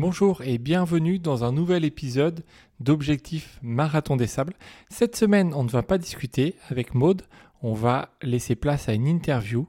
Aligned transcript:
Bonjour 0.00 0.40
et 0.40 0.56
bienvenue 0.56 1.18
dans 1.18 1.44
un 1.44 1.52
nouvel 1.52 1.84
épisode 1.84 2.42
d'Objectif 2.80 3.58
Marathon 3.60 4.16
des 4.16 4.26
Sables. 4.26 4.54
Cette 4.88 5.14
semaine, 5.14 5.52
on 5.52 5.62
ne 5.62 5.68
va 5.68 5.82
pas 5.82 5.98
discuter 5.98 6.54
avec 6.70 6.94
Maude, 6.94 7.20
on 7.60 7.74
va 7.74 8.08
laisser 8.22 8.54
place 8.54 8.88
à 8.88 8.94
une 8.94 9.06
interview. 9.06 9.66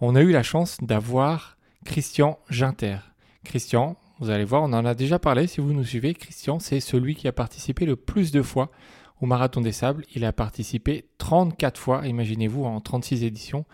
On 0.00 0.16
a 0.16 0.20
eu 0.22 0.32
la 0.32 0.42
chance 0.42 0.78
d'avoir 0.82 1.58
Christian 1.84 2.40
Ginter. 2.50 2.96
Christian, 3.44 3.96
vous 4.18 4.30
allez 4.30 4.42
voir, 4.42 4.64
on 4.64 4.72
en 4.72 4.84
a 4.84 4.96
déjà 4.96 5.20
parlé 5.20 5.46
si 5.46 5.60
vous 5.60 5.72
nous 5.72 5.84
suivez. 5.84 6.12
Christian, 6.12 6.58
c'est 6.58 6.80
celui 6.80 7.14
qui 7.14 7.28
a 7.28 7.32
participé 7.32 7.86
le 7.86 7.94
plus 7.94 8.32
de 8.32 8.42
fois 8.42 8.72
au 9.20 9.26
Marathon 9.26 9.60
des 9.60 9.70
Sables. 9.70 10.04
Il 10.12 10.24
a 10.24 10.32
participé 10.32 11.04
34 11.18 11.78
fois, 11.78 12.04
imaginez-vous, 12.04 12.64
en 12.64 12.80
36 12.80 13.22
éditions, 13.22 13.64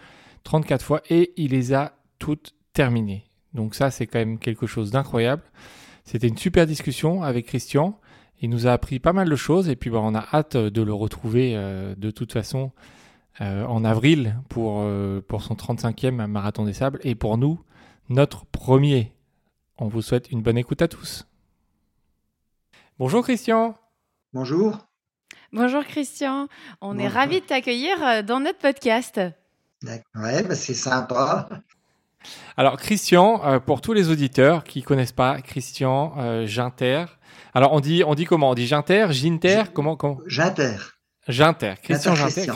34 0.43 0.84
fois, 0.84 1.00
et 1.09 1.32
il 1.39 1.52
les 1.52 1.73
a 1.73 1.96
toutes 2.18 2.55
terminées. 2.75 3.25
Donc 3.55 3.75
ça, 3.75 3.91
c'est 3.91 4.07
quand 4.07 4.18
même 4.18 4.39
quelque 4.39 4.66
chose 4.66 4.91
d'incroyable. 4.91 5.45
C'était 6.05 6.29
une 6.29 6.36
super 6.36 6.66
discussion 6.66 7.23
avec 7.23 7.47
Christian. 7.47 7.98
Il 8.41 8.51
nous 8.51 8.66
a 8.66 8.73
appris 8.73 8.98
pas 8.98 9.12
mal 9.12 9.28
de 9.28 9.37
choses 9.37 9.69
et 9.69 9.77
puis 9.77 9.91
bah, 9.91 10.01
on 10.02 10.15
a 10.15 10.27
hâte 10.33 10.56
de 10.56 10.83
le 10.83 10.92
retrouver 10.92 11.56
euh, 11.56 11.95
de 11.97 12.11
toute 12.11 12.33
façon 12.33 12.73
euh, 13.41 13.65
en 13.65 13.84
avril 13.84 14.37
pour, 14.48 14.80
euh, 14.80 15.20
pour 15.27 15.42
son 15.42 15.55
35e 15.55 16.27
Marathon 16.27 16.66
des 16.66 16.75
Sables 16.75 17.01
et 17.02 17.14
pour 17.14 17.38
nous, 17.38 17.59
notre 18.11 18.45
premier. 18.47 19.14
On 19.78 19.88
vous 19.88 20.02
souhaite 20.02 20.30
une 20.30 20.42
bonne 20.42 20.59
écoute 20.59 20.83
à 20.83 20.88
tous. 20.88 21.27
Bonjour 22.98 23.23
Christian. 23.25 23.77
Bonjour. 24.33 24.86
Bonjour 25.52 25.84
Christian, 25.84 26.48
on 26.80 26.98
est 26.98 27.06
ravis 27.06 27.41
de 27.41 27.47
t'accueillir 27.47 28.25
dans 28.25 28.41
notre 28.41 28.59
podcast. 28.59 29.20
Ouais, 30.16 30.42
bah, 30.42 30.55
c'est 30.55 30.75
sympa. 30.75 31.48
Alors 32.56 32.77
Christian, 32.77 33.41
euh, 33.45 33.59
pour 33.59 33.80
tous 33.80 33.92
les 33.92 34.10
auditeurs 34.10 34.64
qui 34.64 34.83
connaissent 34.83 35.12
pas 35.12 35.41
Christian 35.41 36.14
euh, 36.19 36.47
Ginter, 36.47 37.05
alors 37.52 37.73
on 37.73 37.80
dit 37.80 38.02
on 38.06 38.14
dit 38.14 38.24
comment? 38.24 38.50
On 38.50 38.55
dit 38.55 38.66
Ginter, 38.66 39.06
Ginter, 39.11 39.64
comment 39.72 39.97
comment? 39.97 40.19
Ginter. 40.27 40.77
Ginter, 41.28 41.75
Christian 41.83 42.14
Ginter. 42.14 42.52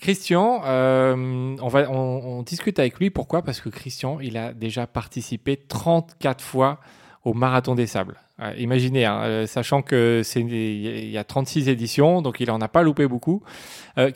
Christian, 0.00 0.62
euh, 0.64 1.56
on 1.60 1.68
va 1.68 1.88
on, 1.88 2.42
discute 2.42 2.80
avec 2.80 2.98
lui. 2.98 3.10
Pourquoi? 3.10 3.42
Parce 3.42 3.60
que 3.60 3.68
Christian, 3.68 4.18
il 4.20 4.36
a 4.36 4.52
déjà 4.52 4.88
participé 4.88 5.56
34 5.56 6.42
fois 6.42 6.80
au 7.24 7.34
Marathon 7.34 7.76
des 7.76 7.86
Sables. 7.86 8.18
imaginez, 8.56 9.04
hein, 9.04 9.46
sachant 9.46 9.82
que 9.82 10.22
c'est 10.24 10.40
il 10.40 11.08
y 11.08 11.18
a 11.18 11.22
36 11.22 11.68
éditions, 11.68 12.20
donc 12.20 12.40
il 12.40 12.50
en 12.50 12.60
a 12.60 12.66
pas 12.66 12.82
loupé 12.82 13.06
beaucoup. 13.06 13.44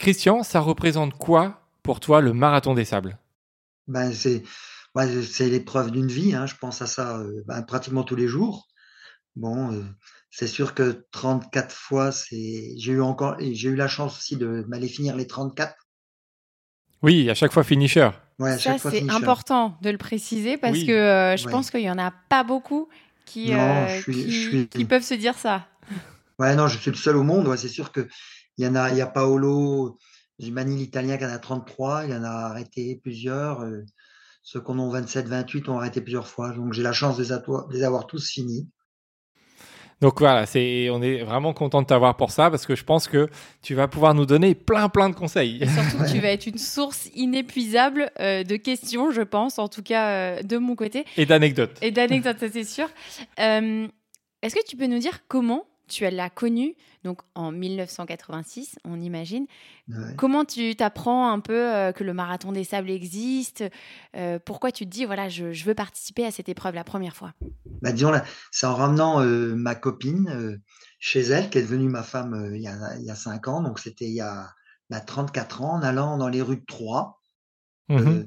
Christian, 0.00 0.42
ça 0.42 0.58
représente 0.58 1.14
quoi 1.14 1.60
pour 1.84 2.00
toi 2.00 2.20
le 2.20 2.32
Marathon 2.32 2.74
des 2.74 2.84
Sables? 2.84 3.16
Ben, 3.88 4.12
c'est 4.12 4.42
c'est 5.22 5.50
l'épreuve 5.50 5.90
d'une 5.90 6.08
vie, 6.08 6.34
hein, 6.34 6.46
je 6.46 6.54
pense 6.54 6.80
à 6.80 6.86
ça 6.86 7.18
euh, 7.18 7.42
ben, 7.46 7.62
pratiquement 7.62 8.02
tous 8.02 8.16
les 8.16 8.28
jours. 8.28 8.66
Bon, 9.34 9.72
euh, 9.72 9.84
c'est 10.30 10.46
sûr 10.46 10.74
que 10.74 11.06
34 11.12 11.74
fois, 11.74 12.12
c'est 12.12 12.72
j'ai 12.78 12.92
eu 12.92 13.02
encore 13.02 13.36
j'ai 13.38 13.68
eu 13.68 13.76
la 13.76 13.88
chance 13.88 14.18
aussi 14.18 14.36
de 14.36 14.64
m'aller 14.68 14.88
finir 14.88 15.16
les 15.16 15.26
34. 15.26 15.74
Oui, 17.02 17.28
à 17.28 17.34
chaque 17.34 17.52
fois 17.52 17.62
finisher. 17.62 18.08
Ouais, 18.38 18.58
ça 18.58 18.78
c'est 18.78 19.10
important 19.10 19.78
de 19.82 19.90
le 19.90 19.98
préciser 19.98 20.56
parce 20.56 20.82
que 20.82 20.92
euh, 20.92 21.36
je 21.36 21.48
pense 21.48 21.70
qu'il 21.70 21.80
y 21.82 21.90
en 21.90 21.98
a 21.98 22.10
pas 22.10 22.44
beaucoup 22.44 22.88
qui 23.26 23.52
qui, 24.04 24.84
peuvent 24.84 25.02
se 25.02 25.14
dire 25.14 25.36
ça. 25.36 25.66
Ouais, 26.38 26.54
non, 26.54 26.68
je 26.68 26.78
suis 26.78 26.90
le 26.90 26.96
seul 26.96 27.16
au 27.16 27.22
monde. 27.22 27.48
Ouais, 27.48 27.56
c'est 27.56 27.68
sûr 27.68 27.92
que 27.92 28.08
il 28.58 28.64
y 28.64 28.68
en 28.68 28.74
a, 28.74 28.90
il 28.90 28.96
y 28.96 29.02
a 29.02 29.06
Paolo, 29.06 29.98
Zimani 30.40 30.76
l'Italien 30.76 31.16
qui 31.16 31.24
en 31.24 31.30
a 31.30 31.38
33, 31.38 32.04
il 32.06 32.12
en 32.12 32.24
a 32.24 32.28
arrêté 32.28 33.00
plusieurs. 33.02 33.60
Euh, 33.62 33.84
ceux 34.42 34.60
qu'on 34.60 34.78
a 34.78 35.00
27-28 35.00 35.70
ont 35.70 35.78
arrêté 35.78 36.00
plusieurs 36.00 36.28
fois. 36.28 36.52
Donc 36.52 36.72
j'ai 36.72 36.82
la 36.82 36.92
chance 36.92 37.16
de 37.16 37.24
les 37.72 37.82
avoir 37.82 38.06
tous 38.06 38.28
finis. 38.30 38.68
Donc 40.02 40.20
voilà, 40.20 40.44
c'est, 40.44 40.90
on 40.90 41.00
est 41.00 41.24
vraiment 41.24 41.54
content 41.54 41.80
de 41.80 41.86
t'avoir 41.86 42.18
pour 42.18 42.30
ça 42.30 42.50
parce 42.50 42.66
que 42.66 42.76
je 42.76 42.84
pense 42.84 43.08
que 43.08 43.30
tu 43.62 43.74
vas 43.74 43.88
pouvoir 43.88 44.12
nous 44.12 44.26
donner 44.26 44.54
plein 44.54 44.90
plein 44.90 45.08
de 45.08 45.14
conseils. 45.14 45.62
Et 45.62 45.66
surtout, 45.66 46.04
tu 46.12 46.20
vas 46.20 46.28
être 46.28 46.46
une 46.46 46.58
source 46.58 47.08
inépuisable 47.14 48.10
euh, 48.20 48.44
de 48.44 48.56
questions, 48.56 49.10
je 49.10 49.22
pense, 49.22 49.58
en 49.58 49.68
tout 49.68 49.82
cas 49.82 50.08
euh, 50.08 50.42
de 50.42 50.58
mon 50.58 50.76
côté. 50.76 51.06
Et 51.16 51.24
d'anecdotes. 51.24 51.78
Et 51.80 51.92
d'anecdotes, 51.92 52.38
ça 52.38 52.48
c'est 52.52 52.64
sûr. 52.64 52.88
est-ce 53.38 54.54
que 54.54 54.66
tu 54.68 54.76
peux 54.76 54.86
nous 54.86 54.98
dire 54.98 55.20
comment 55.28 55.64
tu 55.88 56.08
l'as 56.08 56.30
connu 56.30 56.76
donc 57.06 57.20
en 57.36 57.52
1986, 57.52 58.80
on 58.84 59.00
imagine. 59.00 59.46
Comment 60.16 60.44
tu 60.44 60.74
t'apprends 60.74 61.30
un 61.30 61.38
peu 61.38 61.72
euh, 61.72 61.92
que 61.92 62.02
le 62.02 62.12
marathon 62.12 62.50
des 62.50 62.64
sables 62.64 62.90
existe 62.90 63.62
euh, 64.16 64.40
Pourquoi 64.44 64.72
tu 64.72 64.86
te 64.86 64.90
dis, 64.90 65.04
voilà, 65.04 65.28
je, 65.28 65.64
veux 65.64 65.74
participer 65.74 66.26
à 66.26 66.32
cette 66.32 66.48
épreuve 66.48 66.74
la 66.74 66.82
première 66.82 67.14
fois? 67.14 67.32
Bah, 67.80 67.92
Disons, 67.92 68.10
c'est 68.50 68.66
en 68.66 68.74
ramenant 68.74 69.22
euh, 69.22 69.54
ma 69.54 69.76
copine 69.76 70.60
chez 70.98 71.20
elle, 71.20 71.48
qui 71.48 71.58
est 71.58 71.62
devenue 71.62 71.88
ma 71.88 72.02
femme 72.02 72.50
il, 72.56 72.60
y 72.60 72.66
a, 72.66 72.96
il 72.98 73.14
5 73.14 73.46
ans, 73.46 73.62
donc 73.62 73.78
c'était 73.78 74.06
il 74.06 74.14
y 74.14 74.20
a 74.20 74.50
34 74.90 75.62
ans, 75.62 75.74
en 75.74 75.82
allant 75.82 76.18
dans 76.18 76.28
les 76.28 76.42
rues 76.42 76.56
de 76.56 76.66
Troyes. 76.66 77.16
Mmh 77.88 78.24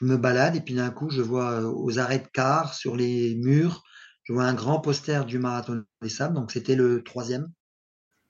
je 0.00 0.06
me 0.06 0.16
balade 0.16 0.56
et 0.56 0.62
puis 0.62 0.72
d'un 0.72 0.88
coup, 0.88 1.10
je 1.10 1.20
vois 1.20 1.60
aux 1.60 1.98
arrêts 1.98 2.20
de 2.20 2.26
car, 2.32 2.72
sur 2.72 2.96
les 2.96 3.34
murs, 3.34 3.84
je 4.24 4.32
vois 4.32 4.44
un 4.44 4.54
grand 4.54 4.80
poster 4.80 5.24
du 5.24 5.38
marathon 5.38 5.84
des 6.00 6.08
sables, 6.08 6.34
donc 6.34 6.52
c'était 6.52 6.76
le 6.76 7.02
troisième. 7.02 7.50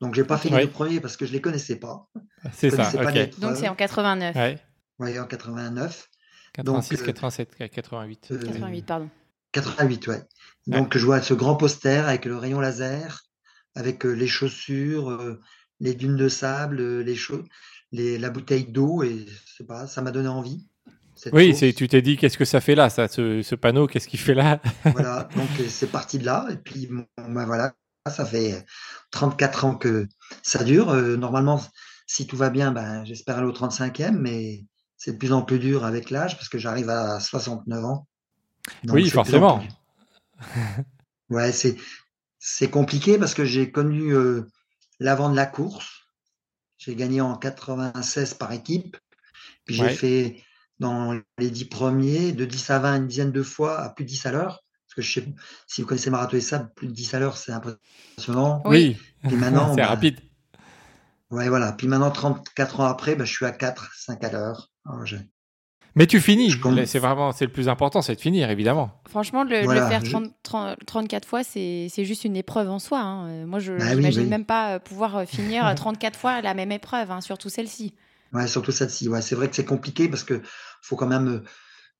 Donc 0.01 0.15
j'ai 0.15 0.25
pas 0.25 0.39
fini 0.39 0.59
le 0.59 0.71
premier 0.71 1.01
parce 1.01 1.17
que 1.17 1.27
je 1.27 1.33
les 1.33 1.41
connaissais 1.41 1.77
pas. 1.77 2.09
C'est 2.53 2.71
ça. 2.71 2.91
Donc 3.39 3.57
c'est 3.57 3.69
en 3.69 3.77
89. 3.77 4.59
Oui, 4.99 5.19
en 5.19 5.27
89. 5.27 6.09
86, 6.55 7.03
87, 7.03 7.71
88. 7.71 8.29
88, 8.29 8.87
pardon. 8.87 9.11
88, 9.53 10.07
ouais. 10.09 10.23
Donc 10.67 10.97
je 10.97 11.05
vois 11.05 11.21
ce 11.23 11.35
grand 11.35 11.57
poster 11.57 12.07
avec 12.07 12.25
le 12.25 12.37
rayon 12.37 12.61
laser, 12.61 13.23
avec 13.75 14.05
euh, 14.05 14.13
les 14.13 14.27
chaussures, 14.27 15.11
euh, 15.11 15.41
les 15.81 15.95
dunes 15.95 16.17
de 16.17 16.29
sable, 16.29 16.81
euh, 16.81 17.03
les, 17.03 17.17
les 17.93 18.19
la 18.19 18.31
bouteille 18.31 18.67
d'eau 18.67 19.03
et 19.03 19.27
pas, 19.67 19.87
ça 19.87 20.03
m'a 20.03 20.11
donné 20.11 20.29
envie. 20.29 20.67
Oui, 21.33 21.55
c'est, 21.55 21.73
tu 21.73 21.89
t'es 21.89 22.03
dit 22.03 22.17
qu'est-ce 22.17 22.39
que 22.39 22.45
ça 22.45 22.61
fait 22.61 22.75
là, 22.75 22.91
ça, 22.91 23.09
ce, 23.09 23.55
panneau, 23.55 23.87
qu'est-ce 23.87 24.09
qu'il 24.09 24.19
fait 24.19 24.35
là 24.35 24.61
Voilà, 24.85 25.29
donc 25.37 25.49
c'est 25.69 25.91
parti 25.91 26.19
de 26.19 26.25
là 26.25 26.47
et 26.51 26.57
puis 26.57 26.89
ben 27.17 27.45
voilà, 27.45 27.73
ça 28.11 28.25
fait 28.25 28.65
34 29.11 29.65
ans 29.65 29.75
que 29.77 30.09
ça 30.43 30.65
dure. 30.65 30.91
Euh, 30.91 31.17
normalement, 31.17 31.63
si 32.07 32.27
tout 32.27 32.37
va 32.37 32.51
bien, 32.51 32.73
ben, 32.73 33.05
j'espère 33.05 33.39
aller 33.39 33.47
au 33.47 33.53
35e, 33.53 34.13
mais 34.13 34.65
c'est 34.97 35.13
de 35.13 35.19
plus 35.19 35.33
en 35.33 35.43
plus 35.43 35.59
dur 35.59 35.85
avec 35.85 36.11
l'âge 36.11 36.37
parce 36.37 36.49
que 36.49 36.59
j'arrive 36.59 36.91
à 36.91 37.21
69 37.21 37.85
ans. 37.85 38.07
oui, 38.89 39.09
forcément. 39.09 39.63
ouais, 41.31 41.53
c'est, 41.53 41.77
c'est 42.39 42.71
compliqué 42.71 43.19
parce 43.19 43.35
que 43.35 43.45
j'ai 43.45 43.71
connu 43.71 44.15
euh, 44.15 44.49
l'avant 44.99 45.31
de 45.31 45.37
la 45.37 45.47
course. 45.47 46.03
J'ai 46.79 46.97
gagné 46.97 47.21
en 47.21 47.37
96 47.37 48.35
par 48.35 48.53
équipe. 48.53 48.97
Puis 49.65 49.77
j'ai 49.77 49.91
fait 49.91 50.43
dans 50.83 51.19
les 51.39 51.51
10 51.51 51.67
premiers, 51.67 52.33
de 52.33 52.45
10 52.45 52.71
à 52.71 52.79
20, 52.79 52.97
une 52.97 53.07
dizaine 53.07 53.33
de 53.33 53.43
fois 53.43 53.81
à 53.81 53.89
plus 53.89 54.05
de 54.05 54.11
10 54.11 54.27
à 54.27 54.33
l'heure. 54.33 54.63
Parce 54.87 54.95
que 54.97 55.03
je 55.03 55.21
sais, 55.21 55.27
si 55.67 55.81
vous 55.81 55.89
connaissez 55.89 56.11
Marathon 56.11 56.37
et 56.37 56.41
Sable, 56.41 56.71
plus 56.77 56.89
de 56.89 56.93
10 56.93 57.15
à 57.15 57.19
l'heure, 57.21 57.37
c'est 57.39 57.53
impressionnant. 57.53 58.63
Oui, 58.67 58.99
maintenant, 59.23 59.71
c'est 59.71 59.81
bah, 59.81 59.87
rapide. 59.87 60.21
Ouais, 61.31 61.49
voilà. 61.49 61.73
Puis 61.73 61.87
maintenant, 61.87 62.11
34 62.11 62.81
ans 62.81 62.85
après, 62.85 63.15
bah, 63.15 63.25
je 63.25 63.33
suis 63.33 63.47
à 63.47 63.53
4, 63.53 63.93
5 63.95 64.23
à 64.25 64.31
l'heure. 64.31 64.71
Mais 65.95 66.07
tu 66.07 66.21
finis. 66.21 66.53
C'est 66.87 66.99
vraiment, 66.99 67.33
c'est 67.33 67.45
le 67.45 67.53
plus 67.53 67.69
important, 67.69 68.03
c'est 68.03 68.15
de 68.15 68.21
finir, 68.21 68.51
évidemment. 68.51 68.91
Franchement, 69.09 69.45
le, 69.45 69.63
le 69.63 69.89
faire 69.89 70.03
34 70.87 71.29
fois, 71.29 71.45
c'est 71.45 71.89
juste 71.99 72.25
une 72.25 72.37
épreuve 72.37 72.69
en 72.69 72.79
soi. 72.79 73.01
Hein. 73.01 73.29
Euh, 73.29 73.47
moi, 73.47 73.61
je 73.61 73.73
bah 73.73 73.95
n'imagine 73.95 74.29
même 74.29 74.45
pas 74.45 74.75
euh, 74.75 74.79
pouvoir 74.79 75.17
euh, 75.17 75.25
finir 75.27 75.73
34 75.75 76.19
fois 76.19 76.41
la 76.41 76.55
même 76.55 76.73
épreuve, 76.73 77.11
hein, 77.11 77.21
surtout 77.21 77.49
celle-ci. 77.49 77.95
Ouais, 78.33 78.47
surtout 78.47 78.73
celle-ci. 78.73 79.09
Ouais, 79.09 79.23
c'est 79.23 79.35
vrai 79.35 79.49
que 79.49 79.57
c'est 79.57 79.65
compliqué 79.65 80.09
parce 80.09 80.25
que 80.25 80.41
faut 80.83 80.97
quand 80.97 81.07
même 81.07 81.43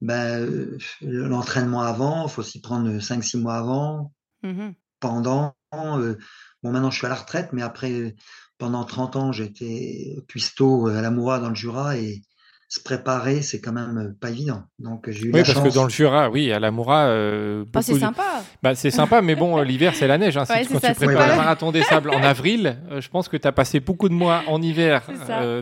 ben, 0.01 0.77
l'entraînement 1.01 1.83
avant, 1.83 2.27
faut 2.29 2.43
s'y 2.43 2.61
prendre 2.61 2.99
5-6 3.01 3.39
mois 3.41 3.57
avant, 3.57 4.13
mmh 4.43 4.71
pendant. 5.01 5.55
bon, 5.73 6.17
maintenant 6.63 6.91
je 6.91 6.97
suis 6.99 7.07
à 7.07 7.11
la 7.11 7.17
retraite, 7.17 7.53
mais 7.53 7.63
après, 7.63 8.15
pendant 8.59 8.85
30 8.85 9.17
ans, 9.17 9.33
j'étais 9.33 10.17
cuistot 10.29 10.87
à 10.87 11.03
la 11.03 11.11
Moura 11.11 11.41
dans 11.41 11.49
le 11.49 11.55
Jura 11.55 11.97
et 11.99 12.23
se 12.73 12.81
préparer, 12.81 13.43
c'est 13.43 13.61
quand 13.61 13.73
même 13.73 13.99
euh, 13.99 14.17
pas 14.19 14.31
évident. 14.31 14.63
Donc 14.79 15.05
j'ai 15.11 15.27
eu 15.27 15.31
oui, 15.35 15.43
parce 15.45 15.61
que 15.61 15.75
dans 15.75 15.85
le 15.85 15.91
Jura, 15.91 16.31
oui, 16.31 16.51
à 16.53 16.59
la 16.59 16.71
Moura, 16.71 17.05
euh, 17.09 17.67
bah, 17.71 17.83
c'est 17.83 17.99
sympa. 17.99 18.43
Bah, 18.63 18.75
c'est 18.75 18.91
sympa, 18.91 19.21
mais 19.21 19.35
bon, 19.35 19.59
euh, 19.59 19.63
l'hiver 19.65 19.93
c'est 19.95 20.07
la 20.07 20.17
neige. 20.17 20.39
Hein. 20.39 20.45
quand 20.49 20.81
tu 20.81 20.95
prépares 20.95 21.29
le 21.29 21.37
marathon 21.37 21.71
des 21.71 21.83
sables 21.83 22.09
en 22.09 22.23
avril, 22.23 22.79
je 22.99 23.07
pense 23.11 23.29
que 23.29 23.37
tu 23.37 23.47
as 23.47 23.53
passé 23.53 23.81
beaucoup 23.81 24.09
de 24.09 24.15
mois 24.15 24.43
en 24.47 24.63
hiver 24.63 25.03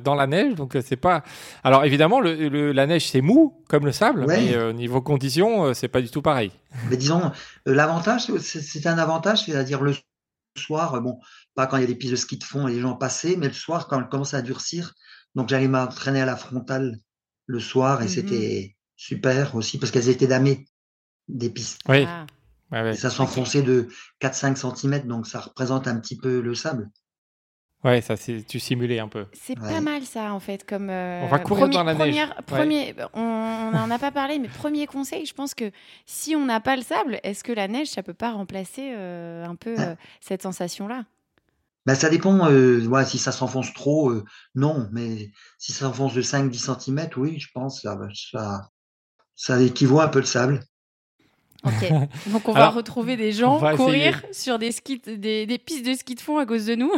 dans 0.05 0.15
la 0.15 0.29
neige, 0.29 0.55
donc 0.55 0.79
c'est 0.87 0.95
pas. 0.95 1.25
Alors 1.65 1.85
évidemment, 1.85 2.21
le, 2.21 2.71
la 2.71 2.87
neige 2.87 3.09
c'est 3.09 3.23
mou 3.23 3.61
comme 3.69 3.87
le 3.87 3.93
sable, 3.93 4.27
mais 4.29 4.73
niveau 4.73 5.03
conditions, 5.03 5.75
c'est 5.75 5.89
pas 5.89 6.03
du 6.03 6.11
tout 6.11 6.23
pareil. 6.23 6.53
Mais 6.91 6.97
disons, 6.97 7.33
l'avantage, 7.67 8.27
c'est 8.39 8.87
un 8.87 8.99
avantage, 8.99 9.47
c'est-à-dire 9.47 9.83
le 9.83 9.95
soir, 10.57 11.01
bon, 11.01 11.19
pas 11.57 11.67
quand 11.67 11.77
il 11.77 11.81
y 11.81 11.85
a 11.85 11.89
des 11.89 11.97
pistes 11.97 12.13
de 12.13 12.17
ski 12.17 12.39
de 12.39 12.45
fond 12.45 12.69
et 12.69 12.75
les 12.75 12.81
gens 12.81 12.95
passaient, 12.95 13.35
mais 13.37 13.49
le 13.49 13.53
soir 13.53 13.89
quand 13.89 13.99
elle 13.99 14.09
commence 14.09 14.35
à 14.35 14.43
durcir 14.43 14.95
donc 15.35 15.49
j'allais 15.49 15.69
m'entraîner 15.69 16.21
à 16.21 16.27
la 16.27 16.37
frontale 16.37 16.99
le 17.47 17.61
soir 17.61 18.03
et 18.03 18.07
mmh 18.07 18.09
c'était 18.09 18.77
super 18.97 19.55
aussi 19.55 19.79
parce 19.79 19.91
qu'elles 19.91 20.09
étaient 20.09 20.27
damées 20.27 20.67
des 21.29 21.51
pistes. 21.51 21.81
Oui. 21.89 22.07
Ah. 22.07 22.27
Et 22.73 22.95
ça 22.95 23.11
s'enfonçait 23.11 23.63
de 23.63 23.89
4-5 24.21 24.77
cm, 24.77 25.07
donc 25.07 25.27
ça 25.27 25.41
représente 25.41 25.89
un 25.89 25.99
petit 25.99 26.17
peu 26.17 26.41
le 26.41 26.55
sable. 26.55 26.89
Ouais, 27.83 28.01
ça, 28.01 28.17
c'est 28.17 28.45
tu 28.47 28.61
simulais 28.61 28.99
un 28.99 29.09
peu. 29.09 29.27
C'est 29.33 29.59
pas 29.59 29.81
mal 29.81 30.03
ça 30.03 30.35
en 30.35 30.41
fait 30.41 30.65
comme. 30.69 30.91
on 30.91 31.29
va 31.29 31.39
courir 31.39 31.69
dans 31.71 31.83
la 31.83 31.95
neige. 31.95 32.17
Premier, 32.47 32.95
on 33.15 33.71
n'en 33.73 33.91
a 33.91 33.99
pas 33.99 34.13
parlé, 34.13 34.39
mais 34.39 34.49
premier 34.49 34.87
conseil, 34.87 35.25
je 35.25 35.35
pense 35.35 35.55
que 35.55 35.73
si 36.05 36.37
on 36.37 36.45
n'a 36.45 36.61
pas 36.61 36.77
le 36.77 36.83
sable, 36.83 37.19
est-ce 37.23 37.43
que 37.43 37.53
la 37.53 37.69
neige, 37.69 37.89
ça 37.89 38.03
peut 38.03 38.15
pas 38.15 38.33
remplacer 38.33 38.93
un 38.93 39.57
peu 39.57 39.75
ah. 39.79 39.97
cette 40.21 40.43
sensation-là? 40.43 41.07
Bah, 41.87 41.95
ça 41.95 42.11
dépend, 42.11 42.51
euh, 42.51 43.05
si 43.05 43.19
ça 43.19 43.33
s'enfonce 43.33 43.73
trop, 43.73 44.11
euh, 44.11 44.25
non, 44.55 44.89
mais 44.93 45.31
si 45.59 45.73
ça 45.73 45.87
s'enfonce 45.87 46.15
de 46.15 46.23
5-10 46.23 46.79
cm, 46.79 47.09
oui, 47.17 47.39
je 47.39 47.49
pense, 47.55 47.83
ça, 47.83 47.99
ça, 48.31 48.69
ça 49.35 49.61
équivaut 49.63 50.01
un 50.01 50.09
peu 50.09 50.21
le 50.21 50.27
sable. 50.27 50.61
Ok, 51.65 51.91
donc 52.33 52.49
on 52.49 52.53
va 52.53 52.71
retrouver 52.71 53.17
des 53.17 53.33
gens 53.33 53.59
courir 53.77 54.23
sur 54.33 54.59
des, 54.59 54.73
skis, 54.73 54.99
des, 54.99 55.47
pistes 55.59 55.87
de 55.87 55.95
ski 55.95 56.15
de 56.15 56.21
fond 56.21 56.39
à 56.39 56.47
cause 56.47 56.65
de 56.65 56.75
nous 56.75 56.93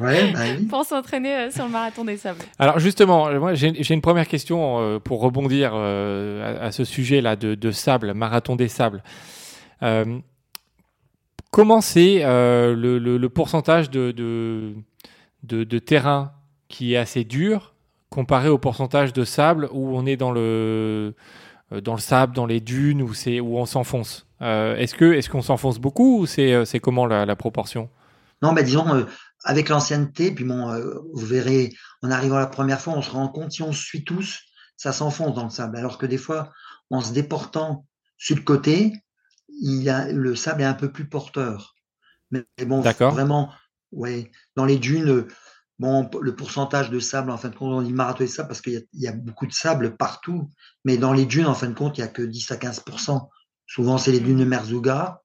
ouais, 0.00 0.32
bah 0.32 0.40
oui. 0.58 0.64
pour 0.70 0.84
s'entraîner 0.84 1.36
euh, 1.36 1.50
sur 1.52 1.64
le 1.64 1.70
marathon 1.70 2.04
des 2.04 2.16
sables. 2.16 2.40
Alors 2.58 2.80
justement, 2.80 3.32
moi 3.38 3.54
j'ai 3.54 3.94
une 3.94 4.00
première 4.00 4.26
question 4.26 5.00
pour 5.00 5.20
rebondir 5.20 5.74
à, 5.74 6.72
ce 6.72 6.84
sujet-là 6.84 7.36
de, 7.36 7.54
de, 7.54 7.70
sable, 7.70 8.12
marathon 8.14 8.56
des 8.56 8.68
sables. 8.68 9.02
Comment 11.52 11.82
c'est 11.82 12.24
euh, 12.24 12.74
le, 12.74 13.28
pourcentage 13.28 13.90
de, 13.90 14.74
terrain 15.84 16.32
qui 16.68 16.94
est 16.94 16.96
assez 16.96 17.24
dur 17.24 17.74
comparé 18.08 18.48
au 18.48 18.56
pourcentage 18.56 19.12
de 19.12 19.24
sable 19.24 19.68
où 19.70 19.94
on 19.94 20.06
est 20.06 20.16
dans 20.16 20.32
le, 20.32 21.14
euh, 21.70 21.96
sable, 21.98 22.34
dans 22.34 22.46
les 22.46 22.60
dunes, 22.60 23.02
où, 23.02 23.12
on 23.58 23.66
s'enfonce? 23.66 24.26
Euh, 24.40 24.76
Est-ce 24.76 25.28
qu'on 25.28 25.42
s'enfonce 25.42 25.78
beaucoup 25.78 26.20
ou 26.22 26.26
c'est 26.26 26.80
comment 26.82 27.04
la, 27.04 27.36
proportion? 27.36 27.90
Non, 28.40 28.52
mais 28.52 28.64
disons, 28.64 29.06
avec 29.44 29.68
l'ancienneté, 29.68 30.32
puis 30.32 30.46
bon, 30.46 30.74
vous 31.12 31.26
verrez, 31.26 31.74
en 32.02 32.10
arrivant 32.10 32.38
la 32.38 32.46
première 32.46 32.80
fois, 32.80 32.94
on 32.96 33.02
se 33.02 33.10
rend 33.10 33.28
compte, 33.28 33.52
si 33.52 33.62
on 33.62 33.72
suit 33.72 34.04
tous, 34.04 34.40
ça 34.78 34.92
s'enfonce 34.92 35.34
dans 35.34 35.44
le 35.44 35.50
sable. 35.50 35.76
Alors 35.76 35.98
que 35.98 36.06
des 36.06 36.16
fois, 36.16 36.48
en 36.88 37.02
se 37.02 37.12
déportant 37.12 37.84
sur 38.16 38.36
le 38.36 38.42
côté, 38.42 38.94
il 39.60 39.88
a, 39.88 40.10
le 40.10 40.34
sable 40.34 40.62
est 40.62 40.66
un 40.66 40.74
peu 40.74 40.90
plus 40.90 41.08
porteur. 41.08 41.74
Mais, 42.30 42.44
bon, 42.64 42.80
vraiment, 42.80 43.52
ouais, 43.92 44.30
dans 44.56 44.64
les 44.64 44.78
dunes, 44.78 45.26
bon, 45.78 46.08
le 46.20 46.34
pourcentage 46.34 46.90
de 46.90 46.98
sable, 46.98 47.30
en 47.30 47.36
fin 47.36 47.50
de 47.50 47.56
compte, 47.56 47.72
on 47.72 47.82
dit 47.82 47.92
marathon 47.92 48.24
de 48.24 48.28
sable 48.28 48.48
parce 48.48 48.62
qu'il 48.62 48.86
y, 48.94 49.06
a 49.06 49.12
beaucoup 49.12 49.46
de 49.46 49.52
sable 49.52 49.96
partout. 49.96 50.50
Mais 50.84 50.96
dans 50.96 51.12
les 51.12 51.26
dunes, 51.26 51.46
en 51.46 51.54
fin 51.54 51.68
de 51.68 51.74
compte, 51.74 51.98
il 51.98 52.00
n'y 52.00 52.06
a 52.06 52.10
que 52.10 52.22
10 52.22 52.50
à 52.52 52.56
15% 52.56 53.28
Souvent, 53.66 53.96
c'est 53.96 54.12
les 54.12 54.20
dunes 54.20 54.38
de 54.38 54.44
Merzouga. 54.44 55.22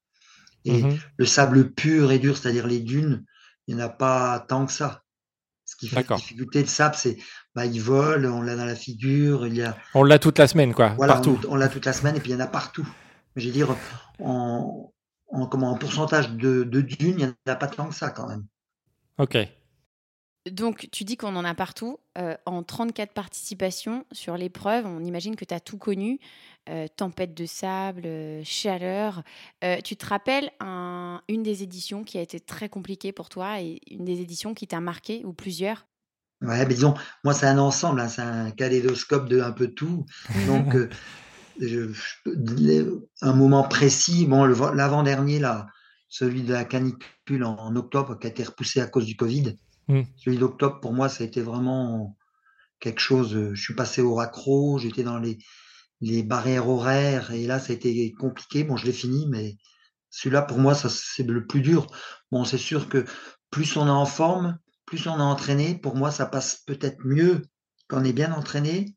Et 0.63 0.83
mmh 0.83 0.99
le 1.17 1.25
sable 1.25 1.71
pur 1.71 2.11
et 2.11 2.19
dur, 2.19 2.37
c'est-à-dire 2.37 2.67
les 2.67 2.79
dunes, 2.79 3.25
il 3.67 3.75
n'y 3.75 3.81
en 3.81 3.85
a 3.85 3.89
pas 3.89 4.45
tant 4.47 4.65
que 4.65 4.71
ça. 4.71 5.03
Ce 5.65 5.75
qui 5.75 5.87
fait 5.87 6.05
la 6.07 6.15
difficulté 6.15 6.61
de 6.61 6.67
sable, 6.67 6.95
c'est 6.95 7.17
bah, 7.55 7.65
il 7.65 7.81
vole, 7.81 8.25
on 8.25 8.41
l'a 8.41 8.55
dans 8.55 8.65
la 8.65 8.75
figure, 8.75 9.47
il 9.47 9.55
y 9.55 9.63
a. 9.63 9.77
On 9.93 10.03
l'a 10.03 10.19
toute 10.19 10.39
la 10.39 10.47
semaine, 10.47 10.73
quoi, 10.73 10.91
partout. 10.91 11.39
On, 11.49 11.55
l'a 11.55 11.69
toute 11.69 11.85
la 11.85 11.93
semaine 11.93 12.15
et 12.15 12.19
puis 12.19 12.31
il 12.31 12.33
y 12.33 12.37
en 12.37 12.39
a 12.39 12.47
partout. 12.47 12.87
Je 13.37 13.47
veux 13.47 13.53
dire, 13.53 13.75
en, 14.19 14.91
comment, 15.49 15.71
en 15.71 15.77
pourcentage 15.77 16.31
de, 16.31 16.63
de 16.63 16.81
dunes, 16.81 17.15
il 17.19 17.25
n'y 17.25 17.25
en 17.25 17.33
a 17.45 17.55
pas 17.55 17.67
tant 17.67 17.87
que 17.87 17.95
ça 17.95 18.09
quand 18.09 18.27
même. 18.27 18.45
Ok. 19.17 19.37
Donc, 20.51 20.87
tu 20.91 21.03
dis 21.03 21.17
qu'on 21.17 21.35
en 21.35 21.45
a 21.45 21.53
partout. 21.53 21.99
Euh, 22.17 22.35
en 22.45 22.63
34 22.63 23.13
participations 23.13 24.05
sur 24.11 24.37
l'épreuve, 24.37 24.85
on 24.85 25.03
imagine 25.03 25.35
que 25.35 25.45
tu 25.45 25.53
as 25.53 25.59
tout 25.59 25.77
connu. 25.77 26.19
Euh, 26.69 26.87
tempête 26.87 27.33
de 27.33 27.45
sable, 27.45 28.03
euh, 28.05 28.41
chaleur. 28.43 29.23
tu 29.83 29.95
te 29.95 30.05
rappelles 30.05 30.49
une 30.61 31.43
des 31.43 31.63
éditions 31.63 32.03
qui 32.03 32.17
a 32.17 32.21
été 32.21 32.39
très 32.39 32.69
compliquée 32.69 33.11
pour 33.11 33.29
toi 33.29 33.61
et 33.61 33.79
une 33.89 34.05
des 34.05 34.19
éditions 34.19 34.53
qui 34.53 34.67
t'a 34.67 34.79
marqué 34.79 35.23
ou 35.25 35.33
plusieurs? 35.33 35.87
Ouais, 36.41 36.65
mais 36.65 36.73
disons, 36.73 36.93
moi, 37.23 37.33
c'est 37.33 37.47
un 37.47 37.57
ensemble, 37.57 37.99
hein, 37.99 38.07
c'est 38.07 38.21
un 38.21 38.51
kaléidoscope 38.51 39.27
de 39.27 39.41
un 39.41 39.51
peu 39.51 39.69
tout. 39.69 40.05
Donc, 40.47 40.75
un 43.21 43.33
moment 43.33 43.63
précis, 43.63 44.25
bon, 44.25 44.45
l'avant-dernier, 44.45 45.39
là, 45.39 45.67
celui 46.09 46.43
de 46.43 46.53
la 46.53 46.65
canicule 46.65 47.43
en, 47.43 47.75
octobre, 47.75 48.17
qui 48.19 48.27
a 48.27 48.29
été 48.29 48.43
repoussé 48.43 48.79
à 48.79 48.87
cause 48.87 49.05
du 49.05 49.15
Covid. 49.15 49.57
Hmm. 49.87 50.03
Celui 50.17 50.37
d'octobre, 50.37 50.79
pour 50.79 50.93
moi, 50.93 51.09
ça 51.09 51.23
a 51.23 51.27
été 51.27 51.41
vraiment 51.41 52.17
quelque 52.79 52.99
chose. 52.99 53.51
Je 53.53 53.61
suis 53.61 53.75
passé 53.75 54.01
au 54.01 54.15
raccro, 54.15 54.79
j'étais 54.79 55.03
dans 55.03 55.17
les, 55.17 55.37
les 56.01 56.23
barrières 56.23 56.69
horaires, 56.69 57.31
et 57.31 57.47
là, 57.47 57.59
ça 57.59 57.73
a 57.73 57.75
été 57.75 58.13
compliqué. 58.13 58.63
Bon, 58.63 58.77
je 58.77 58.85
l'ai 58.85 58.93
fini, 58.93 59.27
mais 59.29 59.57
celui-là, 60.09 60.41
pour 60.41 60.59
moi, 60.59 60.75
ça, 60.75 60.89
c'est 60.89 61.23
le 61.23 61.45
plus 61.45 61.61
dur. 61.61 61.87
Bon, 62.31 62.45
c'est 62.45 62.57
sûr 62.57 62.89
que 62.89 63.05
plus 63.49 63.77
on 63.77 63.87
est 63.87 63.89
en 63.89 64.05
forme, 64.05 64.57
plus 64.85 65.07
on 65.07 65.17
est 65.17 65.21
entraîné, 65.21 65.75
pour 65.75 65.95
moi, 65.95 66.11
ça 66.11 66.25
passe 66.25 66.63
peut-être 66.65 66.99
mieux 67.03 67.41
quand 67.87 68.01
on 68.01 68.03
est 68.03 68.13
bien 68.13 68.33
entraîné, 68.33 68.96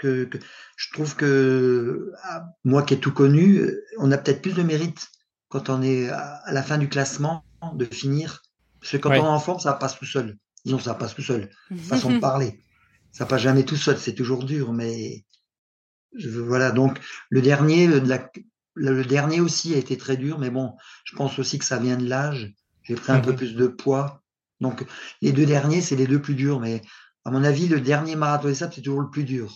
que, 0.00 0.28
je 0.76 0.92
trouve 0.92 1.14
que 1.14 2.12
ah, 2.24 2.46
moi 2.64 2.82
qui 2.82 2.94
ai 2.94 3.00
tout 3.00 3.12
connu, 3.12 3.70
on 3.98 4.10
a 4.10 4.18
peut-être 4.18 4.42
plus 4.42 4.54
de 4.54 4.62
mérite 4.62 5.08
quand 5.48 5.68
on 5.68 5.82
est 5.82 6.08
à 6.08 6.52
la 6.52 6.62
fin 6.62 6.78
du 6.78 6.88
classement 6.88 7.44
de 7.74 7.84
finir. 7.84 8.42
Parce 8.80 8.92
que 8.92 8.96
quand 8.96 9.10
on 9.10 9.14
est 9.14 9.20
en 9.20 9.38
forme, 9.38 9.60
ça 9.60 9.74
passe 9.74 9.98
tout 9.98 10.06
seul. 10.06 10.38
Disons, 10.64 10.78
ça 10.78 10.94
passe 10.94 11.14
tout 11.14 11.22
seul. 11.22 11.50
Façon 11.76 12.12
de 12.12 12.18
parler. 12.18 12.62
Ça 13.12 13.26
passe 13.26 13.42
jamais 13.42 13.64
tout 13.64 13.76
seul. 13.76 13.98
C'est 13.98 14.14
toujours 14.14 14.44
dur, 14.44 14.72
mais 14.72 15.24
voilà. 16.12 16.70
Donc 16.70 16.98
le 17.28 17.42
dernier, 17.42 17.88
le 18.74 19.04
dernier 19.04 19.40
aussi 19.40 19.74
a 19.74 19.78
été 19.78 19.96
très 19.96 20.16
dur, 20.16 20.38
mais 20.38 20.50
bon, 20.50 20.74
je 21.04 21.14
pense 21.16 21.38
aussi 21.38 21.58
que 21.58 21.64
ça 21.64 21.78
vient 21.78 21.96
de 21.96 22.08
l'âge. 22.08 22.54
J'ai 22.82 22.94
pris 22.94 23.12
un 23.12 23.20
peu 23.20 23.32
mhm. 23.32 23.36
plus 23.36 23.54
de 23.54 23.66
poids. 23.66 24.22
Donc 24.60 24.84
les 25.20 25.32
deux 25.32 25.46
derniers, 25.46 25.80
c'est 25.80 25.96
les 25.96 26.06
deux 26.06 26.20
plus 26.20 26.34
durs, 26.34 26.60
mais 26.60 26.82
à 27.24 27.30
mon 27.30 27.44
avis, 27.44 27.68
le 27.68 27.80
dernier 27.80 28.16
marathon 28.16 28.48
des 28.48 28.54
sables, 28.54 28.72
c'est 28.74 28.82
toujours 28.82 29.02
le 29.02 29.10
plus 29.10 29.24
dur. 29.24 29.54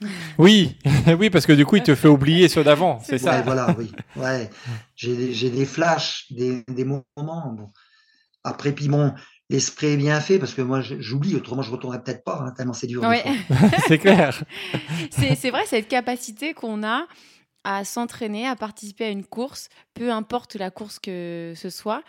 Oui, 0.38 0.76
oui, 1.18 1.30
parce 1.30 1.46
que 1.46 1.52
du 1.52 1.64
coup, 1.64 1.76
il 1.76 1.82
te 1.82 1.94
fait 1.94 2.08
oublier 2.08 2.48
ceux 2.48 2.64
d'avant, 2.64 2.98
c'est 3.00 3.18
ça. 3.18 3.40
voilà, 3.42 3.74
oui. 3.78 3.92
Ouais. 4.16 4.50
J'ai 4.96 5.50
des 5.50 5.66
flashs, 5.66 6.26
des, 6.30 6.64
moments. 6.84 7.72
Après, 8.42 8.72
puis 8.72 8.88
bon, 8.88 9.14
l'esprit 9.48 9.88
est 9.88 9.96
bien 9.96 10.20
fait 10.20 10.38
parce 10.38 10.54
que 10.54 10.62
moi, 10.62 10.80
j'oublie, 10.80 11.34
autrement, 11.36 11.62
je 11.62 11.70
ne 11.70 11.76
retournerai 11.76 12.02
peut-être 12.02 12.24
pas, 12.24 12.44
hein, 12.44 12.52
tellement 12.56 12.72
c'est 12.72 12.86
dur. 12.86 13.02
c'est 13.88 13.98
clair. 13.98 14.42
c'est 15.10 15.50
vrai, 15.50 15.62
cette 15.66 15.88
capacité 15.88 16.52
qu'on 16.52 16.82
a 16.84 17.06
à 17.64 17.84
s'entraîner, 17.84 18.46
à 18.46 18.56
participer 18.56 19.06
à 19.06 19.08
une 19.08 19.24
course, 19.24 19.70
peu 19.94 20.12
importe 20.12 20.56
la 20.56 20.70
course 20.70 20.98
que 20.98 21.54
ce 21.56 21.70
soit, 21.70 22.02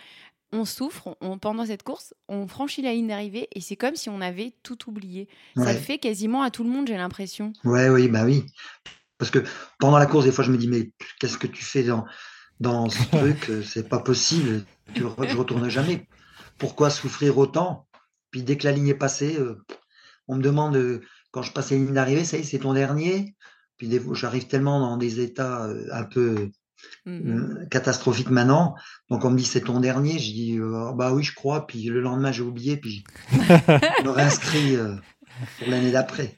on 0.51 0.65
souffre 0.65 1.17
on, 1.21 1.37
pendant 1.37 1.65
cette 1.65 1.83
course, 1.83 2.13
on 2.27 2.47
franchit 2.47 2.81
la 2.81 2.93
ligne 2.93 3.07
d'arrivée 3.07 3.47
et 3.53 3.61
c'est 3.61 3.75
comme 3.75 3.95
si 3.95 4.09
on 4.09 4.21
avait 4.21 4.53
tout 4.63 4.89
oublié. 4.89 5.27
Ça 5.55 5.73
le 5.73 5.79
fait 5.79 5.97
quasiment 5.97 6.43
à 6.43 6.51
tout 6.51 6.63
le 6.63 6.69
monde, 6.69 6.87
j'ai 6.87 6.97
l'impression. 6.97 7.53
Ouais, 7.63 7.89
oui, 7.89 8.07
bah 8.07 8.25
oui. 8.25 8.45
Parce 9.17 9.31
que 9.31 9.39
pendant 9.79 9.97
la 9.97 10.05
course, 10.05 10.25
des 10.25 10.31
fois, 10.31 10.43
je 10.43 10.51
me 10.51 10.57
dis, 10.57 10.67
mais 10.67 10.91
qu'est-ce 11.19 11.37
que 11.37 11.47
tu 11.47 11.63
fais 11.63 11.83
dans, 11.83 12.05
dans 12.59 12.89
ce 12.89 13.03
truc? 13.11 13.51
C'est 13.63 13.89
pas 13.89 13.99
possible. 13.99 14.65
je 14.95 15.03
retourne 15.37 15.69
jamais. 15.69 16.07
Pourquoi 16.57 16.89
souffrir 16.89 17.37
autant? 17.37 17.87
Puis 18.31 18.43
dès 18.43 18.57
que 18.57 18.65
la 18.65 18.73
ligne 18.73 18.89
est 18.89 18.95
passée, 18.95 19.37
euh, 19.39 19.63
on 20.27 20.35
me 20.35 20.41
demande, 20.41 20.75
euh, 20.75 21.01
quand 21.31 21.41
je 21.41 21.51
passe 21.51 21.71
la 21.71 21.77
ligne 21.77 21.93
d'arrivée, 21.93 22.25
ça 22.25 22.37
y 22.37 22.41
est, 22.41 22.43
c'est 22.43 22.59
ton 22.59 22.73
dernier. 22.73 23.35
Puis 23.77 23.89
j'arrive 24.13 24.47
tellement 24.47 24.79
dans 24.79 24.97
des 24.97 25.19
états 25.19 25.65
euh, 25.65 25.87
un 25.91 26.03
peu 26.03 26.49
Mmh 27.05 27.29
euh, 27.29 27.65
catastrophique 27.67 28.29
maintenant. 28.29 28.75
Donc 29.09 29.25
on 29.25 29.31
me 29.31 29.37
dit 29.37 29.45
c'est 29.45 29.61
ton 29.61 29.79
dernier. 29.79 30.19
Je 30.19 30.31
dis 30.31 30.57
euh, 30.59 30.91
bah 30.93 31.13
oui 31.13 31.23
je 31.23 31.33
crois. 31.33 31.67
Puis 31.67 31.83
le 31.83 32.01
lendemain 32.01 32.31
j'ai 32.31 32.41
oublié. 32.41 32.77
Puis 32.77 33.03
je 33.31 33.37
me 34.03 34.09
réinscris 34.09 34.75
euh, 34.75 34.95
pour 35.59 35.69
l'année 35.69 35.91
d'après. 35.91 36.37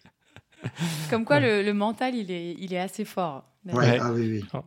Comme 1.09 1.25
quoi 1.25 1.39
le, 1.39 1.71
mental 1.73 2.15
il 2.15 2.31
est, 2.31 2.55
il 2.59 2.73
est 2.73 2.79
assez 2.79 3.05
fort. 3.05 3.45
Ah 3.73 4.11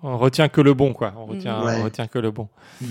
on 0.02 0.18
retient 0.18 0.48
que 0.48 0.60
le 0.60 0.74
bon, 0.74 0.92
quoi. 0.92 1.14
On 1.16 1.26
retient, 1.26 1.60
on 1.62 1.84
retient 1.84 2.06
que 2.06 2.18
le 2.18 2.30
bon. 2.30 2.48
Mm. 2.80 2.86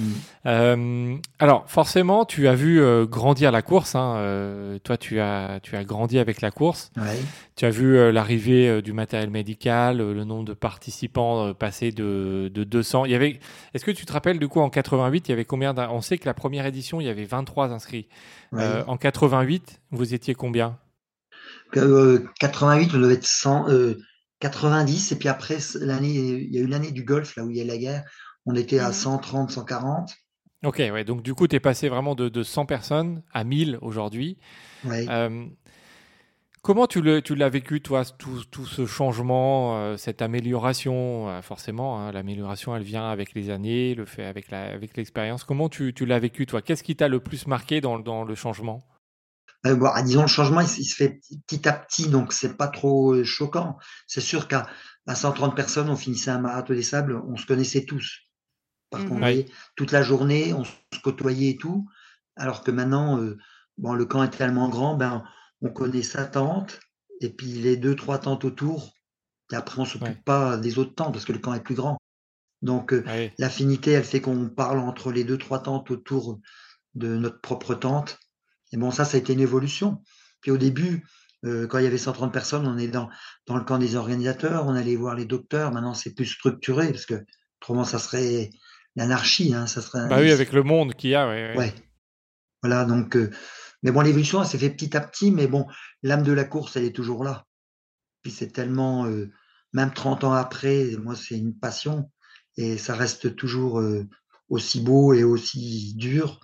Euh, 0.46 1.16
alors, 1.40 1.70
forcément, 1.70 2.26
tu 2.26 2.48
as 2.48 2.56
vu 2.56 2.82
euh, 2.82 3.06
grandir 3.06 3.52
la 3.52 3.62
course. 3.62 3.96
Hein. 3.96 4.16
Euh, 4.18 4.80
toi, 4.80 4.98
tu 4.98 5.20
as, 5.20 5.60
tu 5.62 5.76
as 5.76 5.84
grandi 5.84 6.20
avec 6.20 6.42
la 6.42 6.52
course. 6.52 6.92
Tu 7.56 7.66
as 7.66 7.70
vu 7.70 8.12
l'arrivée 8.12 8.82
du 8.82 8.94
matériel 8.94 9.30
médical, 9.30 9.98
le 9.98 10.24
nombre 10.24 10.46
de 10.46 10.54
participants 10.54 11.54
passer 11.54 11.92
de, 11.92 12.50
de 12.54 12.64
200. 12.64 13.06
Il 13.06 13.12
y 13.12 13.16
avait. 13.16 13.40
Est-ce 13.74 13.86
que 13.86 13.92
tu 13.92 14.06
te 14.06 14.14
rappelles 14.14 14.40
du 14.40 14.48
coup 14.48 14.62
en 14.62 14.70
88, 14.70 15.28
il 15.28 15.32
y 15.32 15.34
avait 15.34 15.46
combien 15.46 15.76
On 15.92 16.02
sait 16.02 16.18
que 16.18 16.26
la 16.26 16.34
première 16.34 16.66
édition, 16.66 17.02
il 17.02 17.08
y 17.08 17.10
avait 17.10 17.26
23 17.26 17.72
inscrits. 17.72 18.08
en 18.54 18.98
88, 18.98 19.82
vous 19.92 20.14
étiez 20.14 20.36
combien? 20.36 20.78
88, 21.72 22.92
on 22.94 23.00
devait 23.00 23.14
être 23.16 23.26
100. 23.26 23.68
90, 24.40 25.12
et 25.12 25.16
puis 25.18 25.28
après, 25.28 25.58
l'année, 25.82 26.14
il 26.14 26.54
y 26.54 26.58
a 26.60 26.62
eu 26.62 26.68
l'année 26.68 26.92
du 26.92 27.04
Golfe, 27.04 27.36
là 27.36 27.44
où 27.44 27.52
il 27.52 27.58
y 27.58 27.62
a 27.62 27.66
la 27.66 27.78
guerre, 27.78 28.06
on 28.46 28.56
était 28.56 28.80
à 28.80 28.94
130, 28.94 29.50
mmh 29.50 29.54
140. 29.54 30.14
Ok, 30.64 30.78
ouais, 30.78 31.04
donc 31.04 31.22
du 31.22 31.34
coup, 31.34 31.48
tu 31.48 31.56
es 31.56 31.60
passé 31.60 31.90
vraiment 31.90 32.16
de, 32.16 32.30
de 32.30 32.44
100 32.44 32.66
personnes 32.66 33.22
à 33.34 33.44
1000 33.44 33.78
aujourd'hui. 33.82 34.38
Ouais. 34.86 35.06
Euh, 35.10 35.46
Comment 36.62 36.88
tu 36.88 37.02
l'as 37.02 37.50
vécu, 37.50 37.80
toi, 37.80 38.04
tout, 38.04 38.44
tout 38.52 38.66
ce 38.66 38.86
changement, 38.86 39.78
euh, 39.78 39.96
cette 39.96 40.22
amélioration? 40.22 41.30
Euh, 41.30 41.42
Forcément, 41.42 42.00
hein, 42.00 42.12
l'amélioration, 42.12 42.76
elle 42.76 42.84
vient 42.84 43.10
avec 43.10 43.34
les 43.34 43.50
années, 43.50 43.96
le 43.96 44.06
fait 44.06 44.26
avec 44.26 44.52
l'expérience. 44.98 45.46
Comment 45.46 45.70
tu, 45.70 45.94
tu 45.94 46.06
l'as 46.06 46.20
vécu, 46.20 46.46
toi? 46.46 46.62
Qu'est-ce 46.62 46.84
qui 46.84 46.98
t'a 46.98 47.08
le 47.08 47.22
plus 47.22 47.48
marqué 47.48 47.80
dans, 47.80 47.98
dans 47.98 48.26
le 48.26 48.36
changement? 48.36 48.82
Euh, 49.66 49.76
bon, 49.76 49.90
Disons, 50.04 50.22
le 50.22 50.28
changement, 50.28 50.62
il, 50.62 50.68
se 50.68 50.96
fait 50.96 51.20
petit 51.48 51.68
à 51.68 51.74
petit, 51.74 52.08
donc 52.08 52.34
c'est 52.34 52.56
pas 52.56 52.68
trop 52.68 53.24
choquant. 53.24 53.78
C'est 54.08 54.22
sûr 54.22 54.48
qu'à 54.48 54.68
130 55.14 55.56
personnes, 55.56 55.90
on 55.90 55.96
finissait 55.96 56.32
un 56.32 56.40
marathon 56.40 56.74
des 56.74 56.84
sables, 56.84 57.22
on 57.28 57.36
se 57.36 57.46
connaissait 57.46 57.86
tous. 57.86 58.20
Par 58.90 59.06
contre, 59.06 59.28
mmh 59.28 59.46
toute 59.76 59.92
la 59.92 60.02
journée, 60.02 60.54
on 60.54 60.64
se 60.64 60.72
côtoyait 61.04 61.52
et 61.52 61.58
tout. 61.58 61.88
Alors 62.36 62.64
que 62.64 62.72
maintenant, 62.72 63.24
bon, 63.78 63.94
le 63.94 64.06
camp 64.06 64.24
est 64.24 64.30
tellement 64.30 64.70
grand, 64.70 64.96
ben 64.96 65.24
on 65.62 65.70
connaît 65.70 66.04
sa 66.04 66.26
tante 66.26 66.80
et 67.22 67.30
puis 67.30 67.48
les 67.48 67.78
deux, 67.78 67.96
trois 67.96 68.18
tantes 68.18 68.46
autour. 68.46 68.94
Et 69.52 69.56
après, 69.56 69.80
on 69.80 69.86
s'occupe 69.86 70.24
pas 70.24 70.58
des 70.58 70.78
autres 70.80 70.96
tantes 70.96 71.14
parce 71.14 71.26
que 71.26 71.34
le 71.34 71.40
camp 71.40 71.54
est 71.54 71.64
plus 71.64 71.76
grand. 71.76 71.98
Donc, 72.62 72.94
euh, 72.94 73.04
l'affinité, 73.38 73.92
elle 73.92 74.04
fait 74.04 74.22
qu'on 74.22 74.50
parle 74.50 74.80
entre 74.80 75.12
les 75.12 75.24
deux, 75.24 75.38
trois 75.38 75.60
tantes 75.60 75.92
autour 75.92 76.40
de 76.96 77.16
notre 77.16 77.40
propre 77.42 77.74
tante. 77.74 78.20
Et 78.72 78.78
bon, 78.78 78.92
ça, 78.92 79.06
ça 79.06 79.18
a 79.18 79.20
été 79.20 79.34
une 79.34 79.40
évolution. 79.40 80.02
Puis 80.42 80.52
au 80.52 80.58
début, 80.58 81.06
euh, 81.46 81.68
quand 81.68 81.80
il 81.80 81.84
y 81.84 81.88
avait 81.88 81.98
130 81.98 82.32
personnes, 82.32 82.68
on 82.68 82.78
est 82.78 82.88
dans, 82.88 83.10
dans 83.48 83.58
le 83.58 83.64
camp 83.64 83.78
des 83.78 83.96
organisateurs, 83.96 84.68
on 84.68 84.76
allait 84.76 84.96
voir 84.96 85.16
les 85.16 85.26
docteurs. 85.26 85.72
Maintenant, 85.72 85.94
c'est 85.94 86.14
plus 86.14 86.26
structuré 86.26 86.92
parce 86.92 87.06
que 87.06 87.26
autrement, 87.62 87.84
ça 87.84 88.00
serait 88.00 88.50
l'anarchie. 88.96 89.54
Hein, 89.54 89.68
ça 89.68 89.82
serait. 89.82 90.08
Bah 90.08 90.20
oui, 90.20 90.32
avec 90.32 90.54
le 90.54 90.64
monde 90.64 90.94
qu'il 90.94 91.12
y 91.12 91.16
a. 91.16 91.28
Ouais. 91.28 91.74
Voilà, 92.62 92.84
donc 92.86 93.16
euh, 93.16 93.32
mais 93.84 93.92
bon, 93.92 94.02
l'évolution, 94.02 94.42
elle 94.42 94.48
s'est 94.48 94.58
fait 94.58 94.70
petit 94.70 94.96
à 94.98 95.02
petit, 95.02 95.32
mais 95.32 95.48
bon, 95.48 95.66
l'âme 96.04 96.24
de 96.24 96.34
la 96.34 96.44
course, 96.44 96.76
elle 96.76 96.84
est 96.84 96.96
toujours 96.96 97.24
là. 97.24 97.46
Puis 98.22 98.32
c'est 98.32 98.52
tellement, 98.52 99.06
euh, 99.06 99.32
même 99.74 99.94
30 99.94 100.26
ans 100.26 100.34
après, 100.34 100.92
moi, 101.02 101.16
c'est 101.16 101.38
une 101.38 101.58
passion 101.58 102.12
et 102.58 102.78
ça 102.78 102.96
reste 102.96 103.36
toujours 103.36 103.80
euh, 103.80 104.06
aussi 104.50 104.82
beau 104.82 105.14
et 105.14 105.24
aussi 105.24 105.94
dur. 105.96 106.40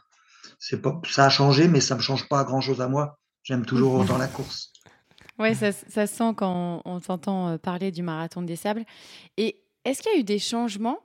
C'est 0.67 0.81
pas, 0.81 1.00
ça 1.07 1.25
a 1.25 1.29
changé, 1.29 1.67
mais 1.67 1.79
ça 1.79 1.93
me 1.93 2.01
change 2.01 2.27
pas 2.27 2.43
grand 2.43 2.60
chose 2.60 2.81
à 2.81 2.88
moi. 2.88 3.19
J'aime 3.43 3.67
toujours 3.67 4.03
dans 4.03 4.17
la 4.17 4.27
course. 4.27 4.74
Ouais, 5.38 5.53
ça, 5.53 5.72
ça 5.72 6.07
sent 6.07 6.34
quand 6.36 6.81
on, 6.86 7.00
t'entend 7.00 7.50
euh, 7.50 7.57
parler 7.60 7.91
du 7.91 8.01
marathon 8.01 8.41
des 8.41 8.55
sables. 8.55 8.84
Et 9.38 9.62
est-ce 9.84 10.01
qu'il 10.01 10.12
y 10.13 10.15
a 10.15 10.19
eu 10.19 10.24
des 10.24 10.39
changements? 10.39 10.98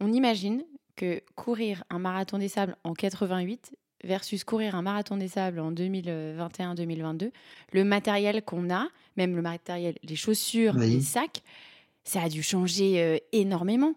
On 0.00 0.12
imagine 0.12 0.64
que 0.96 1.22
courir 1.34 1.82
un 1.88 1.98
marathon 1.98 2.36
des 2.36 2.48
sables 2.48 2.76
en 2.84 2.92
88, 2.92 3.72
versus 4.04 4.44
courir 4.44 4.74
un 4.74 4.82
marathon 4.82 5.16
des 5.16 5.28
sables 5.28 5.60
en 5.60 5.72
2021-2022, 5.72 7.30
le 7.72 7.84
matériel 7.84 8.42
qu'on 8.42 8.68
a, 8.68 8.86
même 9.16 9.34
le 9.34 9.40
matériel, 9.40 9.94
les 10.02 10.16
chaussures, 10.16 10.74
les 10.74 11.00
sacs, 11.00 11.42
ça 12.04 12.20
a 12.20 12.28
dû 12.28 12.42
changer 12.42 13.02
euh, 13.02 13.16
énormément. 13.32 13.94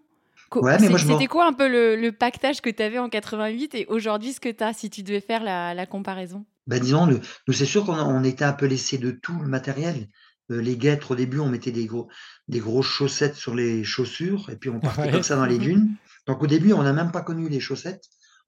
C'était 0.52 1.28
quoi 1.28 1.48
un 1.48 1.54
peu 1.54 1.68
le, 1.68 2.12
pactage 2.12 2.62
que 2.62 2.70
tu 2.70 2.84
avais 2.84 3.00
en 3.00 3.10
88 3.10 3.76
et 3.76 3.86
aujourd'hui 3.88 4.34
ce 4.34 4.40
que 4.40 4.50
tu 4.50 4.64
as 4.64 4.74
si 4.74 4.90
tu 4.90 5.04
devais 5.04 5.22
faire 5.22 5.44
la, 5.44 5.86
comparaison? 5.86 6.46
Ben 6.68 6.80
Disons, 6.80 7.08
nous, 7.08 7.54
c'est 7.54 7.66
sûr 7.66 7.86
qu'on 7.86 8.24
était 8.24 8.46
un 8.46 8.54
peu 8.54 8.66
laissé 8.66 8.98
de 8.98 9.12
tout 9.12 9.40
le 9.40 9.48
matériel. 9.48 10.08
Euh, 10.52 10.62
les 10.62 10.78
guêtres, 10.78 11.12
au 11.12 11.16
début, 11.16 11.40
on 11.40 11.48
mettait 11.48 11.72
des, 11.72 11.86
gros, 11.86 12.10
des 12.48 12.60
grosses 12.60 12.88
chaussettes 12.88 13.36
sur 13.36 13.56
les 13.56 13.84
chaussures 13.84 14.50
et 14.50 14.56
puis 14.56 14.70
on 14.70 14.80
partait 14.80 15.12
comme 15.12 15.24
ça 15.24 15.36
dans 15.36 15.46
les 15.46 15.58
dunes. 15.58 15.96
Donc 16.28 16.44
au 16.44 16.48
début, 16.48 16.74
on 16.74 16.84
n'a 16.84 16.94
même 16.94 17.12
pas 17.12 17.22
connu 17.22 17.50
les 17.50 17.60
chaussettes 17.60 18.06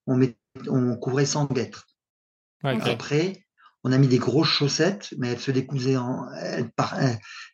on, 0.08 0.16
met, 0.16 0.36
on 0.68 0.96
couvrait 0.96 1.26
sans 1.26 1.46
guêtre. 1.46 1.88
Après, 2.64 3.46
on 3.84 3.92
a 3.92 3.98
mis 3.98 4.08
des 4.08 4.20
grosses 4.20 4.50
chaussettes, 4.50 5.14
mais 5.18 5.30
elles 5.30 5.40
se 5.40 5.52
décousaient 5.52 5.98
en, 5.98 6.28
elles, 6.34 6.70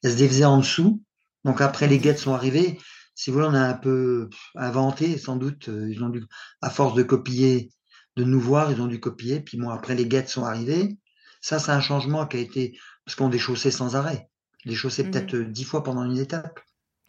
se 0.04 0.18
défaisaient 0.18 0.46
en 0.46 0.58
dessous. 0.58 1.01
Donc 1.46 1.62
après, 1.62 1.88
les 1.88 2.00
guettes 2.00 2.20
sont 2.20 2.34
arrivées. 2.34 2.80
Si 3.18 3.32
vous 3.32 3.38
voulez, 3.38 3.50
on 3.50 3.56
a 3.56 3.68
un 3.68 3.74
peu 3.74 4.30
inventé, 4.56 5.18
sans 5.18 5.36
doute. 5.36 5.70
Euh, 5.70 5.92
ils 5.92 6.04
ont 6.04 6.10
dû, 6.10 6.24
à 6.62 6.70
force 6.70 6.94
de 6.94 7.02
copier, 7.02 7.72
de 8.16 8.24
nous 8.24 8.40
voir, 8.40 8.72
ils 8.72 8.80
ont 8.80 8.88
dû 8.88 9.00
copier. 9.00 9.42
Puis 9.42 9.58
bon, 9.58 9.70
après, 9.70 9.96
les 9.96 10.06
guettes 10.06 10.30
sont 10.30 10.46
arrivées. 10.46 10.98
Ça, 11.42 11.58
c'est 11.58 11.72
un 11.72 11.82
changement 11.82 12.28
qui 12.28 12.38
a 12.38 12.40
été, 12.40 12.80
parce 13.04 13.16
qu'on 13.16 13.30
déchaussait 13.30 13.72
sans 13.72 13.96
arrêt. 13.96 14.30
Déchaussait 14.66 15.04
mmh 15.04 15.12
peut-être 15.12 15.36
dix 15.36 15.64
fois 15.64 15.84
pendant 15.84 16.04
une 16.04 16.18
étape. 16.18 16.60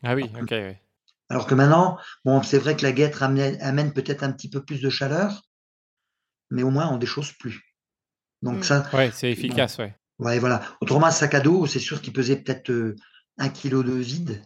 Ah 0.02 0.14
oui, 0.14 0.30
ok, 0.40 0.54
alors 1.30 1.46
que 1.46 1.54
maintenant, 1.54 1.98
bon, 2.24 2.42
c'est 2.42 2.58
vrai 2.58 2.76
que 2.76 2.82
la 2.82 2.92
guêtre 2.92 3.22
amène, 3.22 3.92
peut-être 3.92 4.22
un 4.22 4.32
petit 4.32 4.48
peu 4.48 4.64
plus 4.64 4.80
de 4.80 4.88
chaleur, 4.88 5.42
mais 6.50 6.62
au 6.62 6.70
moins 6.70 6.88
on 6.88 6.96
déchausse 6.96 7.32
plus. 7.32 7.76
Donc 8.42 8.60
mmh. 8.60 8.62
ça. 8.62 8.90
Ouais, 8.94 9.10
c'est 9.12 9.30
efficace, 9.30 9.78
ouais. 9.78 9.94
Ouais, 10.18 10.38
voilà. 10.38 10.62
Autrement, 10.80 11.06
un 11.06 11.10
sac 11.10 11.34
à 11.34 11.40
dos, 11.40 11.66
c'est 11.66 11.78
sûr 11.78 12.00
qu'il 12.00 12.12
pesait 12.12 12.36
peut-être 12.36 12.70
euh, 12.70 12.96
un 13.36 13.50
kilo 13.50 13.82
de 13.82 13.92
vide. 13.92 14.42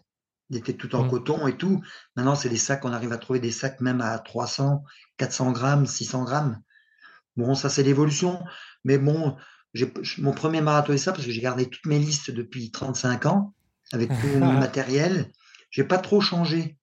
Il 0.50 0.56
était 0.56 0.74
tout 0.74 0.94
en 0.94 1.04
mmh. 1.04 1.10
coton 1.10 1.46
et 1.46 1.56
tout. 1.56 1.82
Maintenant, 2.16 2.34
c'est 2.34 2.48
des 2.48 2.58
sacs, 2.58 2.84
on 2.84 2.92
arrive 2.92 3.12
à 3.12 3.18
trouver 3.18 3.40
des 3.40 3.52
sacs 3.52 3.80
même 3.80 4.00
à 4.00 4.18
300, 4.18 4.84
400 5.16 5.52
grammes, 5.52 5.86
600 5.86 6.24
grammes. 6.24 6.60
Bon, 7.36 7.54
ça, 7.54 7.68
c'est 7.68 7.82
l'évolution. 7.82 8.42
Mais 8.84 8.98
bon, 8.98 9.36
mon 10.18 10.32
premier 10.32 10.60
marathon, 10.60 10.92
c'est 10.92 10.98
ça, 10.98 11.12
parce 11.12 11.24
que 11.24 11.30
j'ai 11.30 11.40
gardé 11.40 11.70
toutes 11.70 11.86
mes 11.86 11.98
listes 11.98 12.30
depuis 12.30 12.70
35 12.70 13.26
ans, 13.26 13.54
avec 13.92 14.08
tout 14.20 14.38
mon 14.38 14.52
matériel 14.52 15.30
j'ai 15.72 15.84
pas 15.84 15.98
trop 15.98 16.20
changé. 16.20 16.78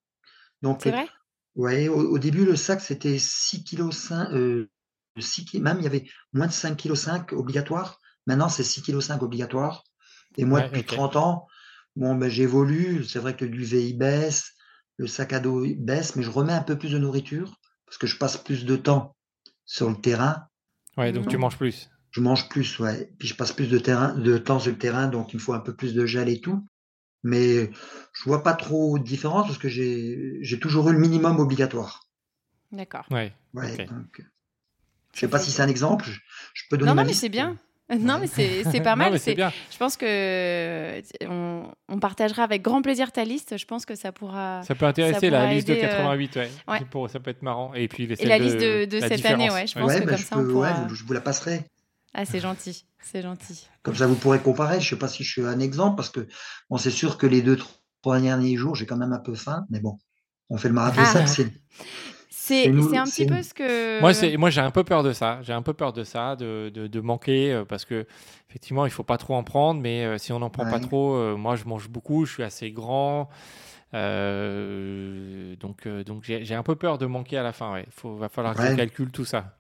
Donc, 0.61 0.81
c'est 0.83 0.91
vrai? 0.91 1.07
ouais, 1.55 1.87
au, 1.87 2.19
début, 2.19 2.43
le 2.43 2.57
sac, 2.57 2.81
c'était 2.81 3.17
6 3.17 3.63
kg 3.63 3.91
5, 3.93 4.31
euh, 4.33 4.69
6 5.17 5.59
même 5.61 5.77
il 5.79 5.83
y 5.83 5.87
avait 5.87 6.05
moins 6.33 6.47
de 6.47 6.51
5 6.51 6.75
kg 6.75 6.95
5 6.95 7.31
obligatoire. 7.31 8.01
Maintenant, 8.25 8.49
c'est 8.49 8.63
6 8.63 8.81
kg 8.81 8.99
5 8.99 9.21
obligatoire. 9.21 9.85
Et 10.37 10.43
moi, 10.43 10.61
depuis 10.61 10.83
30 10.83 11.15
ans, 11.15 11.47
bon, 11.99 12.15
ben, 12.15 12.29
j'évolue. 12.29 13.03
C'est 13.03 13.19
vrai 13.19 13.35
que 13.35 13.45
le 13.45 13.51
duvet, 13.51 13.85
il 13.85 13.97
baisse, 13.97 14.53
le 14.97 15.05
sac 15.05 15.33
à 15.33 15.39
dos 15.39 15.65
baisse, 15.77 16.15
mais 16.15 16.23
je 16.23 16.31
remets 16.31 16.53
un 16.53 16.63
peu 16.63 16.77
plus 16.77 16.91
de 16.91 16.97
nourriture 16.97 17.59
parce 17.85 17.97
que 17.97 18.07
je 18.07 18.17
passe 18.17 18.37
plus 18.37 18.65
de 18.65 18.75
temps 18.75 19.15
sur 19.65 19.89
le 19.89 19.95
terrain. 19.95 20.47
Ouais, 20.97 21.11
donc 21.11 21.27
tu 21.27 21.37
manges 21.37 21.57
plus. 21.57 21.89
Je 22.11 22.21
mange 22.21 22.49
plus, 22.49 22.79
ouais. 22.79 23.13
Puis 23.19 23.27
je 23.27 23.35
passe 23.35 23.51
plus 23.51 23.67
de, 23.67 23.77
terrain, 23.77 24.15
de 24.15 24.37
temps 24.37 24.59
sur 24.59 24.71
le 24.71 24.77
terrain, 24.77 25.07
donc 25.07 25.33
il 25.33 25.35
me 25.35 25.41
faut 25.41 25.53
un 25.53 25.59
peu 25.59 25.75
plus 25.75 25.93
de 25.93 26.05
gel 26.05 26.29
et 26.29 26.41
tout. 26.41 26.65
Mais 27.23 27.69
je 28.13 28.23
vois 28.23 28.43
pas 28.43 28.53
trop 28.53 28.97
de 28.97 29.03
différence 29.03 29.45
parce 29.45 29.59
que 29.59 29.67
j'ai 29.69 30.59
toujours 30.59 30.89
eu 30.89 30.93
le 30.93 30.99
minimum 30.99 31.39
obligatoire. 31.39 32.07
D'accord. 32.71 33.05
Ouais. 33.11 33.33
ouais 33.53 33.85
donc, 33.85 34.23
je 35.13 35.19
sais 35.19 35.27
pas 35.27 35.39
si 35.39 35.51
c'est 35.51 35.61
un 35.61 35.67
exemple. 35.67 36.05
Je, 36.53 36.63
peux 36.69 36.77
donner. 36.77 36.91
Non, 36.91 36.95
non, 36.95 37.05
mais 37.05 37.13
c'est 37.13 37.29
bien. 37.29 37.57
Non, 37.99 38.19
mais 38.19 38.27
c'est 38.27 38.81
pas 38.81 38.95
mal. 38.95 39.19
c'est 39.19 39.35
bien. 39.35 39.51
Je 39.71 39.77
pense 39.77 39.97
que 39.97 41.01
on, 41.27 41.63
on, 41.87 41.99
partagera 41.99 42.43
avec 42.43 42.61
grand 42.61 42.81
plaisir 42.81 43.11
ta 43.11 43.23
liste. 43.23 43.57
Je 43.57 43.65
pense 43.65 43.85
que 43.85 43.95
ça 43.95 44.11
pourra. 44.11 44.61
Ça 44.63 44.75
peut 44.75 44.85
intéresser 44.85 45.29
la 45.29 45.51
liste 45.51 45.67
de 45.67 45.75
88, 45.75 46.37
euh, 46.37 46.47
ouais. 46.67 46.79
Pour, 46.91 47.09
ça 47.09 47.19
peut 47.19 47.31
être 47.31 47.41
marrant. 47.41 47.73
Et 47.73 47.87
puis 47.87 48.03
Et 48.19 48.25
la 48.25 48.37
liste 48.37 48.57
de, 48.57 48.85
de 48.85 48.99
cette 48.99 49.25
année, 49.25 49.49
ouais. 49.49 49.65
Je 49.65 49.73
pense 49.73 49.93
que 49.93 49.99
bah, 50.01 50.11
comme 50.11 50.17
ça, 50.17 50.37
on 50.37 50.47
pourra... 50.47 50.87
je 50.93 51.03
vous 51.03 51.13
la 51.13 51.21
passerai. 51.21 51.65
Ah, 52.13 52.25
c'est 52.25 52.39
gentil, 52.39 52.85
c'est 53.01 53.21
gentil. 53.21 53.67
Comme 53.83 53.95
ça, 53.95 54.07
vous 54.07 54.15
pourrez 54.15 54.39
comparer. 54.39 54.79
Je 54.79 54.85
ne 54.85 54.89
sais 54.89 54.95
pas 54.95 55.07
si 55.07 55.23
je 55.23 55.31
suis 55.31 55.45
un 55.45 55.59
exemple, 55.59 55.95
parce 55.95 56.09
que 56.09 56.27
bon, 56.69 56.77
c'est 56.77 56.91
sûr 56.91 57.17
que 57.17 57.27
les 57.27 57.41
deux, 57.41 57.57
trois 58.01 58.19
derniers 58.19 58.55
jours, 58.55 58.75
j'ai 58.75 58.85
quand 58.85 58.97
même 58.97 59.13
un 59.13 59.19
peu 59.19 59.35
faim, 59.35 59.65
mais 59.69 59.79
bon, 59.79 59.97
on 60.49 60.57
fait 60.57 60.69
le 60.69 60.73
marathon. 60.73 61.01
Ah. 61.03 61.25
C'est 62.49 62.97
un 62.97 63.05
petit 63.05 63.25
peu 63.25 63.41
ce 63.43 63.53
que. 63.53 63.99
Moi, 64.01 64.11
moi 64.37 64.49
j'ai 64.49 64.61
un 64.61 64.71
peu 64.71 64.83
peur 64.83 65.03
de 65.03 65.13
ça. 65.13 65.39
J'ai 65.41 65.53
un 65.53 65.61
peu 65.61 65.73
peur 65.73 65.93
de 65.93 66.03
ça, 66.03 66.35
de, 66.35 66.69
de, 66.69 67.01
manquer, 67.01 67.53
euh, 67.53 67.65
parce 67.65 67.85
que 67.85 68.05
effectivement, 68.49 68.85
il 68.85 68.91
faut 68.91 69.03
pas 69.03 69.17
trop 69.17 69.35
en 69.35 69.43
prendre, 69.43 69.79
mais 69.81 70.05
euh, 70.05 70.17
si 70.17 70.33
on 70.33 70.39
n'en 70.39 70.49
prend 70.49 70.69
pas 70.69 70.79
trop, 70.79 71.15
euh, 71.15 71.35
moi, 71.35 71.55
je 71.55 71.65
mange 71.65 71.89
beaucoup, 71.89 72.25
je 72.25 72.33
suis 72.33 72.43
assez 72.43 72.71
grand. 72.71 73.29
donc, 73.93 75.87
donc 76.05 76.23
j'ai 76.23 76.55
un 76.55 76.63
peu 76.63 76.75
peur 76.75 76.97
de 76.97 77.05
manquer 77.05 77.37
à 77.37 77.43
la 77.43 77.53
fin. 77.53 77.79
Il 77.79 77.91
faut, 77.91 78.15
va 78.15 78.29
falloir 78.29 78.55
que 78.55 78.65
je 78.65 78.75
calcule 78.75 79.11
tout 79.11 79.25
ça. 79.25 79.58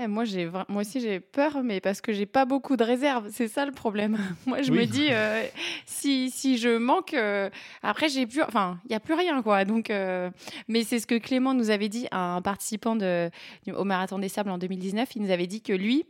Eh, 0.00 0.06
moi, 0.06 0.24
j'ai 0.24 0.46
moi 0.46 0.80
aussi 0.80 1.02
j'ai 1.02 1.20
peur, 1.20 1.62
mais 1.62 1.80
parce 1.80 2.00
que 2.00 2.14
j'ai 2.14 2.24
pas 2.24 2.46
beaucoup 2.46 2.76
de 2.76 2.84
réserves. 2.84 3.28
C'est 3.30 3.48
ça 3.48 3.66
le 3.66 3.72
problème. 3.72 4.16
moi, 4.46 4.62
je 4.62 4.72
me 4.72 4.86
dis 4.86 5.08
euh, 5.10 5.44
si, 5.84 6.30
si 6.30 6.56
je 6.56 6.78
manque, 6.78 7.12
euh, 7.12 7.50
après 7.82 8.08
j'ai 8.08 8.26
plus, 8.26 8.42
enfin, 8.42 8.78
il 8.86 8.92
y 8.92 8.94
a 8.94 9.00
plus 9.00 9.12
rien 9.12 9.42
quoi. 9.42 9.66
Donc, 9.66 9.90
euh, 9.90 10.30
mais 10.66 10.82
c'est 10.82 10.98
ce 10.98 11.06
que 11.06 11.18
Clément 11.18 11.52
nous 11.52 11.68
avait 11.68 11.90
dit, 11.90 12.08
un 12.10 12.40
participant 12.40 12.96
de, 12.96 13.30
au 13.74 13.84
marathon 13.84 14.18
des 14.18 14.30
sables 14.30 14.50
en 14.50 14.56
2019. 14.56 15.14
Il 15.16 15.22
nous 15.22 15.30
avait 15.30 15.46
dit 15.46 15.60
que 15.60 15.74
lui, 15.74 16.06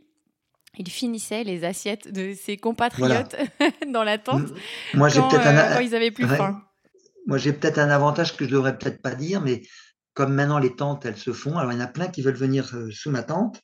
il 0.77 0.89
finissait 0.89 1.43
les 1.43 1.65
assiettes 1.65 2.09
de 2.09 2.33
ses 2.33 2.55
compatriotes 2.55 3.35
dans 3.91 4.03
la 4.03 4.17
tente. 4.17 4.47
Moi, 4.93 5.09
j'ai 5.09 5.19
peut-être 5.19 5.45
un... 5.45 5.75
quand 5.75 5.81
ils 5.81 5.93
avaient 5.93 6.11
plus 6.11 6.27
faim. 6.27 6.63
Moi, 7.27 7.37
j'ai 7.37 7.51
peut-être 7.51 7.79
un 7.79 7.89
avantage 7.89 8.37
que 8.37 8.45
je 8.45 8.49
devrais 8.49 8.77
peut-être 8.77 9.01
pas 9.01 9.13
dire, 9.13 9.41
mais 9.41 9.61
comme 10.13 10.33
maintenant 10.33 10.59
les 10.59 10.73
tentes 10.73 11.05
elles 11.05 11.17
se 11.17 11.33
font, 11.33 11.57
alors 11.57 11.73
il 11.73 11.79
y 11.79 11.81
en 11.81 11.83
a 11.83 11.87
plein 11.87 12.07
qui 12.07 12.21
veulent 12.21 12.35
venir 12.35 12.73
sous 12.91 13.11
ma 13.11 13.23
tente. 13.23 13.61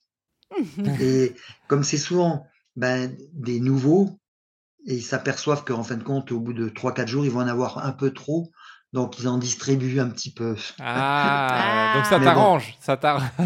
Et 1.00 1.36
comme 1.68 1.84
c'est 1.84 1.98
souvent 1.98 2.48
ben, 2.76 3.16
des 3.34 3.60
nouveaux, 3.60 4.20
et 4.86 4.96
ils 4.96 5.04
s'aperçoivent 5.04 5.64
qu'en 5.64 5.84
fin 5.84 5.98
de 5.98 6.04
compte, 6.04 6.32
au 6.32 6.40
bout 6.40 6.54
de 6.54 6.70
3-4 6.70 7.08
jours, 7.08 7.26
ils 7.26 7.32
vont 7.32 7.42
en 7.42 7.48
avoir 7.48 7.86
un 7.86 7.92
peu 7.92 8.12
trop. 8.12 8.52
Donc, 8.92 9.20
ils 9.20 9.28
en 9.28 9.38
distribuent 9.38 10.00
un 10.00 10.10
petit 10.10 10.34
peu. 10.34 10.56
Ah, 10.80 11.94
donc 11.96 12.06
ça 12.06 12.20
t'arrange. 12.20 12.76
ça 12.80 12.98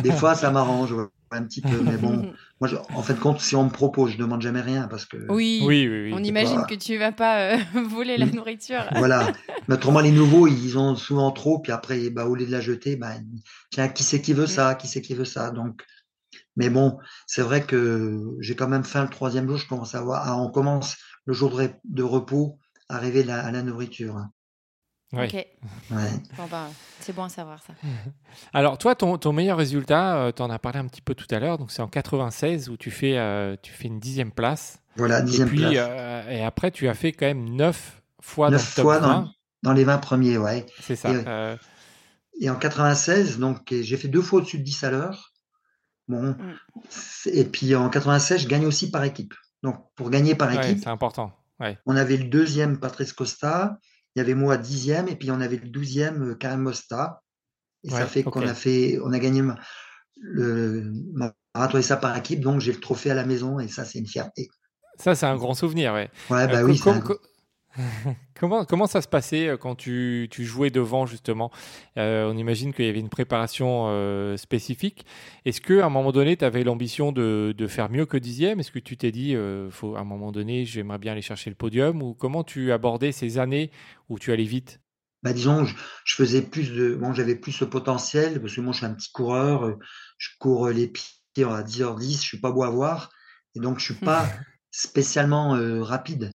des 0.01 0.11
fois, 0.11 0.35
ça 0.35 0.51
m'arrange. 0.51 0.95
un 1.31 1.43
petit 1.43 1.59
peu. 1.59 1.81
Mais 1.83 1.97
bon, 1.97 2.31
moi, 2.61 2.69
en 2.93 3.01
fait, 3.01 3.19
compte, 3.19 3.41
si 3.41 3.55
on 3.55 3.65
me 3.65 3.69
propose, 3.69 4.11
je 4.11 4.17
demande 4.17 4.41
jamais 4.41 4.61
rien 4.61 4.87
parce 4.87 5.05
que. 5.05 5.17
Oui, 5.29 5.61
oui, 5.65 5.89
oui, 5.89 6.13
on 6.13 6.23
imagine 6.23 6.63
que 6.69 6.75
tu 6.75 6.97
vas 6.97 7.11
pas 7.11 7.55
euh, 7.55 7.57
voler 7.89 8.17
la 8.17 8.27
nourriture. 8.27 8.85
voilà. 8.95 9.33
Mais 9.67 9.75
autrement, 9.75 9.99
les 9.99 10.11
nouveaux, 10.11 10.47
ils 10.47 10.77
ont 10.77 10.95
souvent 10.95 11.31
trop, 11.31 11.59
puis 11.59 11.73
après, 11.73 12.09
bah, 12.09 12.25
au 12.25 12.35
lieu 12.35 12.45
de 12.45 12.51
la 12.51 12.61
jeter, 12.61 12.95
bah, 12.95 13.11
tiens, 13.69 13.89
qui 13.89 14.03
c'est 14.03 14.21
qui 14.21 14.31
veut 14.31 14.47
ça, 14.47 14.75
qui 14.75 14.87
c'est 14.87 15.01
qui 15.01 15.13
veut 15.13 15.25
ça. 15.25 15.51
Donc, 15.51 15.83
mais 16.55 16.69
bon, 16.69 16.97
c'est 17.27 17.41
vrai 17.41 17.63
que 17.63 18.35
j'ai 18.39 18.55
quand 18.55 18.67
même 18.67 18.83
faim 18.83 19.03
le 19.03 19.09
troisième 19.09 19.47
jour. 19.47 19.57
Je 19.57 19.67
commence 19.67 19.95
à 19.95 20.01
voir. 20.01 20.23
Ah, 20.25 20.37
on 20.37 20.49
commence 20.49 20.97
le 21.25 21.33
jour 21.33 21.59
de, 21.83 22.03
repos, 22.03 22.59
à 22.89 22.95
arriver 22.95 23.29
à 23.29 23.51
la 23.51 23.61
nourriture. 23.61 24.17
Hein. 24.17 24.31
Ok. 25.13 25.45
Bah, 25.91 26.69
c'est 26.99 27.13
bon 27.13 27.23
à 27.23 27.29
savoir 27.29 27.61
ça. 27.61 27.73
Alors 28.53 28.77
toi, 28.77 28.95
ton, 28.95 29.17
ton 29.17 29.31
meilleur 29.31 29.57
résultat, 29.57 30.17
euh, 30.17 30.31
tu 30.31 30.41
en 30.41 30.49
as 30.49 30.57
parlé 30.57 30.79
un 30.79 30.87
petit 30.87 31.01
peu 31.01 31.13
tout 31.13 31.27
à 31.29 31.39
l'heure, 31.39 31.57
donc 31.57 31.71
c'est 31.71 31.83
en 31.83 31.87
96 31.87 32.69
où 32.69 32.77
tu 32.77 32.89
fais, 32.89 33.17
euh, 33.17 33.55
tu 33.61 33.71
fais 33.71 33.87
une 33.87 33.99
dixième 33.99 34.31
place. 34.31 34.79
Voilà, 34.95 35.21
dixième 35.21 35.47
et 35.49 35.51
puis, 35.51 35.59
place. 35.59 35.75
Euh, 35.77 36.29
et 36.29 36.43
après, 36.43 36.71
tu 36.71 36.87
as 36.87 36.95
fait 36.95 37.11
quand 37.11 37.27
même 37.27 37.49
neuf 37.49 38.01
fois 38.21 38.49
dans 38.49 38.57
le 38.57 38.75
top 38.75 38.85
fois 38.85 39.29
Dans, 39.61 39.73
les 39.73 39.83
20 39.83 39.97
premiers, 39.99 40.37
ouais. 40.37 40.65
C'est 40.81 40.95
ça. 40.95 41.11
Et, 42.41 42.49
en 42.49 42.55
96, 42.55 43.37
donc 43.37 43.59
j'ai 43.69 43.97
fait 43.97 44.07
deux 44.07 44.21
fois 44.21 44.39
au-dessus 44.39 44.57
de 44.57 44.63
10 44.63 44.83
à 44.83 44.91
l'heure. 44.91 45.32
Bon. 46.07 46.21
Mm. 46.21 46.55
Et 47.27 47.45
puis 47.45 47.75
en 47.75 47.89
96, 47.89 48.41
je 48.41 48.47
gagne 48.47 48.65
aussi 48.65 48.91
par 48.91 49.03
équipe. 49.03 49.33
Donc 49.61 49.77
pour 49.95 50.09
gagner 50.09 50.35
par 50.35 50.51
équipe, 50.51 50.79
c'est 50.79 50.89
important. 50.89 51.31
On 51.85 51.95
avait 51.95 52.17
le 52.17 52.25
deuxième 52.25 52.79
Patrice 52.79 53.13
Costa, 53.13 53.77
il 54.15 54.19
y 54.19 54.21
avait 54.21 54.35
moi 54.35 54.57
dixième 54.57 55.07
et 55.07 55.15
puis 55.15 55.31
on 55.31 55.39
avait 55.39 55.55
le 55.55 55.69
douzième 55.69 56.31
euh, 56.31 56.35
Karim 56.35 56.61
Mosta. 56.61 57.21
Et 57.83 57.89
ça 57.89 58.05
fait 58.05 58.23
qu'on 58.23 58.41
a 58.41 58.53
fait, 58.53 58.99
on 59.03 59.11
a 59.11 59.19
gagné 59.19 59.43
le 60.15 60.91
marathon 61.13 61.77
et 61.77 61.81
ça 61.81 61.97
par 61.97 62.15
équipe, 62.17 62.39
donc 62.39 62.61
j'ai 62.61 62.71
le 62.71 62.79
trophée 62.79 63.11
à 63.11 63.13
la 63.13 63.25
maison 63.25 63.59
et 63.59 63.67
ça 63.67 63.83
c'est 63.83 63.99
une 63.99 64.07
fierté. 64.07 64.49
Ça 64.97 65.15
c'est 65.15 65.25
un 65.25 65.35
grand 65.35 65.53
souvenir, 65.53 65.93
ouais. 65.93 66.09
Ouais, 66.29 66.47
bah 66.47 66.59
euh, 66.59 66.63
oui. 66.63 66.79
comment, 68.35 68.65
comment 68.65 68.87
ça 68.87 69.01
se 69.01 69.07
passait 69.07 69.47
euh, 69.47 69.57
quand 69.57 69.75
tu, 69.75 70.27
tu 70.29 70.45
jouais 70.45 70.69
devant, 70.69 71.05
justement? 71.05 71.51
Euh, 71.97 72.29
On 72.31 72.37
imagine 72.37 72.73
qu'il 72.73 72.85
y 72.85 72.89
avait 72.89 72.99
une 72.99 73.09
préparation 73.09 73.85
euh, 73.87 74.37
spécifique. 74.37 75.05
Est-ce 75.45 75.61
qu'à 75.61 75.85
un 75.85 75.89
moment 75.89 76.11
donné, 76.11 76.37
tu 76.37 76.45
avais 76.45 76.63
l'ambition 76.63 77.11
de, 77.11 77.53
de, 77.57 77.67
faire 77.67 77.89
mieux 77.89 78.05
que 78.05 78.17
dixième 78.17 78.59
Est-ce 78.59 78.71
que 78.71 78.79
tu 78.79 78.97
t'es 78.97 79.11
dit, 79.11 79.35
faut, 79.71 79.95
à 79.95 80.01
un 80.01 80.03
moment 80.03 80.31
donné, 80.31 80.65
j'aimerais 80.65 80.99
bien 80.99 81.13
aller 81.13 81.21
chercher 81.21 81.49
le 81.49 81.55
podium? 81.55 82.01
Ou 82.01 82.13
comment 82.13 82.43
tu 82.43 82.71
abordais 82.71 83.11
ces 83.11 83.37
années 83.37 83.71
où 84.09 84.19
tu 84.19 84.31
allais 84.31 84.43
vite? 84.43 84.79
Bah 85.23 85.31
disons, 85.31 85.63
je, 85.63 85.73
je, 86.03 86.15
faisais 86.15 86.41
plus 86.41 86.73
de, 86.73 86.95
bon, 86.95 87.13
j'avais 87.13 87.35
plus 87.35 87.53
ce 87.53 87.63
potentiel 87.63 88.41
parce 88.41 88.55
que 88.55 88.61
moi, 88.61 88.73
je 88.73 88.77
suis 88.79 88.85
un 88.85 88.93
petit 88.93 89.11
coureur, 89.11 89.77
je 90.17 90.29
cours 90.37 90.67
les 90.67 90.87
pieds 90.87 91.45
à 91.45 91.63
10h10, 91.63 92.15
je 92.15 92.21
suis 92.21 92.39
pas 92.41 92.51
beau 92.51 92.63
à 92.63 92.69
voir, 92.69 93.09
et 93.55 93.61
donc 93.61 93.79
je 93.79 93.85
suis 93.85 93.93
pas 93.93 94.27
spécialement 94.71 95.57
rapide. 95.81 96.32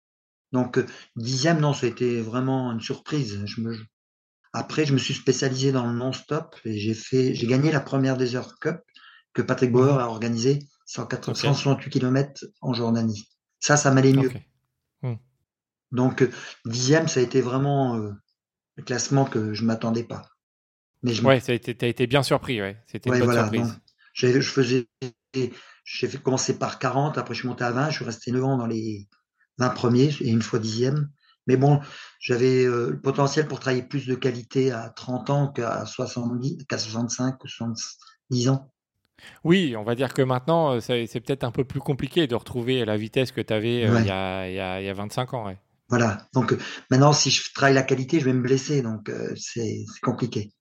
Donc, 0.55 0.77
euh, 0.77 0.85
dixième, 1.17 1.59
non, 1.59 1.73
ça 1.73 1.85
a 1.85 1.89
été 1.89 2.21
vraiment 2.21 2.71
une 2.71 2.79
surprise. 2.79 3.41
Je 3.45 3.59
me... 3.59 3.77
Après, 4.53 4.85
je 4.85 4.93
me 4.93 4.97
suis 4.97 5.13
spécialisé 5.13 5.73
dans 5.73 5.85
le 5.85 5.91
non-stop 5.91 6.55
et 6.63 6.79
j'ai 6.79 6.93
fait, 6.93 7.35
j'ai 7.35 7.45
gagné 7.45 7.73
la 7.73 7.81
première 7.81 8.15
Desert 8.15 8.57
Cup 8.61 8.77
que 9.33 9.41
Patrick 9.41 9.73
Bauer 9.73 9.95
mmh. 9.95 9.99
a 9.99 10.07
organisée, 10.07 10.59
168 10.85 11.89
km 11.89 12.45
en 12.61 12.73
Jordanie. 12.73 13.27
Ça, 13.59 13.75
ça 13.75 13.91
m'allait 13.91 14.13
mieux. 14.13 14.31
Mmh. 15.01 15.15
Donc, 15.91 16.21
euh, 16.21 16.31
dixième, 16.63 17.09
ça 17.09 17.19
a 17.19 17.23
été 17.23 17.41
vraiment 17.41 17.97
euh, 17.97 18.11
le 18.77 18.83
classement 18.83 19.25
que 19.25 19.53
je 19.53 19.65
m'attendais 19.65 20.05
pas. 20.05 20.21
Mais 21.03 21.13
je 21.13 21.21
ouais, 21.21 21.41
tu 21.41 21.51
as 21.51 21.87
été 21.87 22.07
bien 22.07 22.23
surpris, 22.23 22.61
ouais. 22.61 22.81
C'était 22.87 23.09
une 23.09 23.19
bonne 23.19 23.33
surprise. 23.33 23.77
je 24.13 24.39
faisais, 24.39 24.87
j'ai 25.83 26.07
commencé 26.23 26.57
par 26.57 26.79
40, 26.79 27.17
après 27.17 27.33
je 27.33 27.39
suis 27.41 27.47
monté 27.49 27.65
à 27.65 27.71
20, 27.71 27.89
je 27.89 27.95
suis 27.97 28.05
resté 28.05 28.31
9 28.31 28.43
ans 28.45 28.57
dans 28.57 28.67
les, 28.67 29.09
20 29.57 29.69
premiers 29.69 30.15
et 30.21 30.29
une 30.29 30.41
fois 30.41 30.59
dixième. 30.59 31.09
Mais 31.47 31.57
bon, 31.57 31.79
j'avais 32.19 32.65
euh, 32.65 32.89
le 32.91 32.99
potentiel 32.99 33.47
pour 33.47 33.59
travailler 33.59 33.83
plus 33.83 34.07
de 34.07 34.15
qualité 34.15 34.71
à 34.71 34.89
30 34.89 35.29
ans 35.29 35.47
qu'à 35.51 35.85
70, 35.85 36.65
qu'à 36.67 36.77
65 36.77 37.43
ou 37.43 37.47
70 37.47 38.49
ans. 38.49 38.71
Oui, 39.43 39.75
on 39.77 39.83
va 39.83 39.95
dire 39.95 40.13
que 40.13 40.21
maintenant, 40.21 40.73
euh, 40.73 40.79
c'est 40.79 41.19
peut-être 41.19 41.43
un 41.43 41.51
peu 41.51 41.63
plus 41.63 41.79
compliqué 41.79 42.27
de 42.27 42.35
retrouver 42.35 42.83
la 42.83 42.97
vitesse 42.97 43.31
que 43.31 43.41
tu 43.41 43.53
avais 43.53 43.87
euh, 43.87 43.99
il, 43.99 44.07
y 44.07 44.11
a, 44.11 44.49
il, 44.49 44.85
y 44.85 44.89
a, 44.89 44.93
25 44.93 45.33
ans. 45.35 45.45
Ouais. 45.45 45.57
Voilà. 45.87 46.27
Donc 46.33 46.55
maintenant, 46.89 47.13
si 47.13 47.29
je 47.29 47.53
travaille 47.53 47.75
la 47.75 47.83
qualité, 47.83 48.19
je 48.19 48.25
vais 48.25 48.33
me 48.33 48.41
blesser. 48.41 48.81
Donc 48.81 49.11
c'est 49.35 49.85
compliqué. 50.01 50.51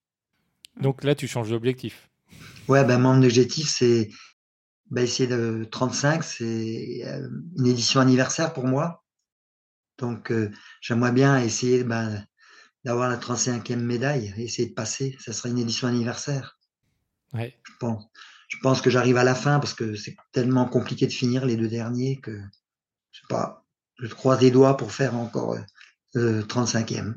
Donc 0.81 1.03
là, 1.03 1.15
tu 1.15 1.27
changes 1.27 1.51
d'objectif. 1.51 2.11
Ouais, 2.69 2.85
ben 2.85 2.99
mon 2.99 3.23
objectif, 3.23 3.69
c'est 3.69 4.11
bah, 4.91 5.03
essayer 5.03 5.29
de 5.29 5.67
35, 5.71 6.23
c'est 6.23 7.03
une 7.57 7.67
édition 7.67 8.01
anniversaire 8.01 8.53
pour 8.53 8.65
moi. 8.65 9.05
Donc, 9.99 10.31
euh, 10.31 10.51
j'aimerais 10.81 11.13
bien 11.13 11.39
essayer 11.39 11.85
ben, 11.85 12.25
d'avoir 12.85 13.09
la 13.09 13.17
35e 13.17 13.77
médaille, 13.77 14.35
essayer 14.37 14.69
de 14.69 14.75
passer. 14.75 15.17
Ça 15.21 15.33
serait 15.33 15.51
une 15.51 15.59
édition 15.59 15.89
anniversaire. 15.89 16.59
Ouais. 17.33 17.59
Je 17.65 17.73
pense. 17.79 18.05
Je 18.49 18.59
pense 18.63 18.81
que 18.81 18.91
j'arrive 18.91 19.17
à 19.17 19.25
la 19.25 19.35
fin 19.35 19.59
parce 19.59 19.75
que 19.75 19.97
c'est 19.97 20.17
tellement 20.33 20.67
compliqué 20.67 21.07
de 21.07 21.13
finir 21.13 21.45
les 21.45 21.57
deux 21.57 21.69
derniers 21.69 22.21
que 22.21 22.39
je 23.11 23.21
sais 23.21 23.27
pas. 23.29 23.65
Je 23.99 24.13
croise 24.15 24.41
les 24.41 24.51
doigts 24.51 24.77
pour 24.77 24.93
faire 24.93 25.15
encore 25.17 25.57
euh, 26.17 26.43
35e. 26.43 27.15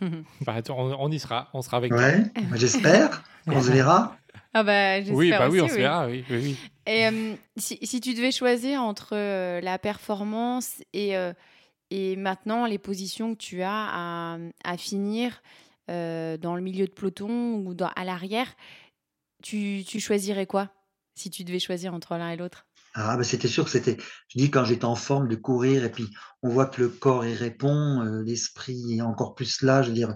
bah, 0.42 0.60
on, 0.70 1.10
y 1.10 1.18
sera, 1.18 1.48
on 1.54 1.62
sera 1.62 1.78
avec 1.78 1.92
ouais, 1.92 2.30
J'espère. 2.54 3.22
on 3.46 3.62
se 3.62 3.70
verra. 3.70 4.16
Ah 4.54 4.62
bah, 4.62 5.00
oui, 5.10 5.30
bah 5.30 5.48
oui, 5.50 5.60
on 5.60 5.68
se 5.68 5.74
verra, 5.74 6.06
oui. 6.06 6.24
oui, 6.30 6.56
Et 6.86 7.06
euh, 7.06 7.34
si, 7.56 7.78
si, 7.82 8.00
tu 8.00 8.14
devais 8.14 8.32
choisir 8.32 8.82
entre 8.82 9.14
euh, 9.14 9.60
la 9.60 9.78
performance 9.78 10.82
et, 10.94 11.16
euh, 11.16 11.34
et 11.90 12.16
maintenant 12.16 12.64
les 12.64 12.78
positions 12.78 13.34
que 13.34 13.38
tu 13.38 13.62
as 13.62 13.70
à, 13.70 14.38
à 14.64 14.76
finir 14.76 15.42
dans 15.88 16.54
le 16.54 16.60
milieu 16.60 16.84
de 16.84 16.90
peloton 16.90 17.64
ou 17.64 17.72
dans, 17.72 17.90
à 17.96 18.04
l'arrière, 18.04 18.54
tu, 19.42 19.84
tu, 19.86 20.00
choisirais 20.00 20.44
quoi 20.44 20.70
si 21.14 21.30
tu 21.30 21.44
devais 21.44 21.60
choisir 21.60 21.94
entre 21.94 22.14
l'un 22.18 22.28
et 22.28 22.36
l'autre? 22.36 22.66
Ah, 22.92 23.16
bah 23.16 23.24
c'était 23.24 23.48
sûr 23.48 23.64
que 23.64 23.70
c'était, 23.70 23.96
je 24.28 24.38
dis 24.38 24.50
quand 24.50 24.66
j'étais 24.66 24.84
en 24.84 24.96
forme 24.96 25.28
de 25.28 25.36
courir 25.36 25.84
et 25.84 25.90
puis 25.90 26.10
on 26.42 26.50
voit 26.50 26.66
que 26.66 26.82
le 26.82 26.88
corps 26.90 27.24
y 27.24 27.32
répond, 27.32 28.02
l'esprit 28.22 28.98
est 28.98 29.00
encore 29.00 29.34
plus 29.34 29.62
là, 29.62 29.80
je 29.80 29.88
veux 29.88 29.94
dire, 29.94 30.14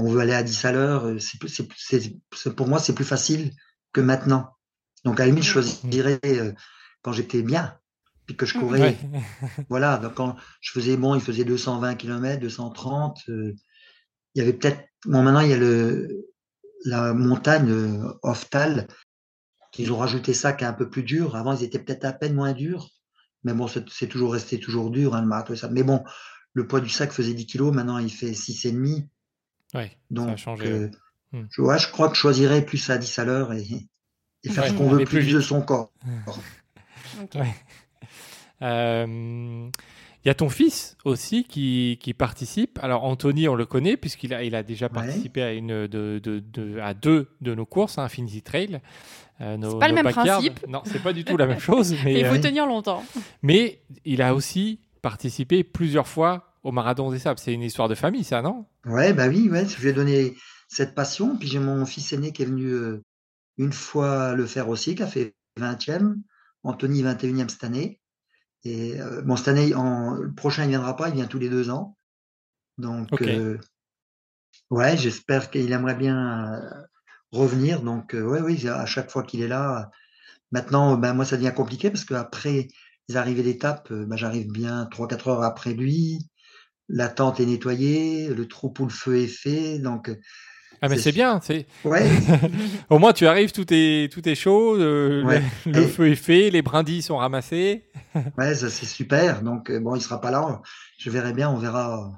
on 0.00 0.08
veut 0.08 0.20
aller 0.20 0.34
à 0.34 0.42
10 0.42 0.64
à 0.64 0.72
l'heure, 0.72 1.06
euh, 1.06 1.18
c'est, 1.18 2.54
pour 2.54 2.68
moi, 2.68 2.78
c'est 2.78 2.94
plus 2.94 3.04
facile 3.04 3.52
que 3.92 4.00
maintenant. 4.00 4.50
Donc, 5.04 5.20
à 5.20 5.24
la 5.24 5.28
limite, 5.28 5.44
je 5.44 5.50
choisirais 5.50 6.20
euh, 6.24 6.52
quand 7.02 7.12
j'étais 7.12 7.42
bien, 7.42 7.78
puis 8.26 8.36
que 8.36 8.46
je 8.46 8.58
courais. 8.58 8.98
voilà, 9.68 9.98
donc 9.98 10.14
quand 10.14 10.36
je 10.60 10.72
faisais, 10.72 10.96
bon, 10.96 11.14
il 11.14 11.20
faisait 11.20 11.44
220 11.44 11.94
km, 11.94 12.40
230. 12.40 13.22
il 13.28 13.54
y 14.34 14.40
avait 14.40 14.52
peut-être, 14.52 14.80
bon, 15.06 15.22
maintenant, 15.22 15.40
il 15.40 15.50
y 15.50 15.54
a 15.54 15.58
le, 15.58 16.26
la 16.84 17.14
montagne 17.14 17.70
euh, 17.70 18.12
Oftal, 18.22 18.88
qu'ils 19.72 19.92
ont 19.92 19.96
rajouté 19.96 20.34
ça 20.34 20.52
qui 20.52 20.64
est 20.64 20.66
un 20.66 20.72
peu 20.72 20.88
plus 20.88 21.02
dur. 21.02 21.34
Avant, 21.34 21.54
ils 21.54 21.64
étaient 21.64 21.78
peut-être 21.78 22.04
à 22.04 22.12
peine 22.12 22.34
moins 22.34 22.52
durs. 22.52 22.90
Mais 23.42 23.52
bon, 23.52 23.66
c'est, 23.66 24.06
toujours 24.06 24.32
resté 24.32 24.58
toujours 24.58 24.90
dur, 24.90 25.14
hein, 25.14 25.20
le 25.20 25.26
marathon. 25.26 25.56
Ça. 25.56 25.68
Mais 25.68 25.82
bon, 25.82 26.02
le 26.52 26.66
poids 26.66 26.80
du 26.80 26.88
sac 26.88 27.12
faisait 27.12 27.34
10 27.34 27.46
kg, 27.46 27.62
maintenant 27.72 27.98
il 27.98 28.10
fait 28.10 28.30
6,5. 28.30 29.08
Ouais, 29.74 29.96
Donc, 30.10 30.26
ça 30.28 30.32
a 30.32 30.36
changé. 30.36 30.66
Euh, 30.66 30.90
hmm. 31.32 31.46
je, 31.50 31.62
je 31.62 31.90
crois 31.90 32.08
que 32.08 32.14
je 32.14 32.20
choisirais 32.20 32.64
plus 32.64 32.88
à 32.90 32.98
10 32.98 33.18
à 33.18 33.24
l'heure 33.24 33.52
et, 33.52 33.64
faire 34.50 34.66
ce 34.66 34.72
qu'on 34.72 34.88
veut 34.88 35.04
plus, 35.04 35.32
de 35.32 35.40
son 35.40 35.62
corps. 35.62 35.92
Euh, 38.62 39.68
il 40.24 40.28
y 40.28 40.30
a 40.30 40.34
ton 40.34 40.48
fils 40.48 40.96
aussi 41.04 41.44
qui, 41.44 41.98
qui, 42.00 42.14
participe. 42.14 42.78
Alors 42.82 43.04
Anthony, 43.04 43.46
on 43.46 43.54
le 43.54 43.66
connaît 43.66 43.98
puisqu'il 43.98 44.32
a, 44.32 44.42
il 44.42 44.54
a 44.54 44.62
déjà 44.62 44.88
participé 44.88 45.42
à, 45.42 45.52
une 45.52 45.86
de, 45.86 46.18
de, 46.18 46.80
à 46.80 46.94
deux 46.94 47.28
de 47.42 47.54
nos 47.54 47.66
courses, 47.66 47.98
hein, 47.98 48.04
Infinity 48.04 48.40
Trail. 48.40 48.80
Euh, 49.40 49.58
c'est 49.60 49.78
pas 49.78 49.88
le 49.88 49.94
même 49.94 50.10
principe. 50.10 50.66
Non, 50.66 50.80
c'est 50.86 51.02
pas 51.02 51.12
du 51.12 51.24
tout 51.24 51.36
la 51.36 51.46
même 51.46 51.58
chose. 51.58 51.94
Mais, 52.04 52.20
il 52.20 52.26
faut 52.26 52.38
tenir 52.38 52.66
longtemps. 52.66 53.04
Mais 53.42 53.80
il 54.06 54.22
a 54.22 54.34
aussi 54.34 54.80
participé 55.02 55.62
plusieurs 55.62 56.08
fois 56.08 56.53
au 56.64 56.72
Marathon 56.72 57.10
des 57.10 57.18
Sables. 57.18 57.38
C'est 57.38 57.52
une 57.52 57.62
histoire 57.62 57.88
de 57.88 57.94
famille, 57.94 58.24
ça, 58.24 58.42
non? 58.42 58.66
Ouais, 58.86 59.12
bah 59.12 59.28
oui, 59.28 59.48
ouais. 59.48 59.68
Je 59.68 59.80
lui 59.80 59.88
ai 59.88 59.92
donné 59.92 60.34
cette 60.66 60.94
passion. 60.94 61.36
Puis 61.36 61.46
j'ai 61.46 61.60
mon 61.60 61.86
fils 61.86 62.12
aîné 62.12 62.32
qui 62.32 62.42
est 62.42 62.46
venu 62.46 62.66
euh, 62.66 63.04
une 63.58 63.72
fois 63.72 64.34
le 64.34 64.46
faire 64.46 64.68
aussi, 64.68 64.94
qui 64.94 65.02
a 65.02 65.06
fait 65.06 65.36
20e. 65.60 66.16
Anthony, 66.64 67.02
21e 67.02 67.50
cette 67.50 67.64
année. 67.64 68.00
Et 68.64 68.98
euh, 68.98 69.20
bon, 69.20 69.36
cette 69.36 69.48
année, 69.48 69.74
en, 69.74 70.14
le 70.14 70.32
prochain, 70.32 70.64
il 70.64 70.70
viendra 70.70 70.96
pas, 70.96 71.10
il 71.10 71.14
vient 71.14 71.26
tous 71.26 71.38
les 71.38 71.50
deux 71.50 71.68
ans. 71.68 71.96
Donc, 72.78 73.20
euh, 73.20 73.58
ouais, 74.70 74.96
j'espère 74.96 75.50
qu'il 75.50 75.70
aimerait 75.70 75.94
bien 75.94 76.62
revenir. 77.30 77.82
Donc, 77.82 78.14
ouais, 78.14 78.40
oui, 78.40 78.66
à 78.66 78.86
chaque 78.86 79.10
fois 79.10 79.22
qu'il 79.22 79.42
est 79.42 79.48
là. 79.48 79.90
Maintenant, 80.50 80.96
ben, 80.96 81.12
moi, 81.12 81.26
ça 81.26 81.36
devient 81.36 81.52
compliqué 81.54 81.90
parce 81.90 82.06
qu'après 82.06 82.68
les 83.08 83.16
arrivées 83.16 83.42
d'étape, 83.42 83.92
ben, 83.92 84.16
j'arrive 84.16 84.50
bien 84.50 84.88
3-4 84.90 85.28
heures 85.28 85.42
après 85.42 85.74
lui 85.74 86.26
la 86.88 87.08
tente 87.08 87.40
est 87.40 87.46
nettoyée, 87.46 88.28
le 88.28 88.46
trou 88.46 88.70
pour 88.70 88.86
le 88.86 88.92
feu 88.92 89.18
est 89.18 89.26
fait. 89.26 89.78
Donc, 89.78 90.10
Ah 90.80 90.88
mais 90.88 90.98
c'est 90.98 91.12
bien, 91.12 91.40
c'est. 91.42 91.66
Ouais. 91.84 92.08
Au 92.90 92.98
moins 92.98 93.12
tu 93.12 93.26
arrives, 93.26 93.52
tout 93.52 93.66
est 93.70 94.12
tout 94.12 94.28
est 94.28 94.34
chaud, 94.34 94.76
le, 94.76 95.40
feu 95.88 96.08
est 96.08 96.16
fait, 96.16 96.50
les 96.50 96.62
brindilles 96.62 97.02
sont 97.02 97.16
ramassées. 97.16 97.84
ouais, 98.38 98.54
ça 98.54 98.70
c'est 98.70 98.86
super. 98.86 99.42
Donc 99.42 99.72
bon, 99.72 99.94
il 99.94 100.02
sera 100.02 100.20
pas 100.20 100.30
là. 100.30 100.62
Je 100.98 101.10
verrai 101.10 101.32
bien, 101.32 101.50
on 101.50 101.58
verra 101.58 102.12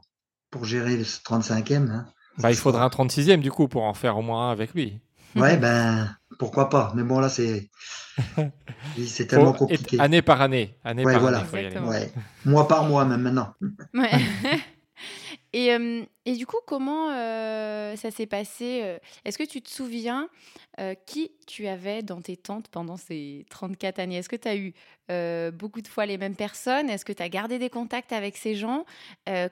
pour 0.50 0.64
gérer 0.64 0.96
le 0.96 1.04
35e. 1.04 1.90
Hein. 1.90 2.06
Bah, 2.38 2.50
il 2.50 2.56
faudra 2.56 2.84
un 2.84 2.88
36e 2.88 3.40
du 3.40 3.50
coup 3.50 3.68
pour 3.68 3.84
en 3.84 3.94
faire 3.94 4.18
au 4.18 4.22
moins 4.22 4.48
un 4.48 4.52
avec 4.52 4.74
lui. 4.74 5.00
Ouais, 5.34 5.56
ben 5.58 6.08
pourquoi 6.38 6.68
pas. 6.68 6.92
Mais 6.94 7.02
bon 7.02 7.18
là 7.18 7.28
c'est 7.28 7.70
c'est 9.06 9.26
tellement 9.26 9.52
compliqué. 9.52 9.98
Année 10.00 10.22
par 10.22 10.40
année, 10.40 10.76
année 10.84 11.04
par 11.04 11.20
voilà. 11.20 11.38
année. 11.52 11.78
Ouais. 11.78 12.12
Mois 12.44 12.68
par 12.68 12.84
mois 12.84 13.04
même 13.04 13.22
maintenant. 13.22 13.54
Ouais. 13.94 14.10
Et, 15.52 15.68
et, 16.26 16.36
du 16.36 16.46
coup, 16.46 16.58
comment 16.66 17.08
ça 17.96 18.10
s'est 18.10 18.26
passé 18.26 18.98
Est-ce 19.24 19.38
que 19.38 19.44
tu 19.44 19.62
te 19.62 19.70
souviens 19.70 20.28
qui 21.06 21.32
tu 21.46 21.66
avais 21.66 22.02
dans 22.02 22.20
tes 22.20 22.36
tentes 22.36 22.68
pendant 22.68 22.96
ces 22.96 23.46
34 23.48 23.98
années? 23.98 24.16
Est-ce 24.16 24.28
que 24.28 24.36
tu 24.36 24.48
as 24.48 24.56
eu 24.56 24.74
beaucoup 25.52 25.80
de 25.80 25.88
fois 25.88 26.04
les 26.04 26.18
mêmes 26.18 26.36
personnes? 26.36 26.90
Est-ce 26.90 27.04
que 27.04 27.12
tu 27.12 27.22
as 27.22 27.28
gardé 27.28 27.58
des 27.58 27.70
contacts 27.70 28.12
avec 28.12 28.36
ces 28.36 28.54
gens? 28.54 28.84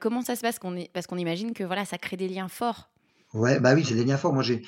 Comment 0.00 0.22
ça 0.22 0.36
se 0.36 0.42
passe 0.42 0.58
Parce 0.92 1.06
qu'on 1.06 1.16
imagine 1.16 1.54
que 1.54 1.64
voilà, 1.64 1.84
ça 1.84 1.96
crée 1.96 2.16
des 2.16 2.28
liens 2.28 2.48
forts. 2.48 2.90
Ouais, 3.34 3.60
bah 3.60 3.74
oui, 3.74 3.84
c'est 3.84 3.94
des 3.94 4.04
liens 4.04 4.16
forts. 4.16 4.32
Moi, 4.32 4.42
j'ai 4.42 4.62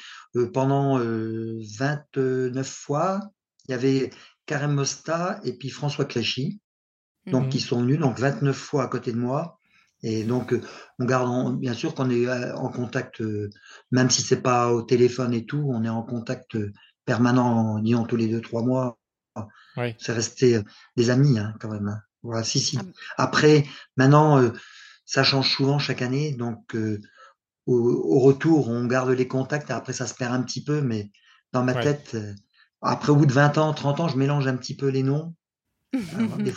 pendant 0.52 0.98
29 0.98 2.68
fois, 2.68 3.20
il 3.68 3.70
y 3.72 3.74
avait 3.74 4.10
Karim 4.44 4.72
Mosta 4.72 5.40
et 5.44 5.52
puis 5.52 5.70
François 5.70 6.04
Cléchy, 6.04 6.60
donc 7.26 7.46
mmh 7.46 7.48
qui 7.48 7.60
sont 7.60 7.80
venus, 7.80 7.98
donc 7.98 8.18
29 8.18 8.56
fois 8.56 8.84
à 8.84 8.88
côté 8.88 9.12
de 9.12 9.18
moi. 9.18 9.58
Et 10.02 10.24
donc, 10.24 10.52
euh, 10.52 10.60
on 10.98 11.04
garde, 11.04 11.58
bien 11.58 11.74
sûr 11.74 11.94
qu'on 11.94 12.10
est 12.10 12.26
euh, 12.26 12.54
en 12.56 12.68
contact, 12.68 13.20
euh, 13.20 13.50
même 13.90 14.10
si 14.10 14.22
c'est 14.22 14.42
pas 14.42 14.72
au 14.72 14.82
téléphone 14.82 15.32
et 15.32 15.46
tout, 15.46 15.66
on 15.68 15.84
est 15.84 15.88
en 15.88 16.02
contact 16.02 16.56
permanent, 17.04 17.78
disons 17.80 18.04
tous 18.04 18.16
les 18.16 18.28
deux, 18.28 18.40
trois 18.40 18.62
mois. 18.62 18.98
C'est 19.98 20.12
resté 20.12 20.60
des 20.96 21.10
amis, 21.10 21.38
hein, 21.38 21.54
quand 21.60 21.70
même. 21.70 21.88
Hein. 21.88 22.00
Voilà, 22.22 22.42
si, 22.42 22.60
si. 22.60 22.78
Ah 22.78 23.24
Après, 23.24 23.66
maintenant, 23.96 24.50
ça 25.04 25.22
change 25.22 25.50
souvent 25.50 25.78
chaque 25.78 26.02
année, 26.02 26.32
donc 26.32 26.74
au, 27.66 28.20
retour, 28.20 28.68
on 28.68 28.84
garde 28.86 29.10
les 29.10 29.28
contacts. 29.28 29.70
Après, 29.70 29.92
ça 29.92 30.06
se 30.06 30.14
perd 30.14 30.32
un 30.32 30.42
petit 30.42 30.62
peu, 30.62 30.80
mais 30.80 31.10
dans 31.52 31.64
ma 31.64 31.74
tête, 31.74 32.16
après, 32.80 33.10
au 33.10 33.16
bout 33.16 33.26
de 33.26 33.32
20 33.32 33.58
ans, 33.58 33.72
30 33.74 34.00
ans, 34.00 34.08
je 34.08 34.16
mélange 34.16 34.46
un 34.46 34.56
petit 34.56 34.76
peu 34.76 34.88
les 34.88 35.02
noms 35.02 35.34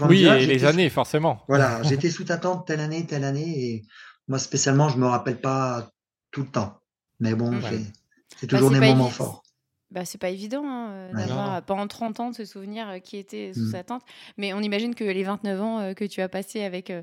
oui, 0.07 0.25
et 0.25 0.45
les 0.45 0.65
années, 0.65 0.89
forcément. 0.89 1.43
Voilà, 1.47 1.81
j'étais 1.83 2.09
sous 2.09 2.29
attente 2.31 2.67
telle 2.67 2.79
année, 2.79 3.05
telle 3.05 3.23
année, 3.23 3.65
et 3.65 3.85
moi 4.27 4.39
spécialement, 4.39 4.89
je 4.89 4.97
me 4.97 5.05
rappelle 5.05 5.39
pas 5.39 5.91
tout 6.31 6.41
le 6.41 6.49
temps. 6.49 6.79
Mais 7.19 7.35
bon, 7.35 7.59
c'est 7.61 8.47
bah, 8.47 8.57
toujours 8.57 8.71
des 8.71 8.79
moments 8.79 9.09
forts. 9.09 9.43
Bah, 9.91 10.05
c'est 10.05 10.19
pas 10.19 10.29
évident 10.29 10.63
hein, 10.65 10.89
euh, 10.91 11.13
d'avoir 11.13 11.63
pendant 11.63 11.87
30 11.87 12.19
ans 12.19 12.29
de 12.29 12.35
se 12.35 12.45
souvenir 12.45 12.87
euh, 12.87 12.99
qui 12.99 13.17
était 13.17 13.53
sous 13.55 13.71
mmh. 13.71 13.75
attente. 13.75 14.03
Mais 14.37 14.53
on 14.53 14.59
imagine 14.59 14.93
que 14.93 15.03
les 15.03 15.23
29 15.23 15.61
ans 15.61 15.79
euh, 15.79 15.93
que 15.93 16.05
tu 16.05 16.21
as 16.21 16.29
passé 16.29 16.63
avec 16.63 16.93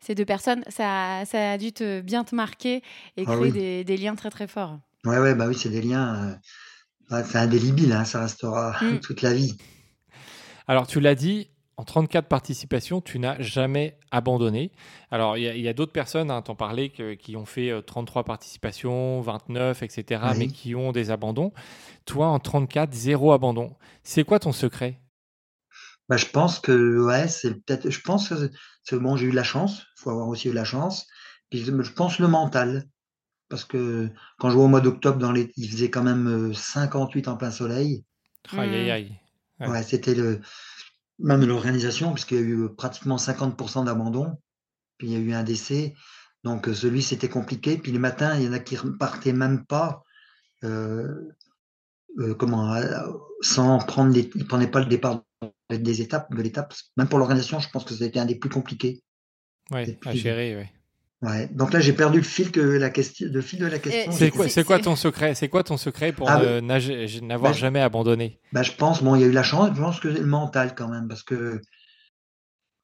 ces 0.00 0.14
deux 0.14 0.24
personnes, 0.24 0.64
ça, 0.68 1.24
ça, 1.26 1.52
a 1.52 1.58
dû 1.58 1.72
te, 1.72 2.00
bien 2.00 2.24
te 2.24 2.34
marquer 2.34 2.82
et 3.18 3.24
ah 3.26 3.36
créer 3.36 3.52
des, 3.52 3.84
des, 3.84 3.96
liens 3.98 4.14
très 4.14 4.30
très 4.30 4.46
forts. 4.46 4.78
Ouais, 5.04 5.18
ouais, 5.18 5.34
bah 5.34 5.46
oui, 5.48 5.54
c'est 5.54 5.68
des 5.68 5.82
liens. 5.82 6.38
c'est 7.10 7.36
indélébile, 7.36 7.92
hein, 7.92 8.04
ça 8.06 8.22
restera 8.22 8.74
mmh. 8.80 9.00
toute 9.02 9.20
la 9.20 9.34
vie. 9.34 9.58
Alors, 10.66 10.86
tu 10.86 11.00
l'as 11.00 11.14
dit, 11.14 11.50
en 11.80 11.84
34 11.84 12.28
participations, 12.28 13.00
tu 13.00 13.18
n'as 13.18 13.40
jamais 13.40 13.98
abandonné. 14.10 14.70
Alors, 15.10 15.38
il 15.38 15.60
y 15.60 15.68
a, 15.68 15.72
d'autres 15.72 15.92
personnes, 15.92 16.30
hein, 16.30 16.42
t'en 16.42 16.54
parlais, 16.54 16.90
qui 16.90 17.36
ont 17.36 17.46
fait 17.46 17.72
33 17.86 18.20
euh, 18.20 18.24
participations, 18.24 19.22
29, 19.22 19.82
etc., 19.82 20.22
mais 20.36 20.48
qui 20.48 20.74
ont 20.74 20.92
des 20.92 21.10
abandons. 21.10 21.54
Toi, 22.04 22.26
en 22.26 22.38
34, 22.38 22.92
zéro 22.92 23.32
abandon. 23.32 23.74
C'est 24.02 24.24
quoi 24.24 24.38
ton 24.38 24.52
secret? 24.52 25.00
Bah, 26.10 26.18
Je 26.18 26.26
pense 26.26 26.58
que, 26.58 27.02
ouais, 27.02 27.28
c'est 27.28 27.54
peut-être. 27.54 27.88
Je 27.88 28.00
pense 28.02 28.28
que 28.28 28.50
c'est 28.84 28.98
bon, 28.98 29.16
j'ai 29.16 29.28
eu 29.28 29.32
la 29.32 29.44
chance. 29.44 29.86
Il 29.96 30.02
faut 30.02 30.10
avoir 30.10 30.28
aussi 30.28 30.48
eu 30.48 30.52
la 30.52 30.64
chance. 30.64 31.06
Puis, 31.48 31.64
je 31.64 31.92
pense 31.92 32.18
le 32.18 32.28
mental. 32.28 32.90
Parce 33.48 33.64
que 33.64 34.10
quand 34.38 34.50
je 34.50 34.54
vois 34.54 34.66
au 34.66 34.68
mois 34.68 34.82
d'octobre, 34.82 35.18
dans 35.18 35.32
les... 35.32 35.50
il 35.56 35.70
faisait 35.70 35.88
quand 35.88 36.02
même 36.02 36.52
58 36.52 37.26
euh, 37.26 37.30
en 37.30 37.36
plein 37.38 37.50
soleil. 37.50 38.04
Aïe, 38.52 38.68
aïe, 38.68 38.90
aïe. 38.90 39.12
ouais 39.60 39.82
c'était 39.82 40.14
le 40.14 40.40
même 41.22 41.44
l'organisation, 41.44 42.12
puisqu'il 42.12 42.38
y 42.38 42.40
a 42.40 42.44
eu 42.44 42.68
pratiquement 42.74 43.16
50% 43.16 43.84
d'abandon, 43.84 44.38
puis 44.98 45.08
il 45.08 45.12
y 45.12 45.16
a 45.16 45.18
eu 45.18 45.32
un 45.32 45.42
décès. 45.42 45.94
Donc 46.44 46.68
euh, 46.68 46.74
celui, 46.74 47.02
c'était 47.02 47.28
compliqué. 47.28 47.76
Puis 47.76 47.92
le 47.92 47.98
matin, 47.98 48.36
il 48.36 48.44
y 48.44 48.48
en 48.48 48.52
a 48.52 48.58
qui 48.58 48.74
ne 48.74 48.90
partaient 48.90 49.32
même 49.32 49.64
pas, 49.66 50.02
euh, 50.64 51.08
euh, 52.18 52.34
comment, 52.34 52.80
sans 53.40 53.78
prendre 53.78 54.12
les, 54.12 54.30
ils 54.34 54.46
prenaient 54.46 54.70
pas 54.70 54.80
le 54.80 54.86
départ 54.86 55.22
des 55.70 56.02
étapes, 56.02 56.34
de 56.34 56.42
l'étape. 56.42 56.74
Même 56.96 57.08
pour 57.08 57.18
l'organisation, 57.18 57.60
je 57.60 57.68
pense 57.70 57.84
que 57.84 57.94
c'était 57.94 58.18
un 58.18 58.26
des 58.26 58.36
plus 58.36 58.50
compliqués. 58.50 59.02
Oui, 59.70 59.98
à 60.04 60.14
gérer, 60.14 60.56
oui. 60.56 60.79
Ouais. 61.22 61.48
Donc 61.52 61.72
là, 61.74 61.80
j'ai 61.80 61.92
perdu 61.92 62.18
le 62.18 62.24
fil 62.24 62.50
que 62.50 62.60
la 62.60 62.88
question, 62.88 63.28
le 63.30 63.40
fil 63.42 63.58
de 63.58 63.66
la 63.66 63.78
question. 63.78 64.10
C'est 64.10 64.30
quoi, 64.30 64.48
c'est 64.48 64.64
quoi 64.64 64.78
ton 64.78 64.96
secret 64.96 65.34
C'est 65.34 65.48
quoi 65.48 65.62
ton 65.62 65.76
secret 65.76 66.12
pour 66.12 66.30
ah, 66.30 66.60
n'avoir 66.62 67.52
bah, 67.52 67.58
jamais 67.58 67.80
abandonné? 67.80 68.40
Bah, 68.52 68.62
je 68.62 68.72
pense, 68.72 69.02
bon, 69.02 69.14
il 69.16 69.20
y 69.20 69.24
a 69.24 69.26
eu 69.26 69.32
la 69.32 69.42
chance. 69.42 69.70
Je 69.74 69.80
pense 69.80 70.00
que 70.00 70.08
le 70.08 70.24
mental 70.24 70.74
quand 70.74 70.88
même, 70.88 71.08
parce 71.08 71.22
que 71.22 71.60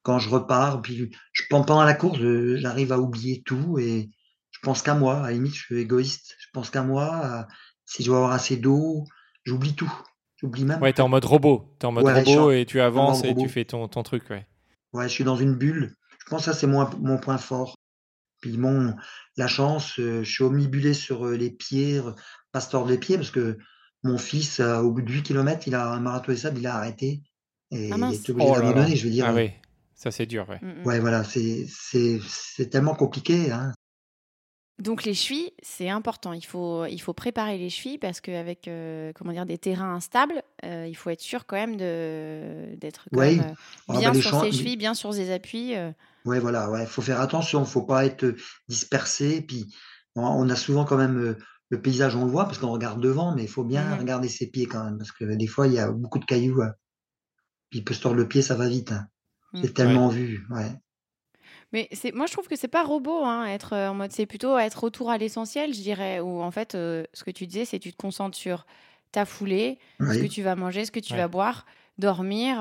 quand 0.03 0.18
je 0.18 0.29
repars, 0.29 0.83
puis 0.83 1.11
je 1.33 1.42
pendant 1.49 1.83
la 1.83 1.94
course, 1.94 2.18
j'arrive 2.57 2.92
à 2.92 2.99
oublier 2.99 3.42
tout 3.44 3.79
et 3.79 4.11
je 4.51 4.59
pense 4.62 4.83
qu'à 4.83 4.94
moi. 4.94 5.20
À 5.20 5.29
la 5.29 5.33
limite, 5.33 5.55
je 5.55 5.62
suis 5.62 5.81
égoïste. 5.81 6.37
Je 6.38 6.49
pense 6.53 6.68
qu'à 6.68 6.83
moi. 6.83 7.46
si 7.87 8.03
je 8.03 8.09
dois 8.09 8.18
avoir 8.18 8.33
assez 8.33 8.59
d'eau, 8.59 9.05
j'oublie 9.44 9.75
tout. 9.75 9.92
J'oublie 10.37 10.66
même. 10.66 10.83
Ouais, 10.83 10.92
t'es 10.92 11.01
en 11.01 11.09
mode 11.09 11.25
robot. 11.25 11.75
T'es 11.79 11.87
en 11.87 11.92
mode 11.92 12.05
robot 12.05 12.51
et 12.51 12.66
tu 12.66 12.83
avances 12.83 13.25
et 13.25 13.35
tu 13.35 13.49
fais 13.49 13.64
ton, 13.64 13.88
ton 13.88 14.03
truc, 14.03 14.29
ouais. 14.29 14.46
Ouais, 14.92 15.09
je 15.09 15.12
suis 15.14 15.25
dans 15.25 15.37
une 15.37 15.55
bulle. 15.55 15.96
Je 16.18 16.31
pense 16.31 16.40
que 16.44 16.53
ça, 16.53 16.53
c'est 16.53 16.66
mon, 16.66 16.87
mon 17.01 17.16
point 17.16 17.38
fort. 17.38 17.75
Puis 18.40 18.57
bon, 18.57 18.94
la 19.37 19.49
chance, 19.49 19.99
euh, 19.99 20.22
je 20.22 20.31
suis 20.31 20.44
omnibulé 20.44 20.94
sur 20.94 21.27
euh, 21.27 21.37
les 21.37 21.51
pieds, 21.51 22.01
pasteur 22.53 22.85
des 22.87 22.99
pieds, 22.99 23.16
parce 23.16 23.31
que 23.31 23.59
mon 24.03 24.18
fils, 24.18 24.61
euh, 24.61 24.79
au 24.81 24.90
bout 24.90 25.03
de 25.03 25.11
8 25.11 25.22
km, 25.22 25.66
il 25.66 25.75
a 25.75 25.92
un 25.92 26.01
marathon 26.01 26.33
et 26.33 26.37
sable, 26.37 26.59
il 26.59 26.66
a 26.66 26.77
arrêté. 26.77 27.22
Et 27.72 27.90
ah 27.92 27.96
il 27.96 28.14
est 28.14 28.31
obligé 28.31 28.49
oh 28.49 28.55
d'abandonner, 28.55 28.96
je 28.96 29.05
veux 29.05 29.11
dire. 29.11 29.27
Ah 29.27 29.35
oui, 29.35 29.51
ça 29.94 30.11
c'est 30.11 30.27
dur, 30.27 30.49
ouais. 30.49 30.61
Mmh, 30.62 30.83
mmh. 30.83 30.87
Ouais, 30.87 31.01
voilà, 31.01 31.25
c'est 31.25 32.70
tellement 32.70 32.94
compliqué. 32.94 33.51
Hein. 33.51 33.72
Donc 34.79 35.05
les 35.05 35.14
chevilles, 35.14 35.53
c'est 35.62 35.88
important. 35.88 36.35
Il 36.35 36.44
faut, 36.44 36.85
il 36.85 36.99
faut 36.99 37.14
préparer 37.14 37.57
les 37.57 37.70
chevilles 37.70 37.99
parce 37.99 38.20
qu'avec 38.20 38.70
comment 39.14 39.33
dire 39.33 39.46
des 39.46 39.57
terrains 39.57 39.94
instables, 39.94 40.42
il 40.62 40.94
faut 40.94 41.09
être 41.09 41.22
sûr 41.22 41.46
quand 41.46 41.57
même 41.57 41.77
d'être 41.77 43.09
ouais. 43.12 43.38
Ah, 43.88 43.99
bien 43.99 44.12
bah, 44.12 44.20
sur 44.20 44.38
ses 44.38 44.53
chevilles, 44.53 44.77
bien 44.77 44.92
sur 44.92 45.14
ses 45.14 45.33
appuis. 45.33 45.75
Ouais, 46.27 46.41
voilà, 46.41 46.71
ouais, 46.71 46.85
faut 46.87 47.03
faire 47.03 47.21
attention, 47.21 47.65
faut 47.65 47.85
pas 47.85 48.05
être 48.05 48.35
dispersé. 48.69 49.41
Puis 49.41 49.75
on 50.15 50.49
a 50.51 50.57
souvent 50.57 50.85
quand 50.85 50.97
même 50.97 51.37
le 51.69 51.81
paysage, 51.81 52.15
on 52.15 52.25
le 52.25 52.31
voit 52.31 52.45
parce 52.45 52.59
qu'on 52.59 52.71
regarde 52.71 53.01
devant, 53.01 53.35
mais 53.35 53.45
il 53.45 53.49
faut 53.49 53.65
bien 53.65 53.85
mmh 53.85 53.99
regarder 53.99 54.29
ses 54.29 54.51
pieds 54.51 54.67
quand 54.67 54.85
même 54.85 54.99
parce 54.99 55.12
que 55.12 55.25
des 55.25 55.47
fois 55.47 55.67
il 55.67 55.75
y 55.75 55.79
a 55.79 55.91
beaucoup 55.91 56.19
de 56.19 56.25
cailloux. 56.25 56.62
Hein. 56.62 56.73
Puis 57.71 57.81
il 57.81 57.85
peut 57.85 57.95
se 57.95 58.03
tordre 58.03 58.19
le 58.19 58.29
pied, 58.29 58.43
ça 58.43 58.55
va 58.55 58.69
vite. 58.69 58.93
Hein. 58.93 59.09
Mmh. 59.53 59.61
C'est 59.62 59.75
tellement 59.75 60.09
vu, 60.09 60.47
ouais. 60.51 60.73
Mais 61.73 61.89
c'est, 61.93 62.12
moi, 62.12 62.27
je 62.27 62.33
trouve 62.33 62.47
que 62.47 62.55
c'est 62.55 62.69
pas 62.69 62.85
robot, 62.85 63.25
hein, 63.25 63.47
être 63.47 63.75
en 63.75 63.95
mode, 63.95 64.12
c'est 64.12 64.27
plutôt 64.27 64.57
être 64.57 64.85
autour 64.85 65.11
à 65.11 65.19
l'essentiel, 65.19 65.75
je 65.75 65.81
dirais. 65.81 66.21
Où 66.21 66.41
en 66.41 66.53
fait, 66.53 66.73
ce 66.73 67.25
que 67.25 67.33
tu 67.33 67.47
disais, 67.47 67.65
c'est 67.65 67.81
tu 67.81 67.93
te 67.93 67.97
concentres 67.97 68.37
sur 68.37 68.67
ta 69.11 69.25
foulée, 69.25 69.79
ce 69.99 70.19
que 70.19 70.29
tu 70.29 70.43
vas 70.43 70.55
manger, 70.55 70.85
ce 70.85 70.93
que 70.93 71.01
tu 71.01 71.17
vas 71.17 71.27
boire, 71.27 71.67
dormir, 71.99 72.59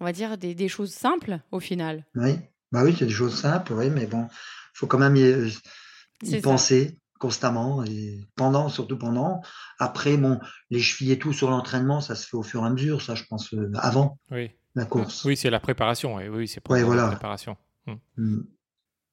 on 0.00 0.04
va 0.04 0.12
dire 0.12 0.38
des, 0.38 0.56
des, 0.56 0.68
choses 0.68 0.92
simples 0.92 1.38
au 1.52 1.60
final. 1.60 2.04
Oui. 2.16 2.34
Bah 2.72 2.82
oui, 2.84 2.94
c'est 2.98 3.06
des 3.06 3.12
choses 3.12 3.34
simples, 3.34 3.72
oui, 3.74 3.90
mais 3.90 4.06
bon, 4.06 4.24
il 4.24 4.78
faut 4.78 4.86
quand 4.86 4.98
même 4.98 5.16
y, 5.16 6.40
penser 6.40 6.98
constamment 7.18 7.82
et 7.84 8.20
pendant, 8.34 8.68
surtout 8.68 8.98
pendant. 8.98 9.40
Après, 9.78 10.16
bon, 10.16 10.38
les 10.70 10.80
chevilles 10.80 11.12
et 11.12 11.18
tout 11.18 11.32
sur 11.32 11.50
l'entraînement, 11.50 12.00
ça 12.00 12.14
se 12.14 12.26
fait 12.26 12.36
au 12.36 12.42
fur 12.42 12.62
et 12.62 12.66
à 12.66 12.70
mesure, 12.70 13.00
ça, 13.00 13.14
je 13.14 13.24
pense, 13.24 13.54
euh, 13.54 13.70
avant 13.76 14.18
la 14.74 14.84
course. 14.84 15.24
Oui, 15.24 15.36
c'est 15.36 15.50
la 15.50 15.60
préparation, 15.60 16.16
oui, 16.16 16.28
oui 16.28 16.48
c'est 16.48 16.60
pour 16.60 16.74
la 16.74 17.08
préparation. 17.08 17.56
Mmh. 17.86 17.94
Mmh. 18.16 18.42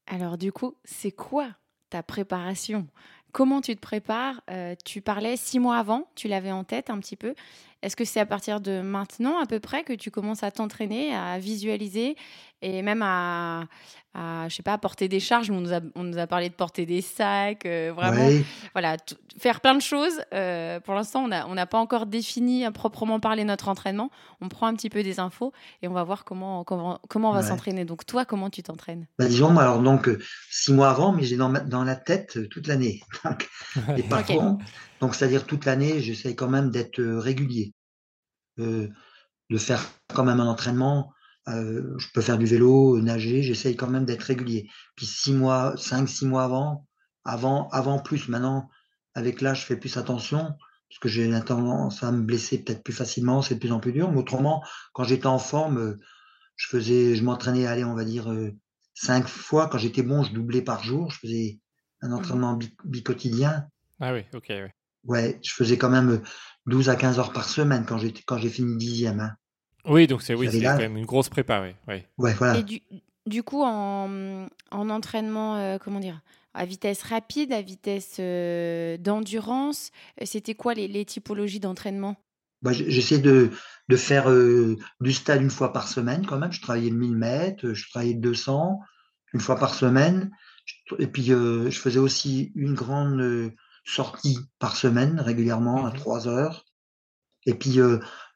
Alors, 0.08 0.38
du 0.38 0.52
coup, 0.52 0.76
c'est 0.84 1.12
quoi 1.12 1.50
ta 1.90 2.04
préparation? 2.04 2.88
Comment 3.32 3.62
tu 3.62 3.76
te 3.76 3.82
prépares? 3.82 4.42
Euh, 4.50 4.76
Tu 4.84 5.02
parlais 5.02 5.38
six 5.38 5.60
mois 5.60 5.78
avant, 5.78 6.10
tu 6.16 6.28
l'avais 6.28 6.52
en 6.52 6.64
tête 6.64 6.90
un 6.90 7.00
petit 7.00 7.16
peu. 7.16 7.34
Est-ce 7.84 7.98
que 7.98 8.06
c'est 8.06 8.22
à 8.22 8.26
partir 8.26 8.62
de 8.62 8.82
maintenant 8.82 9.40
à 9.40 9.46
peu 9.46 9.60
près 9.60 9.84
que 9.84 9.92
tu 9.92 10.10
commences 10.10 10.42
à 10.42 10.52
t'entraîner, 10.52 11.14
à 11.14 11.38
visualiser 11.38 12.16
et 12.62 12.82
même 12.82 13.02
à, 13.02 13.66
à 14.14 14.48
je 14.48 14.56
sais 14.56 14.64
pas, 14.64 14.78
porter 14.78 15.10
des 15.10 15.20
charges? 15.20 15.52
On 15.52 15.60
nous, 15.60 15.74
a, 15.74 15.82
on 15.96 16.04
nous 16.04 16.18
a 16.18 16.26
parlé 16.26 16.48
de 16.48 16.54
porter 16.54 16.86
des 16.86 17.02
sacs, 17.02 17.66
euh, 17.66 17.92
vraiment, 17.94 18.30
voilà, 18.72 18.96
faire 19.38 19.60
plein 19.60 19.76
de 19.76 19.82
choses. 19.82 20.22
Euh, 20.34 20.80
pour 20.80 20.94
l'instant, 20.94 21.26
on 21.26 21.28
n'a 21.28 21.46
on 21.46 21.56
pas 21.66 21.78
encore 21.78 22.06
défini 22.06 22.64
à 22.64 22.72
proprement 22.72 23.20
parler 23.20 23.44
notre 23.44 23.68
entraînement. 23.68 24.12
On 24.40 24.48
prend 24.48 24.68
un 24.68 24.76
petit 24.76 24.90
peu 24.90 25.04
des 25.04 25.20
infos 25.20 25.52
et 25.82 25.90
on 25.90 25.94
va 25.94 26.06
voir 26.06 26.24
comment, 26.24 26.64
comment, 26.64 27.02
comment 27.10 27.32
on 27.32 27.34
va 27.34 27.44
s'entraîner. 27.44 27.84
Donc 27.84 28.06
toi, 28.06 28.24
comment 28.24 28.50
tu 28.50 28.64
t'entraînes? 28.64 29.08
Bah, 29.20 29.26
Disons, 29.26 29.58
alors 29.58 29.82
donc 29.82 30.10
six 30.50 30.72
mois 30.72 30.90
avant, 30.90 31.12
mais 31.12 31.24
j'ai 31.24 31.36
dans, 31.36 31.50
dans 31.50 31.84
la 31.84 31.98
tête 31.98 32.48
toute 32.50 32.68
l'année. 32.68 33.02
et 33.98 34.04
par 34.04 34.26
contre, 34.26 34.64
Donc, 35.04 35.16
c'est-à-dire 35.16 35.46
toute 35.46 35.66
l'année, 35.66 36.00
j'essaye 36.00 36.34
quand 36.34 36.48
même 36.48 36.72
d'être 36.72 37.04
régulier, 37.04 37.74
de 38.58 39.58
faire 39.58 39.84
quand 40.14 40.24
même 40.24 40.40
un 40.40 40.48
entraînement. 40.48 41.12
je 41.46 42.08
peux 42.14 42.22
faire 42.22 42.38
du 42.38 42.46
vélo, 42.46 43.02
nager, 43.02 43.44
j'essaye 43.44 43.76
quand 43.76 43.90
même 43.90 44.06
d'être 44.06 44.24
régulier. 44.24 44.70
Puis 44.96 45.06
six 45.06 45.34
mois, 45.34 45.76
cinq, 45.76 46.08
six 46.08 46.26
mois 46.26 46.46
avant, 46.46 46.88
avant, 47.26 47.68
avant 47.72 48.00
plus. 48.00 48.30
Maintenant, 48.30 48.70
avec 49.14 49.42
l'âge, 49.42 49.60
je 49.60 49.66
fais 49.66 49.76
plus 49.76 49.98
attention 49.98 50.56
parce 50.88 51.00
que 51.02 51.10
j'ai 51.10 51.30
tendance 51.44 52.02
à 52.02 52.14
me 52.14 52.22
blesser 52.22 52.64
peut-être 52.64 52.82
plus 52.82 52.94
facilement, 52.94 53.42
c'est 53.42 53.56
de 53.56 53.60
plus 53.60 53.74
en 53.74 53.82
plus 53.82 53.92
dur. 53.92 54.10
Mais 54.10 54.20
autrement, 54.20 54.64
quand 54.94 55.04
j'étais 55.04 55.28
en 55.28 55.38
forme, 55.38 55.98
je 56.56 56.68
faisais, 56.70 57.16
je 57.18 57.24
m'entraînais, 57.26 57.66
allez, 57.66 57.84
on 57.84 57.94
va 57.94 58.06
dire 58.06 58.34
cinq 58.94 59.28
fois. 59.28 59.68
Quand 59.68 59.80
j'étais 59.80 60.04
bon, 60.04 60.24
je 60.24 60.32
doublais 60.32 60.62
par 60.62 60.82
jour. 60.82 61.12
Je 61.12 61.20
faisais 61.20 61.60
un 62.02 62.08
mmh 62.08 62.14
entraînement 62.14 62.60
bi-quotidien. 62.86 63.68
Ah 64.00 64.14
oui, 64.14 64.22
ok, 64.34 64.46
oui. 64.50 64.70
Ouais, 65.06 65.40
je 65.44 65.54
faisais 65.54 65.78
quand 65.78 65.90
même 65.90 66.22
12 66.66 66.90
à 66.90 66.96
15 66.96 67.20
heures 67.20 67.34
par 67.34 67.48
semaine 67.48 67.86
quand 67.86 67.98
j'ai 67.98 68.14
quand 68.26 68.38
j'ai 68.38 68.50
fini 68.50 68.78
dixième. 68.78 69.20
Hein. 69.20 69.32
Oui, 69.86 70.08
donc 70.08 70.22
c'est 70.22 70.34
oui, 70.34 70.48
quand 70.62 70.78
même 70.78 70.98
une 70.98 71.06
grosse 71.06 71.30
prépa, 71.30 71.62
oui. 71.62 72.04
Ouais, 72.18 72.34
voilà. 72.34 72.60
Et 72.60 72.64
du, 72.64 72.82
du 73.26 73.44
coup, 73.44 73.64
en, 73.64 74.48
en 74.72 74.90
entraînement, 74.90 75.78
comment 75.80 76.00
dire, 76.00 76.22
à 76.54 76.66
vitesse 76.66 77.04
rapide, 77.04 77.52
à 77.52 77.62
vitesse 77.62 78.18
euh, 78.20 78.98
d'endurance 78.98 79.92
euh, 80.22 80.26
C'était 80.26 80.56
quoi 80.56 80.74
les, 80.74 81.06
typologies 81.06 81.60
d'entraînement? 81.60 82.16
Bah, 82.62 82.72
J'essaie 82.74 83.20
de, 83.20 83.52
de, 83.90 83.96
faire 83.96 84.30
euh, 84.30 84.78
du 85.02 85.12
stade 85.12 85.42
une 85.42 85.50
fois 85.50 85.74
par 85.74 85.88
semaine 85.88 86.26
quand 86.26 86.40
même. 86.40 86.52
Je 86.52 86.62
travaillais 86.62 86.90
le 86.90 86.98
1000 86.98 87.16
mètres, 87.16 87.74
je 87.74 87.90
travaillais 87.90 88.14
le 88.14 88.22
200 88.22 88.80
une 89.34 89.40
fois 89.40 89.58
par 89.58 89.74
semaine. 89.74 90.32
Et 91.00 91.08
puis 91.08 91.26
je 91.26 91.70
faisais 91.72 92.00
aussi 92.00 92.52
une 92.56 92.74
grande 92.74 93.52
sortie 93.84 94.40
par 94.60 94.76
semaine 94.76 95.20
régulièrement 95.20 95.86
à 95.86 95.92
3 95.92 96.26
mmh 96.26 96.28
heures. 96.28 96.66
Et 97.46 97.54
puis 97.54 97.80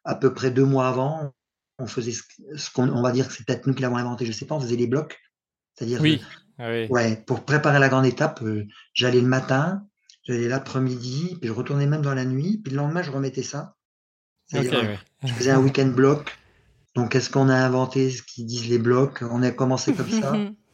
à 0.03 0.15
peu 0.15 0.33
près 0.33 0.51
deux 0.51 0.65
mois 0.65 0.87
avant, 0.87 1.33
on 1.79 1.87
faisait 1.87 2.11
ce 2.11 2.71
qu'on 2.71 2.89
on 2.89 3.01
va 3.01 3.11
dire 3.11 3.27
que 3.27 3.33
c'est 3.33 3.45
peut-être 3.45 3.67
nous 3.67 3.73
qui 3.73 3.81
l'avons 3.81 3.97
inventé, 3.97 4.25
je 4.25 4.31
sais 4.31 4.45
pas, 4.45 4.55
on 4.55 4.59
faisait 4.59 4.75
les 4.75 4.87
blocs. 4.87 5.19
C'est-à-dire 5.73 6.01
oui. 6.01 6.21
Ah 6.59 6.71
ouais, 6.89 7.23
pour 7.27 7.45
préparer 7.45 7.79
la 7.79 7.87
grande 7.87 8.05
étape, 8.05 8.41
euh, 8.41 8.65
j'allais 8.93 9.21
le 9.21 9.27
matin, 9.27 9.85
j'allais 10.23 10.47
l'après-midi, 10.47 11.37
puis 11.39 11.49
je 11.49 11.53
retournais 11.53 11.85
même 11.85 12.01
dans 12.01 12.15
la 12.15 12.25
nuit, 12.25 12.59
puis 12.63 12.71
le 12.71 12.77
lendemain, 12.77 13.03
je 13.03 13.11
remettais 13.11 13.43
ça. 13.43 13.75
Euh, 14.55 14.95
je 15.23 15.33
faisais 15.33 15.51
un 15.51 15.59
week-end 15.59 15.87
bloc. 15.87 16.35
Donc, 16.95 17.15
est-ce 17.15 17.29
qu'on 17.29 17.49
a 17.49 17.55
inventé 17.55 18.09
ce 18.09 18.23
qu'ils 18.23 18.47
disent 18.47 18.69
les 18.69 18.79
blocs? 18.79 19.23
On 19.29 19.43
a 19.43 19.51
commencé 19.51 19.93
comme 19.93 20.09
ça. 20.09 20.33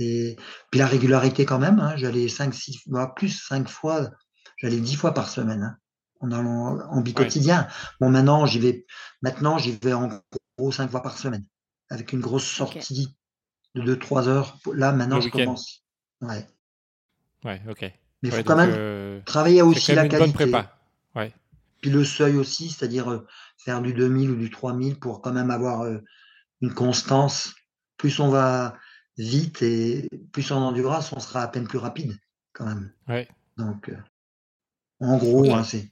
Et 0.00 0.36
puis 0.70 0.80
la 0.80 0.86
régularité 0.86 1.44
quand 1.44 1.58
même, 1.58 1.78
hein, 1.78 1.94
j'allais 1.96 2.28
5, 2.28 2.54
6, 2.54 2.80
voire 2.86 3.14
plus 3.14 3.28
5 3.28 3.68
fois, 3.68 4.10
j'allais 4.56 4.80
10 4.80 4.96
fois 4.96 5.12
par 5.12 5.28
semaine, 5.28 5.62
hein, 5.62 5.76
en 6.20 6.32
allant 6.32 6.80
en 6.90 7.00
bi-quotidien. 7.00 7.68
Bon, 8.00 8.08
maintenant, 8.08 8.46
j'y 8.46 8.58
vais, 8.58 8.86
maintenant, 9.22 9.58
j'y 9.58 9.72
vais 9.72 9.92
en 9.92 10.08
gros 10.58 10.72
5 10.72 10.90
fois 10.90 11.02
par 11.02 11.18
semaine, 11.18 11.44
avec 11.90 12.12
une 12.12 12.20
grosse 12.20 12.46
sortie 12.46 13.16
de 13.74 13.94
2-3 13.94 14.28
heures. 14.28 14.58
Là, 14.72 14.92
maintenant, 14.92 15.20
je 15.20 15.28
commence. 15.28 15.84
Ouais. 16.22 16.46
Ouais, 17.44 17.60
ok. 17.68 17.82
Mais 18.22 18.28
il 18.28 18.32
faut 18.32 18.42
quand 18.42 18.56
même 18.56 18.74
euh, 18.76 19.20
travailler 19.24 19.62
aussi 19.62 19.94
la 19.94 20.08
qualité. 20.08 20.18
Bonne 20.18 20.32
prépa. 20.32 20.78
Ouais. 21.14 21.32
Puis 21.80 21.90
le 21.90 22.04
seuil 22.04 22.36
aussi, 22.36 22.68
c'est-à-dire 22.68 23.10
euh, 23.10 23.26
faire 23.56 23.80
du 23.80 23.94
2000 23.94 24.30
ou 24.30 24.36
du 24.36 24.50
3000 24.50 24.98
pour 24.98 25.22
quand 25.22 25.32
même 25.32 25.50
avoir 25.50 25.82
euh, 25.82 25.98
une 26.60 26.74
constance. 26.74 27.54
Plus 27.96 28.20
on 28.20 28.28
va 28.28 28.76
vite 29.20 29.62
et 29.62 30.08
plus 30.32 30.50
en 30.52 30.62
endurance, 30.62 31.12
on 31.12 31.20
sera 31.20 31.42
à 31.42 31.48
peine 31.48 31.66
plus 31.66 31.78
rapide 31.78 32.18
quand 32.52 32.66
même. 32.66 32.92
Ouais. 33.08 33.28
Donc, 33.56 33.90
en 35.00 35.16
gros, 35.16 35.52
hein, 35.52 35.64
c'est 35.64 35.90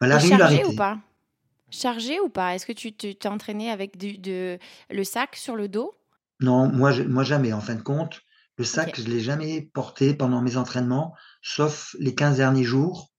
bah, 0.00 0.06
la 0.06 0.18
régularité. 0.18 0.62
Chargé 0.62 0.72
ou 0.72 0.76
pas? 0.76 0.98
Chargé 1.70 2.20
ou 2.20 2.28
pas? 2.28 2.54
Est-ce 2.54 2.66
que 2.66 2.72
tu 2.72 2.92
t'es 2.92 3.28
entraîné 3.28 3.70
avec 3.70 3.96
du, 3.96 4.18
de, 4.18 4.58
le 4.90 5.04
sac 5.04 5.36
sur 5.36 5.56
le 5.56 5.68
dos? 5.68 5.94
Non, 6.40 6.68
moi, 6.68 6.92
moi 7.04 7.24
jamais. 7.24 7.52
En 7.52 7.60
fin 7.60 7.74
de 7.74 7.82
compte, 7.82 8.22
le 8.56 8.64
sac, 8.64 8.96
je 8.96 9.02
je 9.02 9.08
l'ai 9.08 9.20
jamais 9.20 9.62
porté 9.62 10.14
pendant 10.14 10.40
mes 10.40 10.56
entraînements, 10.56 11.14
sauf 11.42 11.94
les 11.98 12.14
15 12.14 12.36
derniers 12.36 12.64
jours 12.64 13.12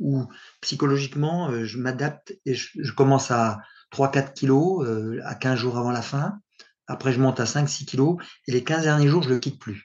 où 0.00 0.24
psychologiquement, 0.60 1.50
euh, 1.50 1.64
je 1.64 1.78
m'adapte 1.78 2.34
et 2.46 2.54
je, 2.54 2.92
commence 2.92 3.30
à 3.30 3.58
3-4 3.92 4.32
kilos 4.32 4.86
euh, 4.86 5.20
à 5.24 5.34
15 5.34 5.58
jours 5.58 5.76
avant 5.76 5.90
la 5.90 6.02
fin. 6.02 6.40
Après, 6.88 7.12
je 7.12 7.20
monte 7.20 7.38
à 7.38 7.44
5-6 7.44 7.84
kilos 7.84 8.16
et 8.46 8.52
les 8.52 8.64
15 8.64 8.82
derniers 8.82 9.08
jours, 9.08 9.22
je 9.22 9.28
le 9.28 9.38
quitte 9.38 9.60
plus. 9.60 9.84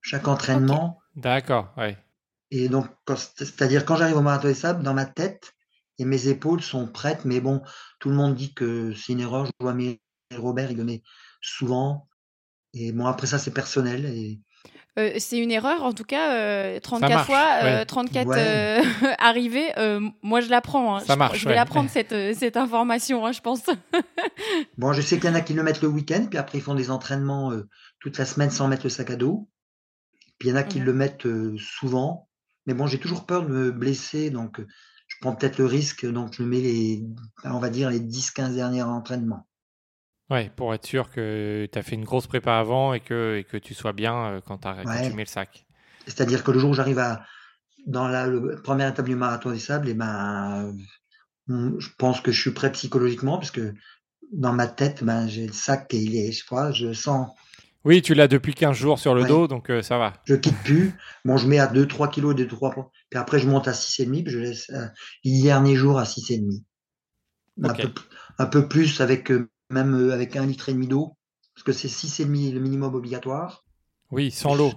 Chaque 0.00 0.28
entraînement. 0.28 1.00
D'accord, 1.16 1.72
ouais. 1.76 1.98
Et 2.50 2.68
donc, 2.68 2.86
c'est-à-dire 3.36 3.84
quand 3.84 3.96
j'arrive 3.96 4.16
au 4.16 4.22
marathon 4.22 4.48
des 4.48 4.54
sables, 4.54 4.82
dans 4.82 4.94
ma 4.94 5.06
tête 5.06 5.52
et 5.98 6.04
mes 6.04 6.28
épaules 6.28 6.62
sont 6.62 6.86
prêtes, 6.86 7.24
mais 7.24 7.40
bon, 7.40 7.62
tout 7.98 8.10
le 8.10 8.14
monde 8.14 8.34
dit 8.34 8.54
que 8.54 8.94
c'est 8.94 9.12
une 9.12 9.20
erreur. 9.20 9.46
Je 9.46 9.52
vois 9.60 9.74
mes 9.74 10.00
Robert, 10.36 10.70
il 10.70 10.76
le 10.76 10.84
met 10.84 11.02
souvent. 11.40 12.08
Et 12.72 12.92
bon, 12.92 13.06
après 13.06 13.26
ça, 13.26 13.38
c'est 13.38 13.52
personnel. 13.52 14.04
Et... 14.06 14.40
Euh, 14.96 15.14
c'est 15.18 15.38
une 15.38 15.50
erreur, 15.50 15.82
en 15.82 15.92
tout 15.92 16.04
cas, 16.04 16.78
34 16.80 17.20
euh, 17.20 17.24
fois, 17.24 17.84
34 17.84 18.30
euh, 18.30 18.82
arrivées, 19.18 19.72
moi 20.22 20.40
je 20.40 20.48
la 20.48 20.60
prends. 20.60 20.96
Hein. 20.96 21.00
Ça 21.00 21.14
je, 21.14 21.18
marche. 21.18 21.38
Je 21.38 21.48
vais 21.48 21.54
la 21.54 21.66
prendre, 21.66 21.90
cette, 21.90 22.14
cette 22.34 22.56
information, 22.56 23.26
hein, 23.26 23.32
je 23.32 23.40
pense. 23.40 23.62
bon, 24.78 24.92
je 24.92 25.02
sais 25.02 25.18
qu'il 25.18 25.28
y 25.28 25.32
en 25.32 25.36
a 25.36 25.40
qui 25.40 25.54
le 25.54 25.62
mettent 25.62 25.82
le 25.82 25.88
week-end, 25.88 26.26
puis 26.28 26.38
après 26.38 26.58
ils 26.58 26.60
font 26.60 26.74
des 26.74 26.90
entraînements 26.90 27.52
toute 28.00 28.18
la 28.18 28.24
semaine 28.24 28.50
sans 28.50 28.68
mettre 28.68 28.84
le 28.84 28.90
sac 28.90 29.10
à 29.10 29.16
dos. 29.16 29.48
Puis 30.38 30.48
il 30.48 30.52
y 30.52 30.54
en 30.54 30.56
a 30.56 30.62
qui 30.62 30.80
mmh 30.80 30.84
le 30.84 30.92
mettent 30.92 31.28
souvent. 31.58 32.28
Mais 32.66 32.74
bon, 32.74 32.86
j'ai 32.86 32.98
toujours 32.98 33.26
peur 33.26 33.42
de 33.42 33.48
me 33.48 33.70
blesser, 33.72 34.30
donc 34.30 34.60
je 35.06 35.16
prends 35.20 35.34
peut-être 35.34 35.58
le 35.58 35.66
risque, 35.66 36.06
donc 36.06 36.34
je 36.34 36.42
mets 36.42 36.60
les, 36.60 37.04
on 37.44 37.58
va 37.58 37.68
dire, 37.68 37.90
les 37.90 38.00
10-15 38.00 38.54
derniers 38.54 38.82
entraînements. 38.82 39.46
Ouais, 40.30 40.50
pour 40.56 40.72
être 40.72 40.86
sûr 40.86 41.10
que 41.10 41.68
tu 41.70 41.78
as 41.78 41.82
fait 41.82 41.96
une 41.96 42.04
grosse 42.04 42.26
prépa 42.26 42.54
avant 42.54 42.94
et 42.94 43.00
que, 43.00 43.36
et 43.38 43.44
que 43.44 43.56
tu 43.56 43.74
sois 43.74 43.92
bien 43.92 44.26
euh, 44.26 44.40
quand, 44.40 44.64
as, 44.64 44.82
tu 44.82 45.14
mets 45.14 45.24
le 45.24 45.28
sac. 45.28 45.66
C'est-à-dire 46.06 46.42
que 46.42 46.50
le 46.50 46.58
jour 46.58 46.70
où 46.70 46.74
j'arrive 46.74 46.98
à 46.98 47.24
dans 47.86 48.08
la 48.08 48.26
première 48.62 48.88
étape 48.88 49.06
du 49.06 49.16
marathon 49.16 49.50
des 49.50 49.58
sables, 49.58 49.88
et 49.88 49.90
eh 49.90 49.94
ben, 49.94 50.74
hum, 51.48 51.76
je 51.78 51.88
pense 51.98 52.22
que 52.22 52.32
je 52.32 52.40
suis 52.40 52.52
prêt 52.52 52.72
psychologiquement 52.72 53.36
parce 53.36 53.50
que 53.50 53.74
dans 54.32 54.52
ma 54.54 54.66
tête, 54.66 55.04
ben, 55.04 55.28
j'ai 55.28 55.46
le 55.46 55.52
sac 55.52 55.92
et 55.92 55.98
il 55.98 56.16
est, 56.16 56.32
je 56.32 56.44
crois, 56.46 56.72
je 56.72 56.94
sens. 56.94 57.28
Oui, 57.84 58.00
tu 58.00 58.14
l'as 58.14 58.28
depuis 58.28 58.54
15 58.54 58.74
jours 58.74 58.98
sur 58.98 59.14
le 59.14 59.24
dos, 59.24 59.46
donc 59.46 59.70
euh, 59.70 59.82
ça 59.82 59.98
va. 59.98 60.14
Je 60.24 60.34
quitte 60.34 60.56
plus. 60.64 60.94
Bon, 61.26 61.36
je 61.36 61.46
mets 61.46 61.58
à 61.58 61.66
2-3 61.66 62.10
kilos, 62.10 62.34
2-3 62.34 62.88
Puis 63.10 63.20
après, 63.20 63.38
je 63.38 63.46
monte 63.46 63.68
à 63.68 63.72
6,5, 63.72 64.22
puis 64.24 64.32
je 64.32 64.38
laisse 64.38 64.70
euh, 64.70 64.86
les 65.22 65.42
derniers 65.42 65.76
jours 65.76 65.98
à 65.98 66.04
6,5. 66.04 66.62
Un, 67.62 67.74
peu, 67.74 67.92
un 68.38 68.46
peu 68.46 68.68
plus 68.68 69.02
avec 69.02 69.30
même 69.70 69.94
euh, 69.94 70.12
avec 70.12 70.36
un 70.36 70.46
litre 70.46 70.68
et 70.68 70.72
demi 70.72 70.86
d'eau, 70.86 71.16
parce 71.54 71.64
que 71.64 71.72
c'est 71.72 71.88
6,5 71.88 72.52
le 72.52 72.60
minimum 72.60 72.94
obligatoire. 72.94 73.64
Oui, 74.10 74.30
sans 74.30 74.54
l'eau. 74.54 74.72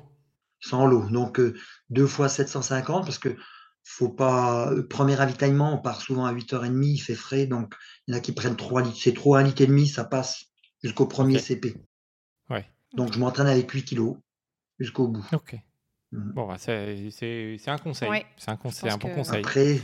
Sans 0.59 0.85
l'eau. 0.85 1.07
Donc, 1.09 1.39
euh, 1.39 1.55
deux 1.89 2.07
fois 2.07 2.29
750, 2.29 3.05
parce 3.05 3.19
que 3.19 3.35
faut 3.83 4.09
pas. 4.09 4.71
Euh, 4.71 4.85
premier 4.87 5.15
ravitaillement, 5.15 5.73
on 5.73 5.81
part 5.81 6.01
souvent 6.01 6.25
à 6.25 6.33
8h30, 6.33 6.83
il 6.83 6.97
fait 6.97 7.15
frais, 7.15 7.45
donc 7.45 7.73
il 8.07 8.13
y 8.13 8.15
en 8.15 8.17
a 8.17 8.21
qui 8.21 8.31
prennent 8.31 8.55
3 8.55 8.81
litres. 8.81 8.99
C'est 8.99 9.13
trop 9.13 9.35
1 9.35 9.43
litre 9.43 9.61
et 9.61 9.67
demi, 9.67 9.87
ça 9.87 10.03
passe 10.03 10.45
jusqu'au 10.83 11.07
premier 11.07 11.39
CP. 11.39 11.75
Ouais. 12.49 12.65
Donc, 12.93 13.13
je 13.13 13.19
m'entraîne 13.19 13.47
avec 13.47 13.69
8 13.69 13.83
kilos 13.83 14.17
jusqu'au 14.79 15.07
bout. 15.07 15.25
Ok. 15.33 15.55
Mmh. 16.11 16.31
Bon, 16.33 16.47
bah, 16.47 16.57
c'est 16.57 16.73
un 16.73 17.77
conseil. 17.77 18.25
C'est 18.37 18.49
un, 18.49 18.57
conseil, 18.57 18.89
un 18.89 18.97
bon 18.97 19.13
conseil. 19.13 19.39
Après, 19.39 19.79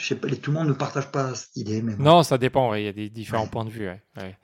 je 0.00 0.14
pas, 0.14 0.28
tout 0.28 0.50
le 0.50 0.58
monde 0.58 0.68
ne 0.68 0.72
partage 0.72 1.10
pas 1.10 1.34
cette 1.34 1.56
idée. 1.56 1.82
Mais 1.82 1.94
Non, 1.98 2.22
ça 2.22 2.38
dépend, 2.38 2.74
il 2.74 2.84
y 2.84 2.88
a 2.88 2.92
des 2.92 3.10
différents 3.10 3.46
points 3.46 3.64
de 3.64 3.70
vue. 3.70 3.88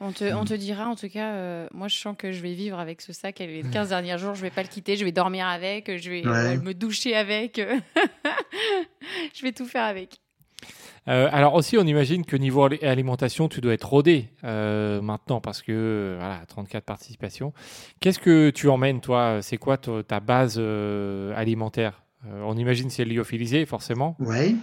On, 0.00 0.12
te, 0.12 0.32
on, 0.34 0.44
te, 0.44 0.54
dira, 0.54 0.86
en 0.86 0.96
tout 0.96 1.08
cas, 1.08 1.32
euh, 1.34 1.68
moi 1.72 1.88
je 1.88 1.96
sens 1.96 2.14
que 2.16 2.32
je 2.32 2.40
vais 2.40 2.54
vivre 2.54 2.78
avec 2.78 3.00
ce 3.00 3.12
sac 3.12 3.38
les 3.38 3.62
15 3.62 3.90
derniers 3.90 4.18
jours, 4.18 4.34
je 4.34 4.42
vais 4.42 4.50
pas 4.50 4.62
le 4.62 4.68
quitter, 4.68 4.96
je 4.96 5.04
vais 5.04 5.12
dormir 5.12 5.46
avec, 5.46 5.96
je 5.96 6.10
vais 6.10 6.26
euh, 6.26 6.60
me 6.60 6.74
doucher 6.74 7.14
avec, 7.14 7.60
je 9.34 9.42
vais 9.42 9.52
tout 9.52 9.66
faire 9.66 9.84
avec. 9.84 10.20
Euh, 11.08 11.28
alors 11.30 11.54
aussi, 11.54 11.78
on 11.78 11.84
imagine 11.84 12.24
que 12.24 12.36
niveau 12.36 12.68
alimentation, 12.82 13.48
tu 13.48 13.60
dois 13.60 13.74
être 13.74 13.88
rodé 13.88 14.30
maintenant 14.42 15.40
parce 15.40 15.62
que 15.62 16.16
voilà, 16.18 16.40
34 16.48 16.84
participations. 16.84 17.52
Qu'est-ce 18.00 18.18
que 18.18 18.50
tu 18.50 18.68
emmènes 18.68 19.00
toi? 19.00 19.38
C'est 19.42 19.58
quoi 19.58 19.76
ta 19.78 20.20
base 20.20 20.58
alimentaire? 21.36 22.02
On 22.42 22.56
imagine 22.56 22.90
c'est 22.90 23.04
lyophilisé 23.04 23.66
forcément. 23.66 24.16
Oui. 24.18 24.56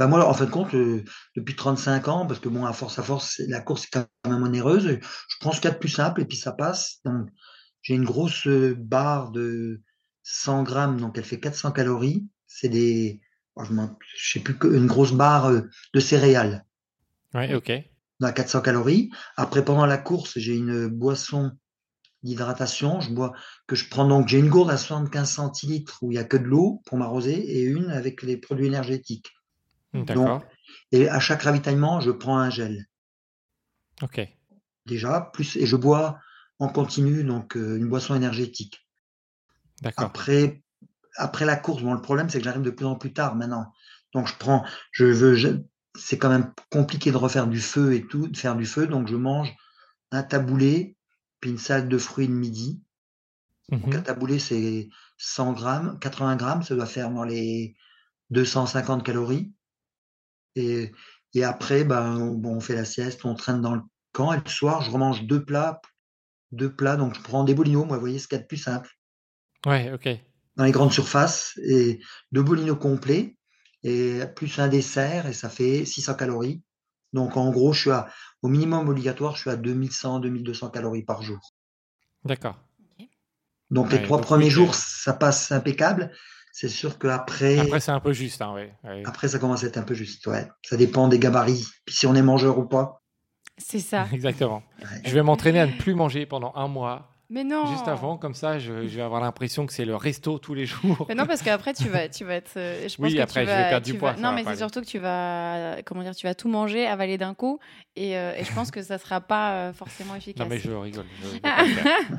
Bah 0.00 0.06
moi, 0.06 0.26
en 0.26 0.32
fin 0.32 0.46
de 0.46 0.50
compte, 0.50 0.74
euh, 0.74 1.04
depuis 1.36 1.54
35 1.54 2.08
ans, 2.08 2.26
parce 2.26 2.40
que 2.40 2.48
bon, 2.48 2.64
à 2.64 2.72
force 2.72 2.98
à 2.98 3.02
force, 3.02 3.38
la 3.48 3.60
course 3.60 3.84
est 3.84 3.90
quand 3.92 4.06
même 4.26 4.42
onéreuse, 4.42 4.98
je 4.98 5.36
prends 5.40 5.52
ce 5.52 5.60
qu'il 5.60 5.68
y 5.68 5.70
a 5.70 5.74
de 5.74 5.78
plus 5.78 5.90
simple 5.90 6.22
et 6.22 6.24
puis 6.24 6.38
ça 6.38 6.52
passe. 6.52 7.00
Donc, 7.04 7.28
j'ai 7.82 7.96
une 7.96 8.06
grosse 8.06 8.46
euh, 8.46 8.74
barre 8.78 9.30
de 9.30 9.82
100 10.22 10.62
grammes, 10.62 10.98
donc 10.98 11.18
elle 11.18 11.24
fait 11.24 11.38
400 11.38 11.72
calories. 11.72 12.26
C'est 12.46 12.70
des, 12.70 13.20
oh, 13.56 13.64
je, 13.64 13.74
je 14.16 14.32
sais 14.32 14.40
plus 14.40 14.56
une 14.74 14.86
grosse 14.86 15.12
barre 15.12 15.50
euh, 15.50 15.68
de 15.92 16.00
céréales. 16.00 16.64
Ouais, 17.34 17.54
ok. 17.54 17.70
À 18.22 18.32
400 18.32 18.62
calories. 18.62 19.10
Après, 19.36 19.62
pendant 19.62 19.84
la 19.84 19.98
course, 19.98 20.38
j'ai 20.38 20.56
une 20.56 20.86
boisson 20.86 21.52
d'hydratation. 22.22 23.02
Je 23.02 23.10
bois 23.10 23.34
que 23.66 23.76
je 23.76 23.86
prends 23.90 24.08
donc 24.08 24.28
j'ai 24.28 24.38
une 24.38 24.48
gourde 24.48 24.70
à 24.70 24.78
75 24.78 25.30
centilitres 25.30 25.98
où 26.00 26.10
il 26.10 26.14
y 26.14 26.18
a 26.18 26.24
que 26.24 26.38
de 26.38 26.44
l'eau 26.44 26.80
pour 26.86 26.96
m'arroser 26.96 27.34
et 27.34 27.64
une 27.64 27.90
avec 27.90 28.22
les 28.22 28.38
produits 28.38 28.66
énergétiques. 28.66 29.30
D'accord. 29.92 30.42
Et 30.92 31.08
à 31.08 31.20
chaque 31.20 31.42
ravitaillement, 31.42 32.00
je 32.00 32.10
prends 32.10 32.38
un 32.38 32.50
gel. 32.50 32.86
Ok. 34.02 34.20
Déjà, 34.86 35.30
plus 35.32 35.56
et 35.56 35.66
je 35.66 35.76
bois 35.76 36.18
en 36.58 36.68
continu 36.68 37.24
donc 37.24 37.56
euh, 37.56 37.76
une 37.76 37.88
boisson 37.88 38.14
énergétique. 38.14 38.86
D'accord. 39.82 40.06
Après, 40.06 40.62
après 41.16 41.44
la 41.44 41.56
course, 41.56 41.82
bon, 41.82 41.94
le 41.94 42.00
problème 42.00 42.28
c'est 42.28 42.38
que 42.38 42.44
j'arrive 42.44 42.62
de 42.62 42.70
plus 42.70 42.86
en 42.86 42.96
plus 42.96 43.12
tard 43.12 43.34
maintenant. 43.36 43.72
Donc 44.12 44.26
je 44.26 44.36
prends, 44.36 44.64
je 44.92 45.04
veux, 45.04 45.64
c'est 45.96 46.18
quand 46.18 46.28
même 46.28 46.52
compliqué 46.70 47.10
de 47.10 47.16
refaire 47.16 47.46
du 47.46 47.60
feu 47.60 47.94
et 47.94 48.06
tout, 48.06 48.28
de 48.28 48.36
faire 48.36 48.56
du 48.56 48.66
feu, 48.66 48.86
donc 48.86 49.08
je 49.08 49.16
mange 49.16 49.54
un 50.12 50.22
taboulé 50.22 50.96
puis 51.40 51.50
une 51.50 51.58
salade 51.58 51.88
de 51.88 51.98
fruits 51.98 52.28
de 52.28 52.32
midi. 52.32 52.82
Donc, 53.70 53.94
un 53.94 54.02
taboulé, 54.02 54.38
c'est 54.40 54.88
100 55.18 55.52
grammes, 55.52 55.98
80 56.00 56.36
grammes, 56.36 56.62
ça 56.62 56.74
doit 56.74 56.86
faire 56.86 57.10
dans 57.10 57.22
les 57.22 57.76
250 58.30 59.04
calories. 59.04 59.52
Et, 60.56 60.92
et 61.34 61.44
après, 61.44 61.84
ben, 61.84 62.34
bon, 62.34 62.56
on 62.56 62.60
fait 62.60 62.74
la 62.74 62.84
sieste, 62.84 63.24
on 63.24 63.34
traîne 63.34 63.60
dans 63.60 63.74
le 63.74 63.82
camp. 64.12 64.32
Et 64.32 64.40
le 64.42 64.50
soir, 64.50 64.82
je 64.82 64.90
remange 64.90 65.24
deux 65.24 65.44
plats, 65.44 65.80
deux 66.52 66.72
plats. 66.72 66.96
Donc, 66.96 67.14
je 67.14 67.20
prends 67.20 67.44
des 67.44 67.54
bolinos, 67.54 67.86
moi, 67.86 67.96
vous 67.96 68.00
voyez, 68.00 68.18
ce 68.18 68.28
qu'il 68.28 68.36
y 68.36 68.40
a 68.40 68.42
de 68.42 68.48
plus 68.48 68.56
simple, 68.56 68.90
Ouais, 69.66 69.92
ok. 69.92 70.08
dans 70.56 70.64
les 70.64 70.72
grandes 70.72 70.92
surfaces, 70.92 71.58
et 71.62 72.00
deux 72.32 72.42
bolinos 72.42 72.78
complets, 72.78 73.36
et 73.82 74.20
plus 74.34 74.58
un 74.58 74.68
dessert, 74.68 75.26
et 75.26 75.32
ça 75.32 75.48
fait 75.48 75.84
600 75.84 76.14
calories. 76.14 76.62
Donc, 77.12 77.36
en 77.36 77.50
gros, 77.50 77.72
je 77.72 77.80
suis 77.80 77.90
à, 77.90 78.08
au 78.42 78.48
minimum 78.48 78.88
obligatoire, 78.88 79.34
je 79.34 79.42
suis 79.42 79.50
à 79.50 79.56
2100, 79.56 80.20
2200 80.20 80.70
calories 80.70 81.02
par 81.02 81.22
jour. 81.22 81.54
D'accord. 82.24 82.58
Donc, 83.70 83.92
les 83.92 84.02
trois 84.02 84.18
donc 84.18 84.26
premiers 84.26 84.50
jours, 84.50 84.74
ça 84.74 85.12
passe 85.12 85.52
impeccable. 85.52 86.12
C'est 86.52 86.68
sûr 86.68 86.98
qu'après, 86.98 87.58
Après, 87.58 87.80
c'est 87.80 87.92
un 87.92 88.00
peu 88.00 88.12
juste, 88.12 88.42
hein, 88.42 88.52
ouais. 88.54 88.72
ouais. 88.84 89.02
après, 89.06 89.28
ça 89.28 89.38
commence 89.38 89.62
à 89.64 89.68
être 89.68 89.78
un 89.78 89.82
peu 89.82 89.94
juste. 89.94 90.26
Ouais. 90.26 90.46
Ça 90.62 90.76
dépend 90.76 91.08
des 91.08 91.18
gabarits. 91.18 91.64
Puis 91.84 91.94
si 91.94 92.06
on 92.06 92.14
est 92.14 92.22
mangeur 92.22 92.58
ou 92.58 92.64
pas. 92.66 93.02
C'est 93.56 93.78
ça. 93.78 94.06
Exactement. 94.12 94.62
Ouais. 94.80 95.02
Je 95.04 95.14
vais 95.14 95.22
m'entraîner 95.22 95.60
à 95.60 95.66
ne 95.66 95.72
plus 95.72 95.94
manger 95.94 96.26
pendant 96.26 96.52
un 96.56 96.66
mois, 96.66 97.12
Mais 97.28 97.44
non. 97.44 97.66
juste 97.66 97.86
avant, 97.88 98.16
comme 98.16 98.34
ça, 98.34 98.58
je, 98.58 98.88
je 98.88 98.96
vais 98.96 99.02
avoir 99.02 99.20
l'impression 99.20 99.64
que 99.66 99.72
c'est 99.72 99.84
le 99.84 99.94
resto 99.94 100.38
tous 100.38 100.54
les 100.54 100.66
jours. 100.66 101.06
Mais 101.08 101.14
non, 101.14 101.26
parce 101.26 101.42
qu'après, 101.42 101.72
tu 101.74 101.88
vas, 101.88 102.08
tu 102.08 102.24
vas 102.24 102.34
être. 102.34 102.52
euh, 102.56 102.88
Je 102.88 102.96
pense 102.96 103.06
Oui, 103.06 103.14
que 103.14 103.20
après, 103.20 103.42
tu 103.44 103.50
je 103.50 103.54
vais 103.54 103.62
vas, 103.62 103.68
perdre 103.68 103.86
du 103.86 103.94
poids, 103.94 104.12
vas- 104.14 104.20
Non, 104.20 104.32
mais 104.32 104.42
c'est 104.44 104.56
surtout 104.56 104.80
que 104.80 104.86
tu 104.86 104.98
vas, 104.98 105.76
comment 105.84 106.02
dire, 106.02 106.16
tu 106.16 106.26
vas 106.26 106.34
tout 106.34 106.48
manger, 106.48 106.86
avaler 106.86 107.16
d'un 107.18 107.34
coup, 107.34 107.60
et, 107.96 108.16
euh, 108.16 108.34
et 108.36 108.42
je 108.44 108.52
pense 108.52 108.70
que 108.72 108.82
ça 108.82 108.98
sera 108.98 109.20
pas 109.20 109.52
euh, 109.52 109.72
forcément 109.72 110.14
efficace. 110.16 110.42
Non, 110.42 110.48
mais 110.50 110.58
je 110.58 110.72
rigole. 110.72 111.04
je-. 111.22 111.38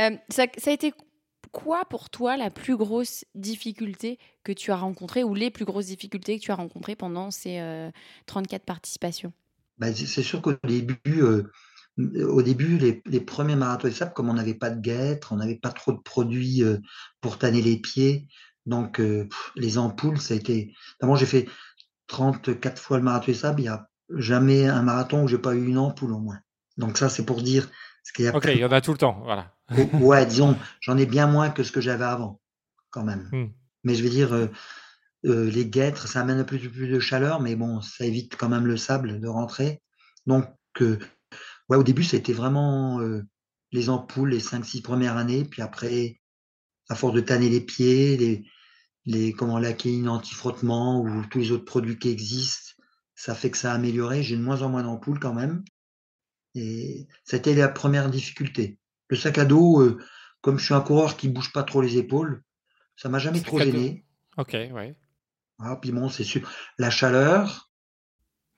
Euh, 0.00 0.16
ça 0.30 0.44
a 0.66 0.70
été 0.70 0.94
quoi 1.52 1.84
pour 1.84 2.10
toi 2.10 2.36
la 2.36 2.50
plus 2.50 2.76
grosse 2.76 3.24
difficulté 3.34 4.18
que 4.44 4.52
tu 4.52 4.70
as 4.70 4.76
rencontrée 4.76 5.24
ou 5.24 5.34
les 5.34 5.50
plus 5.50 5.64
grosses 5.64 5.86
difficultés 5.86 6.38
que 6.38 6.44
tu 6.44 6.50
as 6.50 6.56
rencontrées 6.56 6.96
pendant 6.96 7.30
ces 7.30 7.58
euh, 7.58 7.90
34 8.26 8.64
participations? 8.64 9.32
Bah, 9.78 9.92
c'est 9.94 10.22
sûr 10.22 10.42
qu'au 10.42 10.52
début, 10.64 11.22
euh, 11.22 11.50
au 11.96 12.42
début, 12.42 12.78
les, 12.78 13.20
premiers 13.20 13.56
marathons 13.56 13.88
de 13.88 13.92
sable, 13.92 14.12
comme 14.12 14.28
on 14.28 14.34
n'avait 14.34 14.54
pas 14.54 14.70
de 14.70 14.80
guêtres, 14.80 15.32
on 15.32 15.36
n'avait 15.36 15.56
pas 15.56 15.70
trop 15.70 15.92
de 15.92 15.98
produits 15.98 16.62
euh, 16.62 16.78
pour 17.20 17.38
tanner 17.38 17.62
les 17.62 17.78
pieds. 17.78 18.28
Donc, 18.66 19.00
euh, 19.00 19.26
les 19.56 19.78
ampoules, 19.78 20.20
ça 20.20 20.34
a 20.34 20.36
été. 20.36 20.74
D'abord, 21.00 21.16
j'ai 21.16 21.26
fait 21.26 21.48
34 22.06 22.80
fois 22.80 22.98
le 22.98 23.04
marathon 23.04 23.32
de 23.32 23.36
sable. 23.36 23.60
Il 23.60 23.64
n'y 23.64 23.68
a 23.68 23.88
jamais 24.10 24.66
un 24.66 24.82
marathon 24.82 25.24
où 25.24 25.28
j'ai 25.28 25.38
pas 25.38 25.54
eu 25.54 25.66
une 25.66 25.78
ampoule 25.78 26.12
au 26.12 26.18
moins. 26.18 26.40
Donc, 26.76 26.98
ça, 26.98 27.08
c'est 27.08 27.24
pour 27.24 27.42
dire. 27.42 27.68
Ok, 28.34 28.46
il 28.46 28.58
y 28.58 28.64
en 28.64 28.72
a 28.72 28.80
tout 28.80 28.92
le 28.92 28.98
temps, 28.98 29.20
voilà. 29.24 29.54
Ouais, 30.00 30.26
disons, 30.26 30.56
j'en 30.80 30.96
ai 30.96 31.06
bien 31.06 31.26
moins 31.26 31.50
que 31.50 31.62
ce 31.62 31.72
que 31.72 31.80
j'avais 31.80 32.04
avant, 32.04 32.40
quand 32.90 33.04
même. 33.04 33.28
Hmm. 33.32 33.52
Mais 33.84 33.94
je 33.94 34.02
veux 34.02 34.10
dire, 34.10 34.32
euh, 34.32 34.48
euh, 35.26 35.50
les 35.50 35.66
guêtres, 35.66 36.08
ça 36.08 36.20
amène 36.20 36.38
un 36.38 36.44
peu 36.44 36.58
plus 36.58 36.88
de 36.88 37.00
chaleur, 37.00 37.40
mais 37.40 37.56
bon, 37.56 37.80
ça 37.80 38.04
évite 38.04 38.36
quand 38.36 38.48
même 38.48 38.66
le 38.66 38.76
sable 38.76 39.20
de 39.20 39.28
rentrer. 39.28 39.82
Donc, 40.26 40.46
euh, 40.80 40.98
ouais, 41.68 41.76
au 41.76 41.82
début, 41.82 42.04
c'était 42.04 42.32
vraiment 42.32 43.00
les 43.72 43.88
ampoules 43.88 44.30
les 44.30 44.40
5-6 44.40 44.82
premières 44.82 45.16
années, 45.16 45.44
puis 45.44 45.62
après, 45.62 46.20
à 46.88 46.94
force 46.94 47.14
de 47.14 47.20
tanner 47.20 47.48
les 47.48 47.60
pieds, 47.60 48.16
les, 48.16 48.44
les 49.06 49.32
comment 49.32 49.58
l'achéine 49.58 50.08
anti-frottement 50.08 51.02
ou 51.02 51.24
tous 51.30 51.38
les 51.38 51.52
autres 51.52 51.64
produits 51.64 51.98
qui 51.98 52.08
existent, 52.08 52.72
ça 53.14 53.34
fait 53.34 53.50
que 53.50 53.58
ça 53.58 53.72
a 53.72 53.74
amélioré. 53.74 54.22
J'ai 54.22 54.36
de 54.36 54.42
moins 54.42 54.62
en 54.62 54.68
moins 54.68 54.82
d'ampoules 54.82 55.20
quand 55.20 55.34
même. 55.34 55.62
Et 56.54 57.06
c'était 57.24 57.54
la 57.54 57.68
première 57.68 58.10
difficulté. 58.10 58.78
Le 59.08 59.16
sac 59.16 59.38
à 59.38 59.44
dos, 59.44 59.80
euh, 59.80 59.98
comme 60.40 60.58
je 60.58 60.64
suis 60.64 60.74
un 60.74 60.80
coureur 60.80 61.16
qui 61.16 61.28
bouge 61.28 61.52
pas 61.52 61.62
trop 61.62 61.80
les 61.80 61.96
épaules, 61.96 62.42
ça 62.96 63.08
m'a 63.08 63.18
jamais 63.18 63.40
trop 63.40 63.58
gêné. 63.60 64.04
Ok, 64.36 64.52
ouais. 64.52 64.96
Ah, 65.58 65.76
puis 65.80 65.92
bon, 65.92 66.08
c'est 66.08 66.24
sûr. 66.24 66.50
La 66.78 66.90
chaleur. 66.90 67.66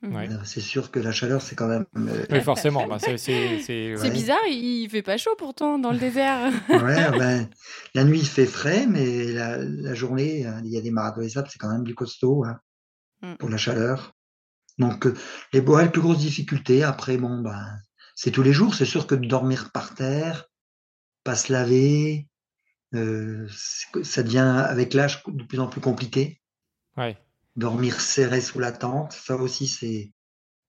Ouais. 0.01 0.29
euh, 0.29 0.37
c'est 0.43 0.59
sûr 0.59 0.91
que 0.91 0.99
la 0.99 1.13
chaleur, 1.13 1.41
c'est 1.41 1.55
quand 1.55 1.67
même. 1.67 1.85
euh, 1.95 2.25
Oui, 2.29 2.41
forcément. 2.41 2.85
bah, 2.87 2.97
c'est, 2.99 3.95
Ouais. 3.95 4.09
bizarre, 4.11 4.45
il 4.49 4.87
fait 4.89 5.01
pas 5.01 5.15
chaud 5.17 5.35
pourtant 5.37 5.79
dans 5.79 5.91
le 5.93 5.97
désert. 5.99 6.51
ouais, 6.69 7.11
ben, 7.17 7.49
la 7.95 8.03
nuit, 8.03 8.19
il 8.19 8.27
fait 8.27 8.45
frais, 8.45 8.85
mais 8.85 9.31
la, 9.31 9.57
la 9.57 9.93
journée, 9.93 10.45
il 10.65 10.69
y 10.71 10.77
a 10.77 10.81
des 10.81 10.91
marathons 10.91 11.21
et 11.21 11.29
ça, 11.29 11.43
c'est 11.49 11.57
quand 11.57 11.71
même 11.71 11.83
du 11.85 11.95
costaud 11.95 12.43
hein, 12.45 12.59
Mm. 13.21 13.35
pour 13.37 13.47
la 13.49 13.55
chaleur. 13.57 14.12
Donc, 14.77 15.05
euh, 15.05 15.13
les, 15.53 15.59
ouais, 15.59 15.83
les 15.83 15.89
plus 15.89 16.01
grosses 16.01 16.17
difficultés, 16.19 16.83
après, 16.83 17.17
bon, 17.17 17.41
ben, 17.41 17.79
c'est 18.15 18.31
tous 18.31 18.43
les 18.43 18.53
jours. 18.53 18.75
C'est 18.75 18.85
sûr 18.85 19.07
que 19.07 19.15
de 19.15 19.27
dormir 19.27 19.71
par 19.71 19.93
terre, 19.95 20.49
pas 21.23 21.35
se 21.35 21.51
laver, 21.53 22.27
euh, 22.93 23.47
ça 24.03 24.23
devient, 24.23 24.65
avec 24.67 24.93
l'âge, 24.93 25.23
de 25.27 25.43
plus 25.43 25.59
en 25.59 25.67
plus 25.67 25.81
compliqué. 25.81 26.41
ouais. 26.97 27.17
dormir 27.55 28.01
serré 28.01 28.41
sous 28.41 28.59
la 28.59 28.71
tente, 28.71 29.11
ça 29.13 29.35
aussi 29.35 29.67
c'est. 29.67 30.11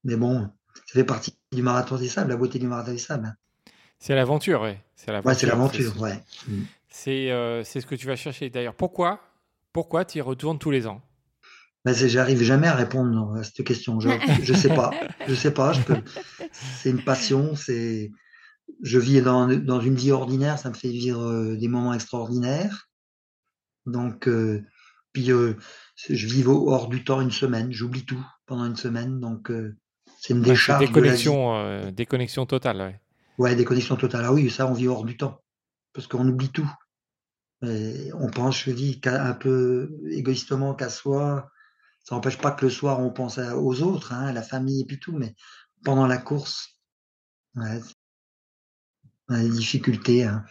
Mais 0.04 0.16
bon, 0.16 0.50
ça 0.74 0.92
fait 0.92 1.04
partie 1.04 1.34
du 1.52 1.62
marathon 1.62 1.96
des 1.96 2.08
sables, 2.08 2.30
la 2.30 2.36
beauté 2.36 2.58
du 2.58 2.66
marathon 2.66 2.92
des 2.92 2.98
sables. 2.98 3.26
hein. 3.26 3.34
C'est 3.98 4.14
l'aventure, 4.14 4.60
ouais. 4.60 4.82
C'est 4.96 5.12
l'aventure. 5.12 5.28
Ouais, 5.28 5.34
c'est 5.34 5.46
l'aventure, 5.46 6.00
ouais. 6.02 6.22
Mm. 6.46 6.62
C'est, 6.88 7.30
euh, 7.30 7.64
c'est 7.64 7.80
ce 7.80 7.86
que 7.86 7.94
tu 7.94 8.06
vas 8.06 8.16
chercher. 8.16 8.50
D'ailleurs, 8.50 8.74
pourquoi, 8.74 9.20
pourquoi 9.72 10.04
tu 10.04 10.18
y 10.18 10.20
retournes 10.20 10.58
tous 10.58 10.70
les 10.70 10.86
ans? 10.86 11.00
Ben, 11.84 11.94
c'est- 11.94 12.08
j'arrive 12.08 12.42
jamais 12.42 12.66
à 12.68 12.74
répondre 12.74 13.36
à 13.36 13.42
cette 13.42 13.64
question. 13.64 14.00
Je, 14.00 14.08
je 14.42 14.54
sais 14.54 14.68
pas, 14.74 14.90
je 15.28 15.34
sais 15.34 15.52
pas. 15.52 15.72
Je 15.72 15.82
peux. 15.82 15.96
C'est 16.52 16.90
une 16.90 17.02
passion. 17.04 17.54
C'est. 17.54 18.10
Je 18.82 18.98
vis 18.98 19.20
dans, 19.20 19.46
dans 19.48 19.80
une 19.80 19.94
vie 19.94 20.10
ordinaire, 20.12 20.58
ça 20.58 20.70
me 20.70 20.74
fait 20.74 20.88
vivre 20.88 21.20
euh, 21.22 21.56
des 21.56 21.68
moments 21.68 21.92
extraordinaires. 21.92 22.88
Donc, 23.86 24.26
euh, 24.28 24.62
puis 25.12 25.30
euh, 25.30 25.54
je 26.08 26.26
vis 26.26 26.44
au- 26.46 26.70
hors 26.70 26.88
du 26.88 27.04
temps 27.04 27.20
une 27.20 27.30
semaine. 27.30 27.70
J'oublie 27.72 28.04
tout 28.06 28.24
pendant 28.46 28.64
une 28.64 28.76
semaine, 28.76 29.20
donc 29.20 29.50
euh, 29.50 29.76
c'est 30.18 30.32
une 30.32 30.40
Ouais, 30.40 30.46
décharge. 30.46 30.80
de 30.80 30.84
la 30.84 30.90
vie. 30.90 30.94
déconnexion, 30.94 31.54
euh, 31.56 31.90
déconnexion 31.90 32.46
totale, 32.46 32.78
ouais. 32.78 33.00
Ouais, 33.36 33.54
déconnexion 33.54 33.96
totale. 33.96 34.24
Ah 34.24 34.32
oui, 34.32 34.48
ça, 34.48 34.66
on 34.66 34.72
vit 34.72 34.88
hors 34.88 35.04
du 35.04 35.16
temps. 35.18 35.42
Parce 35.92 36.06
qu'on 36.06 36.26
oublie 36.26 36.48
tout. 36.50 36.70
Et 37.66 38.10
on 38.14 38.28
pense, 38.30 38.62
je 38.64 38.70
dis, 38.70 39.00
un 39.04 39.32
peu 39.34 39.90
égoïstement 40.10 40.74
qu'à 40.74 40.88
soi. 40.88 41.50
Ça 42.04 42.14
n'empêche 42.14 42.38
pas 42.38 42.52
que 42.52 42.66
le 42.66 42.70
soir, 42.70 43.00
on 43.00 43.10
pense 43.10 43.38
aux 43.38 43.82
autres, 43.82 44.12
hein, 44.12 44.26
à 44.26 44.32
la 44.32 44.42
famille 44.42 44.82
et 44.82 44.84
puis 44.84 45.00
tout, 45.00 45.12
mais 45.12 45.34
pendant 45.84 46.06
la 46.06 46.18
course, 46.18 46.78
ouais, 47.56 47.80
on 49.28 49.34
a 49.34 49.40
des 49.42 49.50
difficultés. 49.50 50.24
hein. 50.24 50.44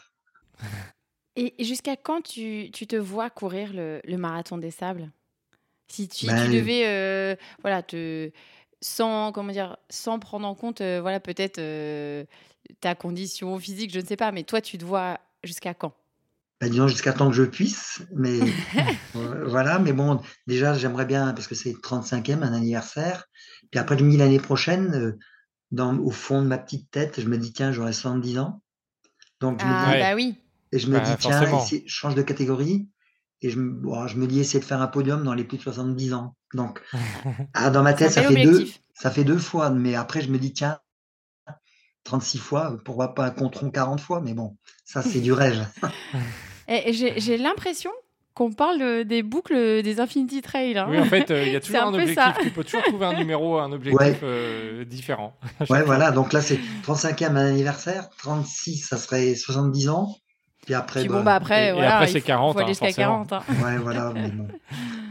Et 1.36 1.56
jusqu'à 1.64 1.96
quand 1.96 2.22
tu, 2.22 2.70
tu 2.72 2.86
te 2.86 2.96
vois 2.96 3.30
courir 3.30 3.74
le, 3.74 4.02
le 4.04 4.18
marathon 4.18 4.58
des 4.58 4.72
sables? 4.72 5.12
Si 5.88 6.08
tu, 6.08 6.28
Ben, 6.28 6.36
tu 6.46 6.50
devais, 6.58 6.88
euh, 6.88 7.36
voilà, 7.62 7.84
te, 7.84 8.32
sans, 8.82 9.32
comment 9.32 9.52
dire, 9.52 9.78
sans 9.90 10.20
prendre 10.20 10.48
en 10.48 10.56
compte, 10.56 10.82
euh, 10.82 11.02
voilà, 11.02 11.20
peut-être 11.20 11.60
euh, 11.60 12.26
ta 12.82 12.96
condition 12.96 13.60
physique, 13.60 13.94
je 13.94 14.00
ne 14.00 14.06
sais 14.06 14.18
pas, 14.18 14.32
mais 14.32 14.44
toi, 14.44 14.62
tu 14.62 14.78
te 14.78 14.86
vois 14.86 15.20
jusqu'à 15.44 15.74
quand? 15.74 15.94
Ben, 16.64 16.70
disons 16.70 16.88
jusqu'à 16.88 17.12
temps 17.12 17.28
que 17.28 17.36
je 17.36 17.44
puisse, 17.44 18.02
mais 18.16 18.40
euh, 19.16 19.46
voilà. 19.50 19.80
Mais 19.80 19.92
bon, 19.92 20.22
déjà, 20.48 20.74
j'aimerais 20.74 21.06
bien, 21.06 21.34
parce 21.34 21.48
que 21.48 21.56
c'est 21.56 21.74
le 21.74 21.80
35e, 21.80 22.42
un 22.42 22.54
anniversaire. 22.54 23.26
Puis 23.70 23.82
après, 23.82 23.98
je 23.98 24.06
me 24.06 24.10
dis 24.10 24.16
l'année 24.16 24.40
prochaine, 24.40 24.94
euh, 24.96 25.20
dans, 25.72 25.98
au 25.98 26.10
fond 26.10 26.42
de 26.42 26.48
ma 26.48 26.58
petite 26.58 26.90
tête, 26.90 27.20
je 27.20 27.28
me 27.28 27.38
dis, 27.38 27.52
tiens, 27.52 27.74
j'aurai 27.74 27.92
70 27.92 28.40
ans. 28.40 28.62
Donc, 29.42 29.60
je 29.60 29.66
me 29.66 29.74
Ah, 29.74 29.94
dis, 29.94 30.00
bah 30.00 30.16
oui. 30.16 30.38
Et 30.72 30.80
je 30.80 30.88
me 30.88 30.94
Bah, 30.94 31.00
dis, 31.02 31.18
tiens, 31.18 31.42
essaie- 31.60 31.84
change 31.86 32.16
de 32.16 32.22
catégorie. 32.22 32.88
Et 33.42 33.50
je, 33.50 33.60
me- 33.60 33.74
bon, 33.74 34.08
je 34.08 34.16
me 34.18 34.26
dis, 34.26 34.40
essayer 34.40 34.62
de 34.62 34.66
faire 34.66 34.82
un 34.82 34.88
podium 34.88 35.22
dans 35.22 35.34
les 35.34 35.44
plus 35.44 35.58
de 35.58 35.64
70 35.64 36.14
ans. 36.14 36.38
Donc, 36.54 36.82
ah, 37.54 37.72
dans 37.72 37.84
ma 37.84 37.94
tête, 37.94 38.12
ça 38.14 38.22
fait, 38.24 38.42
deux, 38.42 38.64
ça 38.94 39.12
fait 39.12 39.26
deux 39.26 39.38
fois. 39.38 39.70
Mais 39.70 39.96
après, 39.96 40.22
je 40.22 40.32
me 40.32 40.38
dis, 40.40 40.54
tiens, 40.54 40.80
36 42.06 42.38
fois, 42.38 42.78
pourquoi 42.86 43.14
pas 43.16 43.26
un 43.26 43.32
contron 43.32 43.70
40 43.70 44.00
fois 44.00 44.22
Mais 44.22 44.34
bon, 44.34 44.56
ça, 44.86 45.02
c'est 45.02 45.20
du 45.20 45.34
rêve. 45.34 45.68
Et 46.68 46.94
j'ai 46.94 47.38
l'impression 47.38 47.92
qu'on 48.34 48.52
parle 48.52 49.04
des 49.04 49.22
boucles 49.22 49.84
des 49.84 50.00
Infinity 50.00 50.42
Trail. 50.42 50.78
Hein. 50.78 50.88
Oui, 50.90 51.00
en 51.00 51.06
fait, 51.06 51.30
il 51.30 51.52
y 51.52 51.56
a 51.56 51.60
toujours 51.62 51.84
un, 51.84 51.94
objectif. 51.94 52.34
Tu 52.42 52.50
peux 52.50 52.64
toujours 52.64 52.84
trouver 52.84 53.06
un 53.06 53.14
numéro, 53.14 53.60
un 53.60 53.72
objectif 53.72 54.24
différent. 54.88 55.38
Ouais, 55.70 55.84
voilà. 55.84 56.12
Donc 56.12 56.34
là, 56.34 56.42
c'est 56.42 56.60
35e 56.86 57.36
anniversaire. 57.36 58.10
36, 58.18 58.78
ça 58.78 58.98
serait 58.98 59.36
70 59.36 59.90
ans. 59.90 60.16
Puis 60.66 60.74
après, 60.74 61.06
bon, 61.06 61.16
bah, 61.16 61.24
bah 61.24 61.36
après, 61.36 61.68
et, 61.76 61.86
après 61.86 62.08
c'est 62.08 62.22
40. 62.22 62.58
Faut 62.58 62.68
jusqu'à 62.68 62.94
40. 62.94 63.34
Hein. 63.34 63.44
Ouais, 63.62 63.78
voilà. 63.78 64.12
Mais 64.14 64.30
bon. 64.30 64.48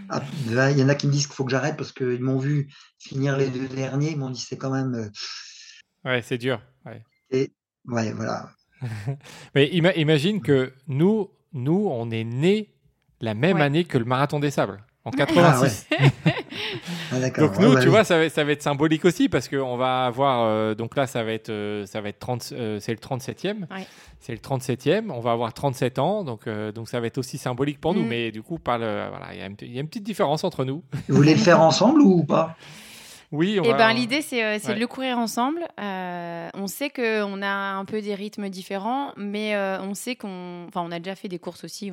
Ah, 0.09 0.23
il 0.71 0.79
y 0.79 0.83
en 0.83 0.89
a 0.89 0.95
qui 0.95 1.07
me 1.07 1.13
disent 1.13 1.27
qu'il 1.27 1.35
faut 1.35 1.45
que 1.45 1.51
j'arrête 1.51 1.77
parce 1.77 1.93
qu'ils 1.93 2.21
m'ont 2.21 2.39
vu 2.39 2.69
finir 2.99 3.37
les 3.37 3.49
deux 3.49 3.69
derniers. 3.69 4.13
Ils 4.13 4.19
m'ont 4.19 4.31
dit 4.31 4.41
c'est 4.41 4.57
quand 4.57 4.71
même. 4.71 4.95
Euh, 4.95 6.09
ouais, 6.09 6.23
c'est 6.23 6.39
dur. 6.39 6.61
Ouais. 6.87 7.03
Et 7.31 7.53
ouais, 7.87 8.13
voilà. 8.13 8.51
Mais 9.55 9.69
imagine 9.69 10.43
que 10.43 10.73
nous, 10.89 11.31
nous, 11.53 11.89
on 11.91 12.11
est 12.11 12.25
nés 12.25 12.71
la 13.21 13.35
même 13.35 13.59
année 13.59 13.85
que 13.85 13.99
le 13.99 14.05
marathon 14.05 14.41
des 14.41 14.51
sables 14.51 14.83
en 15.05 15.11
86. 15.11 15.87
Ah, 15.91 16.05
ah, 17.13 17.31
donc 17.31 17.59
nous, 17.59 17.79
tu 17.81 17.89
vois, 17.89 18.05
ça 18.05 18.19
va, 18.19 18.29
ça 18.29 18.45
va, 18.45 18.53
être 18.53 18.63
symbolique 18.63 19.05
aussi 19.05 19.29
parce 19.29 19.49
qu'on 19.49 19.77
va 19.77 20.07
avoir, 20.07 20.43
euh, 20.45 20.75
donc 20.75 20.97
là, 20.97 21.07
ça 21.07 21.25
va 21.25 21.33
être, 21.33 21.51
euh, 21.51 21.87
ça 21.87 22.01
va 22.01 22.09
être 22.09 22.21
30, 22.21 22.53
euh, 22.53 22.79
c'est 22.81 22.93
le 22.93 22.99
37e. 22.99 23.67
C'est 24.21 24.33
le 24.33 24.39
37e. 24.39 25.11
On 25.11 25.21
va 25.21 25.33
avoir 25.33 25.53
37 25.53 25.99
ans, 25.99 26.23
donc, 26.23 26.49
donc 26.49 26.89
ça 26.89 27.01
va 27.01 27.09
être 27.09 27.19
aussi 27.19 27.39
symbolique 27.39 27.81
pour 27.81 27.95
nous. 27.95 28.05
Mm. 28.05 28.09
Mais 28.09 28.31
du 28.31 28.43
coup, 28.43 28.59
voilà, 28.65 29.11
il 29.33 29.39
y, 29.39 29.73
y, 29.73 29.79
a 29.79 29.81
une 29.81 29.89
petite 29.89 30.05
différence 30.05 30.45
entre 30.45 30.65
nous. 30.65 30.85
Vous 31.09 31.17
voulez 31.17 31.35
le 31.35 31.41
faire 31.41 31.61
ensemble 31.61 32.01
ou 32.01 32.23
pas? 32.23 32.57
Oui, 33.33 33.59
on 33.59 33.65
Et 33.65 33.71
eh 33.71 33.73
ben, 33.73 33.95
l'idée, 33.95 34.21
c'est 34.21 34.45
euh, 34.45 34.59
de 34.59 34.79
le 34.79 34.87
courir 34.87 35.19
ensemble. 35.19 35.67
Euh, 35.81 36.51
on 36.53 36.67
sait 36.67 36.91
qu'on 36.91 37.41
a 37.41 37.49
un 37.49 37.85
peu 37.87 38.03
des 38.03 38.15
rythmes 38.15 38.51
différents, 38.51 39.15
mais 39.17 39.57
euh, 39.57 39.81
on 39.81 39.95
sait 39.95 40.17
qu'on. 40.17 40.67
Enfin, 40.69 40.83
on 40.83 40.93
a 40.93 40.99
déjà 40.99 41.17
fait 41.17 41.29
des 41.29 41.39
courses 41.39 41.65
aussi 41.65 41.91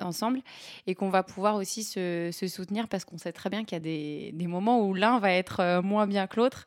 ensemble 0.00 0.40
et 0.88 0.96
qu'on 0.96 1.08
va 1.08 1.22
pouvoir 1.22 1.54
aussi 1.54 1.84
se, 1.84 2.30
se 2.32 2.48
soutenir 2.48 2.88
parce 2.88 3.04
qu'on 3.04 3.16
sait 3.16 3.32
très 3.32 3.48
bien 3.48 3.64
qu'il 3.64 3.76
y 3.76 3.80
a 3.80 3.80
des, 3.80 4.32
des, 4.34 4.46
moments 4.48 4.84
où 4.84 4.92
l'un 4.92 5.20
va 5.20 5.30
être 5.30 5.80
moins 5.82 6.08
bien 6.08 6.26
que 6.26 6.36
l'autre. 6.36 6.66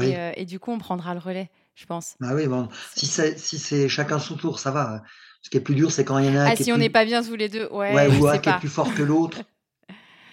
Et, 0.00 0.14
et, 0.36 0.44
du 0.46 0.58
coup, 0.58 0.70
on 0.70 0.78
prendra 0.78 1.12
le 1.14 1.20
relais, 1.20 1.50
je 1.74 1.84
pense. 1.84 2.14
Bah 2.20 2.30
oui, 2.32 2.46
bon. 2.46 2.68
Si 2.94 3.06
c'est 3.06 3.38
si 3.38 3.88
chacun 3.88 4.18
son 4.18 4.36
tour, 4.36 4.58
ça 4.58 4.70
va. 4.70 5.02
Ce 5.42 5.50
qui 5.50 5.56
est 5.56 5.60
plus 5.60 5.74
dur, 5.74 5.90
c'est 5.90 6.04
quand 6.04 6.18
il 6.18 6.26
y 6.26 6.28
en 6.30 6.36
a 6.36 6.40
un 6.42 6.46
ah, 6.46 6.56
qui 6.56 6.64
si 6.64 6.72
on 6.72 6.76
n'est 6.78 6.90
pas 6.90 7.04
bien 7.04 7.22
tous 7.22 7.36
les 7.36 7.48
deux, 7.48 7.66
ouais. 7.72 7.94
ouais 7.94 8.18
ou 8.20 8.26
un 8.26 8.38
qui 8.38 8.48
est 8.48 8.58
plus 8.58 8.68
fort 8.68 8.94
que 8.94 9.02
l'autre. 9.02 9.38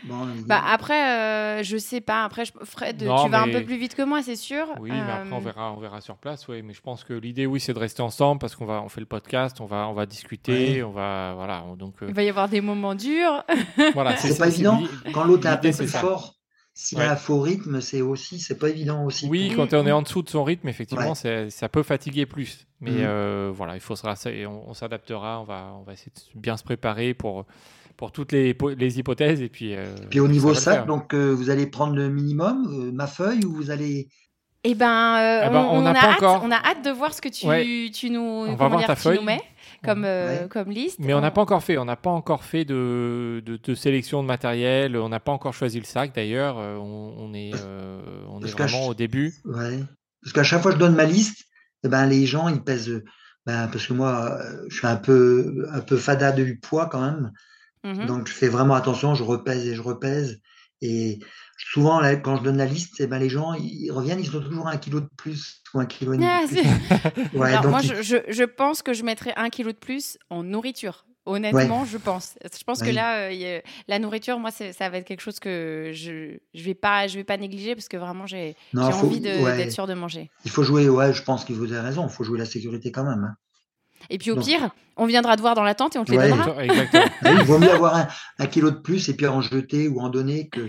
bah 0.04 0.62
après, 0.66 1.10
euh, 1.10 1.64
je 1.64 1.78
sais 1.78 2.02
pas. 2.02 2.24
Après, 2.24 2.46
je, 2.46 2.52
Fred, 2.64 2.98
tu 2.98 3.06
vas 3.06 3.42
un 3.42 3.52
peu 3.52 3.64
plus 3.64 3.78
vite 3.78 3.96
que 3.96 4.02
moi, 4.02 4.22
c'est 4.22 4.36
sûr. 4.36 4.68
Oui, 4.80 4.92
mais 4.92 5.00
après 5.00 5.32
on 5.32 5.38
euh, 5.38 5.44
verra, 5.44 5.74
on 5.74 5.80
verra 5.80 6.02
sur 6.02 6.18
place. 6.18 6.48
Oui, 6.48 6.62
mais 6.62 6.74
je 6.74 6.82
pense 6.82 7.04
que 7.04 7.14
l'idée, 7.14 7.46
oui, 7.46 7.60
c'est 7.60 7.74
de 7.74 7.80
rester 7.80 8.02
ensemble 8.02 8.40
parce 8.40 8.56
qu'on 8.56 8.66
va, 8.66 8.82
on 8.82 8.90
fait 8.90 9.00
le 9.00 9.06
podcast, 9.06 9.60
on 9.62 9.66
va, 9.66 9.88
on 9.88 9.94
va 9.94 10.06
discuter, 10.06 10.84
on 10.84 10.92
va, 10.92 11.34
voilà. 11.36 11.64
Donc 11.78 11.96
euh, 12.02 12.08
il 12.10 12.14
va 12.14 12.24
y 12.24 12.30
avoir 12.30 12.50
des 12.50 12.62
moments 12.62 12.96
durs. 12.96 13.44
voilà, 13.94 14.16
c'est 14.18 14.38
pas 14.38 14.48
évident 14.48 14.82
quand 15.14 15.24
l'autre 15.24 15.48
est 15.48 15.52
un 15.52 15.58
peu 15.58 15.72
plus 15.72 15.88
fort. 15.88 16.34
S'il 16.74 17.02
a 17.02 17.12
un 17.12 17.16
faux 17.16 17.42
rythme, 17.42 17.82
c'est 17.82 18.02
aussi, 18.02 18.40
c'est 18.40 18.60
pas 18.60 18.70
évident 18.70 19.04
aussi. 19.04 19.28
Oui, 19.28 19.52
quand 19.56 19.74
on 19.74 19.88
est 19.88 19.92
en 19.92 20.04
dessous 20.04 20.22
de 20.22 20.30
son 20.30 20.44
rythme, 20.44 20.68
effectivement, 20.68 21.16
ça 21.16 21.70
peut 21.70 21.82
fatiguer 21.82 22.28
plus. 22.28 22.68
Mais 22.82 22.92
mm. 22.92 23.50
voilà, 23.50 23.74
il 23.74 23.82
faut 23.82 23.96
se 23.96 24.46
on, 24.46 24.70
on 24.70 24.74
s'adaptera, 24.76 25.42
on 25.42 25.44
va, 25.44 25.74
on 25.80 25.82
va 25.82 25.94
essayer 25.94 26.12
de 26.12 26.40
bien 26.40 26.56
se 26.56 26.64
préparer 26.64 27.16
pour 27.16 27.48
pour 27.98 28.12
toutes 28.12 28.32
les, 28.32 28.56
les 28.78 29.00
hypothèses. 29.00 29.42
Et 29.42 29.50
puis, 29.50 29.76
euh, 29.76 29.86
puis 30.10 30.20
au 30.20 30.28
niveau 30.28 30.54
sac, 30.54 30.86
donc 30.86 31.14
euh, 31.14 31.34
vous 31.34 31.50
allez 31.50 31.66
prendre 31.68 31.96
le 31.96 32.10
minimum, 32.10 32.68
euh, 32.70 32.92
ma 32.92 33.08
feuille, 33.08 33.44
ou 33.44 33.52
vous 33.52 33.72
allez. 33.72 34.08
Eh 34.64 34.76
ben, 34.76 35.44
eh 35.46 35.50
ben 35.50 35.68
on, 35.72 35.86
a 35.86 35.96
hâte, 35.96 36.24
on, 36.24 36.52
a 36.52 36.56
hâte, 36.56 36.84
de 36.84 36.90
voir 36.90 37.14
ce 37.14 37.22
que 37.22 37.30
tu, 37.30 37.92
tu 37.92 38.10
nous, 38.10 38.20
on 38.22 38.56
va 38.56 38.68
voir 38.68 38.86
ta 38.86 38.96
feuille. 38.96 39.24
mets 39.24 39.42
comme, 39.84 40.06
comme 40.50 40.72
liste. 40.72 41.00
Mais 41.00 41.14
on 41.14 41.22
n'a 41.22 41.32
pas 41.32 41.42
encore 41.42 41.64
fait, 41.64 41.78
on 41.78 41.86
n'a 41.86 41.96
pas 41.96 42.10
encore 42.10 42.44
fait 42.44 42.66
de, 42.66 43.42
de, 43.46 43.76
sélection 43.76 44.22
de 44.24 44.28
matériel, 44.28 44.98
on 44.98 45.10
n'a 45.10 45.20
pas 45.20 45.32
encore 45.32 45.54
choisi 45.54 45.80
le 45.80 45.86
sac 45.86 46.14
d'ailleurs, 46.14 46.58
on, 46.58 47.34
est, 47.34 47.52
on 48.30 48.42
est 48.42 48.52
vraiment 48.52 48.88
au 48.88 48.94
début. 48.94 49.36
Ouais. 49.46 49.80
Parce 50.22 50.34
qu'à 50.34 50.44
chaque 50.44 50.62
fois 50.62 50.72
que 50.72 50.78
je 50.78 50.84
donne 50.84 50.96
ma 50.96 51.06
liste, 51.06 51.46
eh 51.86 51.88
ben, 51.88 52.06
les 52.06 52.26
gens 52.26 52.50
ils 52.50 52.62
pèsent, 52.62 53.04
ben, 53.46 53.70
parce 53.72 53.88
que 53.88 53.94
moi 53.94 54.38
je 54.68 54.76
suis 54.76 54.88
un 54.88 54.98
peu, 54.98 55.66
un 55.72 55.82
peu 55.82 55.96
fada 55.96 56.34
du 56.34 56.60
poids 56.60 56.88
quand 56.88 57.02
même. 57.02 57.32
Mmh 57.88 58.06
Donc, 58.06 58.28
je 58.28 58.34
fais 58.34 58.50
vraiment 58.50 58.74
attention, 58.74 59.16
je 59.16 59.24
repèse 59.24 59.66
et 59.66 59.76
je 59.76 59.82
repèse. 59.82 60.42
Et 60.82 61.20
souvent, 61.58 62.02
quand 62.24 62.38
je 62.38 62.44
donne 62.44 62.58
la 62.58 62.66
liste, 62.66 62.96
eh 63.00 63.08
ben, 63.08 63.18
les 63.18 63.30
gens, 63.30 63.54
ils 63.54 63.90
reviennent, 63.92 64.20
ils 64.20 64.36
ont 64.36 64.42
toujours 64.42 64.68
un 64.68 64.78
kilo 64.78 65.00
de 65.00 65.10
plus 65.18 65.64
ou 65.74 65.80
un 65.80 65.86
kilo 65.86 66.14
et 66.14 66.18
demi 66.18 66.28
ah, 66.28 66.44
Alors, 67.44 67.68
moi, 67.68 67.82
je, 67.82 68.22
je, 68.28 68.44
pense 68.44 68.82
que 68.82 68.94
je 68.94 69.04
mettrais 69.04 69.34
un 69.38 69.50
kilo 69.50 69.72
de 69.72 69.78
plus 69.78 70.18
en 70.30 70.44
nourriture. 70.44 71.06
Honnêtement, 71.26 71.84
je 71.84 71.98
pense. 71.98 72.36
Je 72.42 72.64
pense 72.64 72.82
que 72.82 72.90
là, 72.90 73.30
euh, 73.30 73.60
la 73.90 74.00
nourriture, 74.00 74.40
moi, 74.40 74.52
ça 74.52 74.90
va 74.90 74.98
être 74.98 75.06
quelque 75.06 75.22
chose 75.22 75.40
que 75.40 75.92
je 75.94 76.38
je 76.54 76.64
vais 76.64 76.74
pas, 76.74 77.08
je 77.08 77.18
vais 77.18 77.26
pas 77.26 77.38
négliger 77.38 77.76
parce 77.76 77.90
que 77.90 77.98
vraiment, 77.98 78.26
j'ai 78.28 78.56
envie 78.74 79.20
d'être 79.20 79.72
sûr 79.72 79.88
de 79.88 79.94
manger. 79.94 80.30
Il 80.46 80.52
faut 80.52 80.64
jouer, 80.64 80.88
ouais, 80.90 81.14
je 81.14 81.24
pense 81.24 81.44
que 81.44 81.54
vous 81.54 81.74
avez 81.74 81.82
raison. 81.82 82.08
Il 82.08 82.14
faut 82.14 82.24
jouer 82.24 82.40
la 82.40 82.46
sécurité 82.46 82.92
quand 82.92 83.04
même. 83.04 83.24
Hein. 83.24 83.36
Et 84.10 84.18
puis 84.18 84.32
au 84.32 84.40
pire, 84.40 84.70
on 84.96 85.06
viendra 85.06 85.36
te 85.36 85.42
voir 85.42 85.56
dans 85.56 85.64
la 85.64 85.76
tente 85.76 85.96
et 85.96 86.00
on 86.00 86.06
te 86.06 86.12
les 86.12 86.18
donnera. 86.18 86.64
Exactement. 86.64 87.04
il 87.26 87.44
vaut 87.44 87.60
mieux 87.60 87.72
avoir 87.72 88.08
un, 88.40 88.48
kilo 88.48 88.72
de 88.72 88.78
plus 88.78 89.10
et 89.10 89.16
puis 89.16 89.28
en 89.28 89.42
jeter 89.42 89.88
ou 89.88 90.00
en 90.00 90.10
donner 90.10 90.50
que, 90.50 90.68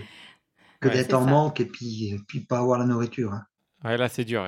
que 0.79 0.89
d'être 0.89 1.13
en 1.13 1.25
manque 1.25 1.59
et 1.59 1.65
puis, 1.65 2.15
puis 2.27 2.41
pas 2.41 2.59
avoir 2.59 2.79
la 2.79 2.85
nourriture. 2.85 3.33
Hein. 3.33 3.43
Ouais, 3.83 3.97
là 3.97 4.09
c'est 4.09 4.25
dur. 4.25 4.43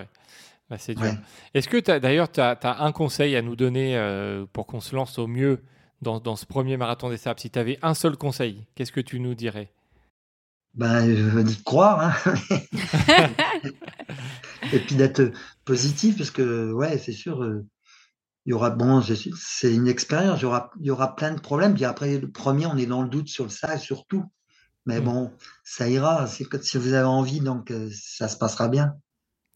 Là 0.69 0.77
c'est 0.77 0.95
dur. 0.95 1.13
Est-ce 1.53 1.67
que 1.67 1.97
d'ailleurs 1.97 2.31
tu 2.31 2.41
as, 2.41 2.57
un 2.63 2.91
conseil 2.91 3.35
à 3.35 3.41
nous 3.41 3.55
donner 3.55 3.97
euh, 3.97 4.45
pour 4.51 4.67
qu'on 4.67 4.81
se 4.81 4.95
lance 4.95 5.17
au 5.19 5.27
mieux 5.27 5.61
dans, 6.01 6.19
dans 6.19 6.35
ce 6.35 6.45
premier 6.45 6.77
marathon 6.77 7.09
des 7.09 7.17
sables? 7.17 7.39
Si 7.39 7.49
tu 7.49 7.59
avais 7.59 7.79
un 7.81 7.93
seul 7.93 8.17
conseil, 8.17 8.65
qu'est-ce 8.75 8.91
que 8.91 9.01
tu 9.01 9.19
nous 9.19 9.35
dirais? 9.35 9.71
Ben, 10.73 11.05
euh, 11.05 11.43
d'y 11.43 11.61
croire, 11.63 12.15
hein. 12.25 12.33
et 14.71 14.79
puis 14.79 14.95
d'être 14.95 15.31
positif, 15.65 16.17
parce 16.17 16.31
que 16.31 16.71
ouais, 16.71 16.97
c'est 16.97 17.11
sûr, 17.11 17.43
euh, 17.43 17.65
il 18.45 18.51
y 18.51 18.53
aura, 18.53 18.71
bon, 18.71 19.01
c'est 19.01 19.73
une 19.73 19.87
expérience, 19.87 20.39
il 20.39 20.43
y 20.43 20.45
aura, 20.45 20.71
il 20.79 20.87
y 20.87 20.91
aura 20.91 21.15
plein 21.15 21.31
de 21.33 21.39
problèmes. 21.39 21.75
Puis 21.75 21.85
après, 21.85 22.17
le 22.17 22.31
premier, 22.31 22.65
on 22.65 22.77
est 22.77 22.87
dans 22.87 23.03
le 23.03 23.09
doute 23.09 23.27
sur 23.27 23.51
ça, 23.51 23.77
sur 23.77 24.05
tout. 24.07 24.25
Mais 24.87 24.99
mmh. 24.99 25.03
bon, 25.03 25.31
ça 25.63 25.87
ira. 25.89 26.25
Si, 26.25 26.47
si 26.63 26.77
vous 26.77 26.93
avez 26.93 27.05
envie, 27.05 27.39
donc 27.39 27.69
euh, 27.69 27.89
ça 27.93 28.27
se 28.27 28.37
passera 28.37 28.67
bien. 28.67 28.95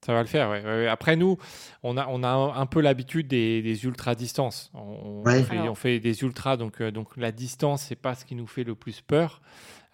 Ça 0.06 0.14
va 0.14 0.22
le 0.22 0.28
faire, 0.28 0.52
ouais. 0.52 0.88
Après, 0.88 1.16
nous, 1.16 1.38
on 1.82 1.98
a, 1.98 2.06
on 2.08 2.22
a 2.22 2.30
un 2.30 2.66
peu 2.68 2.80
l'habitude 2.80 3.28
des, 3.28 3.64
des 3.64 3.86
ultra-distances. 3.86 4.70
On, 4.76 5.24
on, 5.26 5.76
fait, 5.76 6.00
des 6.00 6.22
ultras, 6.22 6.58
donc, 6.58 6.80
euh, 6.80 6.92
donc 6.92 7.18
la 7.18 7.32
distance, 7.32 7.86
c'est 7.88 7.96
pas 7.96 8.14
ce 8.14 8.24
qui 8.24 8.36
nous 8.36 8.46
fait 8.46 8.64
le 8.64 8.76
plus 8.76 9.02
peur. 9.02 9.42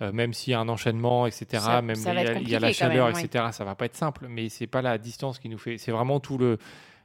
Euh, 0.02 0.12
même 0.12 0.34
s'il 0.34 0.52
y 0.52 0.54
a 0.54 0.60
un 0.60 0.68
enchaînement, 0.68 1.28
etc., 1.28 1.64
même 1.82 1.96
il 1.96 2.50
y, 2.50 2.56
a, 2.56 2.60
la 2.60 2.74
chaleur, 2.74 3.10
etc., 3.10 3.46
ça 3.52 3.64
va 3.64 3.76
pas 3.76 3.86
être 3.86 3.96
simple, 3.96 4.26
mais 4.28 4.50
c'est 4.50 4.68
pas 4.68 4.82
la 4.82 4.98
distance 4.98 5.39
qui 5.39 5.48
nous 5.48 5.60
fait. 5.60 5.78
C'est 5.78 5.92
vraiment 5.92 6.20
tout 6.20 6.38
le, 6.38 6.58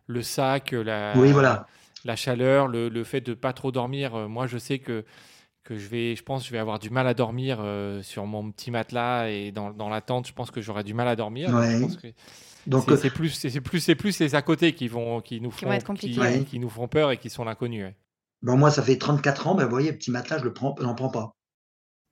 le 0.07 0.23
sac, 0.23 0.73
la, 0.73 1.13
voilà. 1.15 1.67
la 2.05 2.17
chaleur, 2.17 2.69
le, 2.69 3.05
fait 3.05 3.21
de 3.21 3.35
pas 3.35 3.53
trop 3.53 3.73
dormir. 3.73 4.15
Euh, 4.15 4.29
moi, 4.29 4.47
je 4.47 4.59
sais 4.59 4.79
que, 4.79 5.05
que 5.65 5.77
je 5.77 5.89
vais, 5.89 6.17
je 6.17 6.23
pense, 6.23 6.43
que 6.43 6.49
je 6.49 6.53
vais 6.53 6.59
avoir 6.59 6.79
du 6.79 6.91
mal 6.91 7.07
à 7.07 7.15
dormir 7.15 7.59
euh, 7.61 8.03
sur 8.03 8.27
mon 8.27 8.51
petit 8.51 8.71
matelas 8.71 9.29
et 9.29 9.53
dans, 9.53 9.71
dans 9.71 9.89
la 9.89 10.01
tente. 10.01 10.27
Je 10.27 10.33
pense 10.33 10.51
que 10.51 10.61
j'aurai 10.61 10.85
du 10.85 10.95
mal 10.95 11.09
à 11.09 11.17
dormir. 11.17 11.51
Donc 12.67 12.91
euh, 12.91 12.97
c'est 12.97 13.11
plus, 13.11 13.31
c'est 13.31 13.61
plus, 13.61 13.79
c'est 13.79 13.95
plus 13.95 14.19
les 14.19 14.35
à 14.35 14.43
côté 14.43 14.75
qui 14.75 14.89
vont, 14.89 15.21
qui 15.21 15.41
nous 15.41 15.53
font, 15.53 15.69
qui, 15.95 16.59
nous 16.59 16.69
font 16.69 16.89
peur 16.89 17.13
et 17.13 17.17
qui 17.17 17.31
sont 17.31 17.45
l'inconnu. 17.45 17.87
Bon, 18.43 18.57
moi, 18.57 18.73
ça 18.73 18.83
fait 18.83 18.99
34 18.99 19.47
ans. 19.47 19.55
Ben, 19.55 19.65
vous 19.65 19.71
voyez, 19.71 19.93
petit 19.93 20.11
matelas, 20.11 20.39
je 20.39 20.45
le 20.45 20.53
prends, 20.53 20.75
n'en 20.81 20.95
prends 20.95 21.11
pas. 21.11 21.37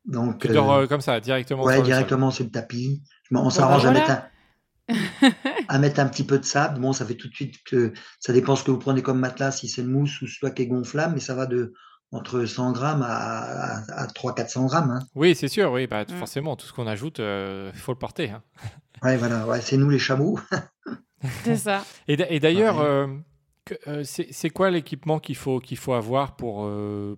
Donc, 0.05 0.41
tu 0.41 0.49
dors 0.49 0.87
comme 0.87 1.01
ça, 1.01 1.19
directement. 1.19 1.65
Ouais, 1.65 1.83
directement 1.83 2.31
sur 2.31 2.45
le 2.45 2.51
tapis. 2.51 3.03
On 3.33 3.51
s'arrange 3.51 3.85
à 3.87 3.91
mettre 3.91 4.11
un, 4.11 4.23
à 5.69 5.79
mettre 5.79 6.01
un 6.01 6.07
petit 6.07 6.25
peu 6.25 6.39
de 6.39 6.45
sable. 6.45 6.81
Bon, 6.81 6.93
ça 6.93 7.07
fait 7.07 7.15
tout 7.15 7.29
de 7.29 7.35
suite 7.35 7.63
que 7.65 7.93
ça 8.21 8.33
dépend 8.33 8.57
ce 8.57 8.65
que 8.65 8.71
vous 8.71 8.79
prenez 8.79 9.03
comme 9.03 9.19
matelas, 9.19 9.53
si 9.53 9.69
c'est 9.69 9.83
mousse 9.83 10.21
ou 10.23 10.27
soit 10.27 10.51
qui 10.51 10.63
est 10.63 10.67
gonflable, 10.67 11.15
mais 11.15 11.21
ça 11.21 11.35
va 11.35 11.47
de 11.47 11.73
entre 12.15 12.45
100 12.45 12.73
grammes 12.73 13.03
à, 13.03 13.83
à, 13.93 14.07
300-400 14.07 14.67
grammes. 14.67 14.91
Hein. 14.91 15.01
Oui, 15.15 15.35
c'est 15.35 15.49
sûr, 15.49 15.73
oui, 15.73 15.87
bah, 15.87 16.05
mm. 16.05 16.13
forcément, 16.15 16.57
tout 16.57 16.67
ce 16.67 16.73
qu'on 16.73 16.87
ajoute, 16.87 17.19
il 17.19 17.25
euh, 17.25 17.73
faut 17.73 17.93
le 17.93 17.99
porter. 17.99 18.31
Hein. 18.31 18.43
ouais, 19.03 19.17
voilà, 19.17 19.47
ouais, 19.47 19.61
c'est 19.61 19.77
nous 19.77 19.91
les 19.91 19.99
chameaux. 19.99 20.39
c'est 21.45 21.57
ça. 21.57 21.85
Et 22.07 22.17
d'ailleurs, 22.39 22.81
euh, 22.81 23.09
euh, 23.89 24.05
c'est 24.05 24.51
quoi 24.51 24.71
l'équipement 24.71 25.19
qu'il 25.19 25.37
faut, 25.37 25.59
qu'il 25.59 25.77
faut 25.77 25.95
avoir 25.95 26.37
pour, 26.37 26.71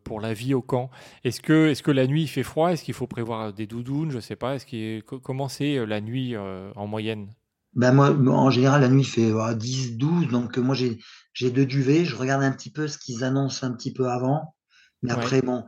pour 0.02 0.20
la 0.20 0.32
vie 0.32 0.54
au 0.54 0.62
camp? 0.62 0.90
Est-ce 1.24 1.42
que, 1.42 1.68
est 1.68 1.82
que 1.82 1.90
la 1.90 2.06
nuit 2.06 2.22
il 2.22 2.28
fait 2.28 2.42
froid? 2.42 2.70
Est-ce 2.72 2.82
qu'il 2.82 2.94
faut 2.94 3.06
prévoir 3.06 3.52
des 3.52 3.66
doudounes? 3.66 4.10
Je 4.10 4.20
sais 4.20 4.36
pas. 4.36 4.54
Est 4.54 4.66
-ce 4.66 5.00
comment 5.02 5.48
c'est 5.48 5.84
la 5.84 6.00
nuit 6.00 6.36
en 6.36 6.86
moyenne? 6.86 7.28
Ben 7.76 7.92
moi, 7.92 8.10
en 8.10 8.50
général, 8.50 8.80
la 8.80 8.88
nuit, 8.88 9.04
fait 9.04 9.30
10, 9.54 9.98
12. 9.98 10.28
Donc, 10.28 10.56
moi, 10.56 10.74
j'ai, 10.74 10.98
j'ai 11.34 11.50
deux 11.50 11.66
duvets. 11.66 12.06
Je 12.06 12.16
regarde 12.16 12.42
un 12.42 12.50
petit 12.50 12.70
peu 12.70 12.88
ce 12.88 12.96
qu'ils 12.96 13.22
annoncent 13.22 13.66
un 13.66 13.72
petit 13.72 13.92
peu 13.92 14.08
avant. 14.08 14.56
Mais 15.02 15.12
après, 15.12 15.42
bon, 15.42 15.66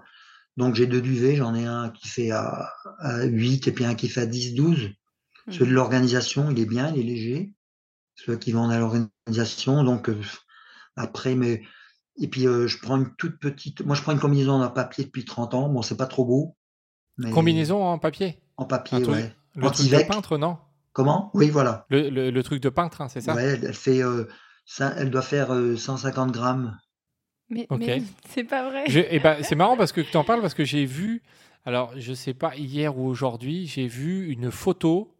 donc 0.56 0.74
j'ai 0.74 0.86
deux 0.86 1.02
duvets. 1.02 1.36
J'en 1.36 1.54
ai 1.54 1.66
un 1.66 1.90
qui 1.90 2.08
fait 2.08 2.30
à, 2.30 2.72
8 3.24 3.68
et 3.68 3.72
puis 3.72 3.84
un 3.84 3.94
qui 3.94 4.08
fait 4.08 4.22
à 4.22 4.26
10, 4.26 4.54
12. 4.54 4.88
Mmh. 4.88 5.52
Celui 5.52 5.70
de 5.70 5.74
l'organisation, 5.74 6.50
il 6.50 6.58
est 6.58 6.66
bien, 6.66 6.90
il 6.90 6.98
est 6.98 7.02
léger. 7.02 7.52
Ceux 8.14 8.36
qui 8.36 8.52
vont 8.52 8.70
à 8.70 8.78
l'organisation. 8.78 9.84
Donc, 9.84 10.08
euh, 10.08 10.18
après, 10.96 11.34
mais 11.34 11.62
Et 12.16 12.28
puis, 12.28 12.44
je 12.44 12.78
prends 12.80 12.96
une 12.96 13.14
toute 13.16 13.38
petite. 13.38 13.84
Moi, 13.84 13.94
je 13.94 14.00
prends 14.00 14.12
une 14.12 14.18
combinaison 14.18 14.62
en 14.62 14.70
papier 14.70 15.04
depuis 15.04 15.26
30 15.26 15.52
ans. 15.52 15.68
Bon, 15.68 15.82
c'est 15.82 15.96
pas 15.98 16.06
trop 16.06 16.24
beau. 16.24 16.56
Combinaison 17.32 17.84
en 17.84 17.98
papier? 17.98 18.40
En 18.56 18.64
papier, 18.64 19.04
ouais. 19.04 19.34
Le 19.54 19.70
truc 19.70 19.90
de 19.90 20.02
peintre, 20.08 20.38
non? 20.38 20.56
Comment? 20.98 21.30
Oui, 21.32 21.48
voilà. 21.48 21.86
Le, 21.90 22.40
truc 22.42 22.60
de 22.60 22.68
peintre, 22.70 23.00
hein, 23.00 23.06
c'est 23.08 23.20
ça? 23.20 23.32
Ouais, 23.32 23.56
elle, 23.62 23.72
fait, 23.72 24.02
elle 24.96 25.10
doit 25.10 25.22
faire 25.22 25.50
150 25.76 26.32
grammes. 26.32 26.76
Mais, 27.50 27.68
c'est 28.28 28.42
pas 28.42 28.68
vrai. 28.68 28.82
Eh 28.88 29.20
ben, 29.20 29.36
c'est 29.42 29.54
marrant 29.54 29.76
parce 29.76 29.92
que 29.92 30.00
tu 30.00 30.16
en 30.16 30.24
parles 30.24 30.40
parce 30.40 30.54
que 30.54 30.64
j'ai 30.64 30.86
vu, 30.86 31.22
alors 31.64 31.92
je 31.96 32.12
sais 32.14 32.34
pas 32.34 32.56
hier 32.56 32.98
ou 32.98 33.06
aujourd'hui, 33.06 33.68
j'ai 33.68 33.86
vu 33.86 34.28
une 34.28 34.50
photo. 34.50 35.14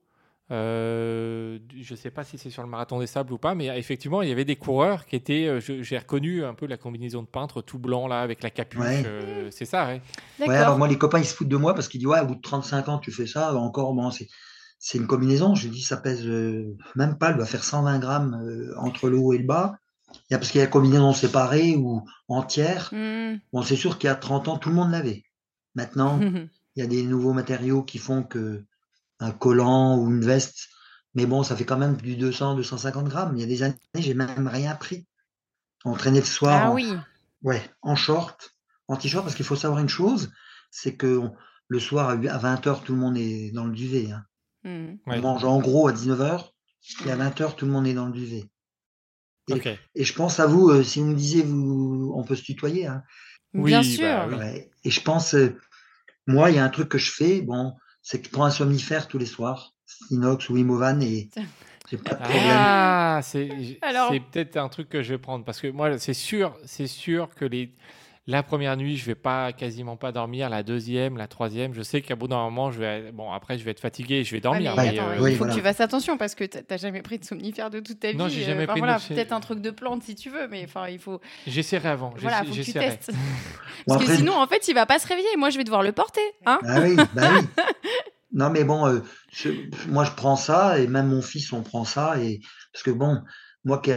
Euh, 0.50 1.60
je 1.80 1.94
sais 1.94 2.10
pas 2.10 2.24
si 2.24 2.38
c'est 2.38 2.50
sur 2.50 2.64
le 2.64 2.68
marathon 2.68 2.98
des 2.98 3.06
sables 3.06 3.32
ou 3.32 3.38
pas, 3.38 3.54
mais 3.54 3.66
effectivement, 3.78 4.20
il 4.20 4.30
y 4.30 4.32
avait 4.32 4.44
des 4.44 4.56
coureurs 4.56 5.06
qui 5.06 5.14
étaient. 5.14 5.46
Euh, 5.46 5.60
j'ai 5.60 5.96
reconnu 5.96 6.44
un 6.44 6.54
peu 6.54 6.66
la 6.66 6.76
combinaison 6.76 7.22
de 7.22 7.28
peintre 7.28 7.62
tout 7.62 7.78
blanc 7.78 8.08
là 8.08 8.20
avec 8.20 8.42
la 8.42 8.50
capuche. 8.50 8.82
Euh, 9.06 9.48
c'est 9.52 9.64
ça, 9.64 9.86
ouais. 9.86 10.02
Ouais, 10.44 10.56
alors 10.56 10.76
moi, 10.76 10.88
les 10.88 10.98
copains 10.98 11.20
ils 11.20 11.24
se 11.24 11.36
foutent 11.36 11.46
de 11.46 11.56
moi 11.56 11.72
parce 11.74 11.86
qu'ils 11.86 12.00
disent 12.00 12.08
Ouais, 12.08 12.18
au 12.18 12.26
bout 12.26 12.34
de 12.34 12.40
35 12.40 12.88
ans, 12.88 12.98
tu 12.98 13.12
fais 13.12 13.28
ça. 13.28 13.54
Encore, 13.54 13.94
bon, 13.94 14.10
c'est 14.10 14.26
une 14.94 15.06
combinaison. 15.06 15.54
Je 15.54 15.68
dis 15.68 15.82
Ça 15.82 15.96
pèse 15.96 16.26
même 16.94 17.18
pas, 17.18 17.30
elle 17.30 17.36
doit 17.36 17.46
faire 17.46 17.64
120 17.64 17.98
grammes 17.98 18.72
entre 18.76 19.08
le 19.08 19.18
haut 19.18 19.32
et 19.32 19.38
le 19.38 19.46
bas. 19.46 19.78
Il 20.30 20.32
y 20.32 20.34
a, 20.34 20.38
parce 20.38 20.50
qu'il 20.50 20.60
y 20.60 20.64
a 20.64 20.66
combinaison 20.66 21.12
séparée 21.12 21.76
ou 21.76 22.02
entière. 22.28 22.88
Hmm. 22.92 23.36
Bon, 23.52 23.62
c'est 23.62 23.76
sûr 23.76 23.98
qu'il 23.98 24.08
y 24.08 24.10
a 24.10 24.14
30 24.14 24.48
ans, 24.48 24.58
tout 24.58 24.70
le 24.70 24.74
monde 24.74 24.90
l'avait. 24.90 25.24
Maintenant, 25.74 26.18
il 26.76 26.80
y 26.80 26.82
a 26.82 26.86
des 26.86 27.02
nouveaux 27.02 27.32
matériaux 27.32 27.82
qui 27.82 27.98
font 27.98 28.22
que 28.22 28.64
un 29.20 29.32
collant 29.32 29.98
ou 29.98 30.08
une 30.08 30.24
veste, 30.24 30.68
mais 31.14 31.26
bon, 31.26 31.42
ça 31.42 31.56
fait 31.56 31.64
quand 31.64 31.78
même 31.78 31.96
du 31.96 32.16
200, 32.16 32.54
250 32.56 33.08
grammes. 33.08 33.36
Il 33.36 33.40
y 33.40 33.42
a 33.42 33.46
des 33.46 33.62
années, 33.62 33.76
j'ai 33.96 34.14
même 34.14 34.46
rien 34.46 34.74
pris. 34.74 35.06
Entraîner 35.84 36.20
le 36.20 36.26
soir. 36.26 36.60
Ah 36.64 36.70
en, 36.70 36.74
oui. 36.74 36.92
Ouais, 37.42 37.62
en 37.82 37.96
short, 37.96 38.54
en 38.88 38.96
t-shirt, 38.96 39.24
parce 39.24 39.34
qu'il 39.34 39.44
faut 39.44 39.56
savoir 39.56 39.80
une 39.80 39.88
chose, 39.88 40.32
c'est 40.70 40.96
que 40.96 41.22
le 41.68 41.80
soir 41.80 42.10
à 42.10 42.16
20h, 42.16 42.82
tout 42.82 42.92
le 42.94 42.98
monde 42.98 43.16
est 43.16 43.50
dans 43.52 43.64
le 43.64 43.72
duvet. 43.72 44.10
Hein. 44.10 44.24
Hmm. 44.64 44.96
On 45.06 45.20
mange 45.20 45.44
en 45.44 45.60
gros 45.60 45.88
à 45.88 45.92
19h, 45.92 46.50
et 47.06 47.10
à 47.10 47.16
20h, 47.16 47.54
tout 47.54 47.66
le 47.66 47.72
monde 47.72 47.86
est 47.86 47.94
dans 47.94 48.06
le 48.06 48.12
duvet. 48.12 48.44
Et, 49.94 50.04
je 50.04 50.12
pense 50.12 50.40
à 50.40 50.46
vous, 50.46 50.68
euh, 50.68 50.82
si 50.82 51.00
vous 51.00 51.06
me 51.06 51.14
disiez, 51.14 51.42
vous, 51.42 52.12
on 52.14 52.22
peut 52.22 52.36
se 52.36 52.42
tutoyer. 52.42 52.86
Hein. 52.86 53.02
Bien 53.54 53.82
sûr. 53.82 54.28
Bah 54.28 54.44
et 54.84 54.90
je 54.90 55.00
pense, 55.00 55.34
euh, 55.34 55.58
moi, 56.26 56.50
il 56.50 56.56
y 56.56 56.58
a 56.58 56.64
un 56.64 56.68
truc 56.68 56.88
que 56.88 56.98
je 56.98 57.10
fais, 57.10 57.40
bon, 57.40 57.74
c'est 58.02 58.20
que 58.20 58.26
je 58.26 58.30
prends 58.30 58.44
un 58.44 58.50
somnifère 58.50 59.08
tous 59.08 59.18
les 59.18 59.26
soirs, 59.26 59.74
inox 60.10 60.50
ou 60.50 60.56
imovan, 60.56 61.02
et 61.02 61.30
j'ai 61.90 61.96
pas 61.96 62.14
de 62.14 62.20
problème. 62.20 62.42
Ah, 62.50 63.20
c'est 63.22 63.48
peut-être 64.30 64.56
un 64.58 64.68
truc 64.68 64.90
que 64.90 65.02
je 65.02 65.14
vais 65.14 65.18
prendre 65.18 65.44
parce 65.44 65.60
que 65.60 65.68
moi, 65.68 65.98
c'est 65.98 66.14
sûr, 66.14 66.56
c'est 66.66 66.86
sûr 66.86 67.34
que 67.34 67.46
les 67.46 67.74
la 68.28 68.42
première 68.42 68.76
nuit, 68.76 68.98
je 68.98 69.06
vais 69.06 69.14
pas 69.14 69.54
quasiment 69.54 69.96
pas 69.96 70.12
dormir. 70.12 70.50
La 70.50 70.62
deuxième, 70.62 71.16
la 71.16 71.26
troisième, 71.26 71.72
je 71.72 71.80
sais 71.80 72.02
qu'à 72.02 72.14
bout 72.14 72.28
d'un 72.28 72.36
moment, 72.36 72.70
je 72.70 72.78
vais. 72.78 73.10
Bon, 73.10 73.32
après, 73.32 73.56
je 73.56 73.64
vais 73.64 73.70
être 73.70 73.80
fatigué, 73.80 74.22
je 74.22 74.32
vais 74.32 74.40
dormir. 74.40 74.78
Euh, 74.78 75.30
il 75.30 75.36
faut 75.36 75.46
que 75.46 75.54
tu 75.54 75.62
fasses 75.62 75.80
attention 75.80 76.18
parce 76.18 76.34
que 76.34 76.44
tu 76.44 76.58
n'as 76.70 76.76
jamais 76.76 77.00
pris 77.00 77.18
de 77.18 77.24
somnifère 77.24 77.70
de 77.70 77.80
toute 77.80 78.00
ta 78.00 78.10
vie. 78.10 78.18
Non, 78.18 78.28
j'ai 78.28 78.42
jamais 78.44 78.66
pris 78.66 78.80
voilà, 78.80 78.98
Peut-être 78.98 79.32
un 79.32 79.40
truc 79.40 79.62
de 79.62 79.70
plante 79.70 80.02
si 80.02 80.14
tu 80.14 80.28
veux, 80.28 80.46
mais 80.46 80.62
enfin, 80.64 80.88
il 80.88 80.98
faut. 80.98 81.22
J'essaierai 81.46 81.88
avant. 81.88 82.12
Voilà, 82.18 82.44
faut 82.44 82.52
que 82.52 82.60
tu 82.60 82.70
testes. 82.70 83.10
parce 83.86 84.04
que 84.04 84.14
sinon, 84.14 84.34
en 84.34 84.46
fait, 84.46 84.68
il 84.68 84.74
va 84.74 84.84
pas 84.84 84.98
se 84.98 85.08
réveiller. 85.08 85.34
Moi, 85.38 85.48
je 85.48 85.56
vais 85.56 85.64
devoir 85.64 85.82
le 85.82 85.92
porter, 85.92 86.20
hein 86.44 86.58
Ah 86.66 86.80
oui, 86.82 86.96
bah 87.14 87.30
oui. 87.32 87.46
Non, 88.30 88.50
mais 88.50 88.62
bon, 88.62 88.86
euh, 88.86 89.00
moi 89.88 90.04
je 90.04 90.10
prends 90.10 90.36
ça 90.36 90.78
et 90.78 90.86
même 90.86 91.08
mon 91.08 91.22
fils 91.22 91.50
on 91.54 91.62
prend 91.62 91.84
ça 91.86 92.20
et 92.20 92.40
parce 92.74 92.82
que 92.82 92.90
bon, 92.90 93.22
moi 93.68 93.78
qui 93.78 93.92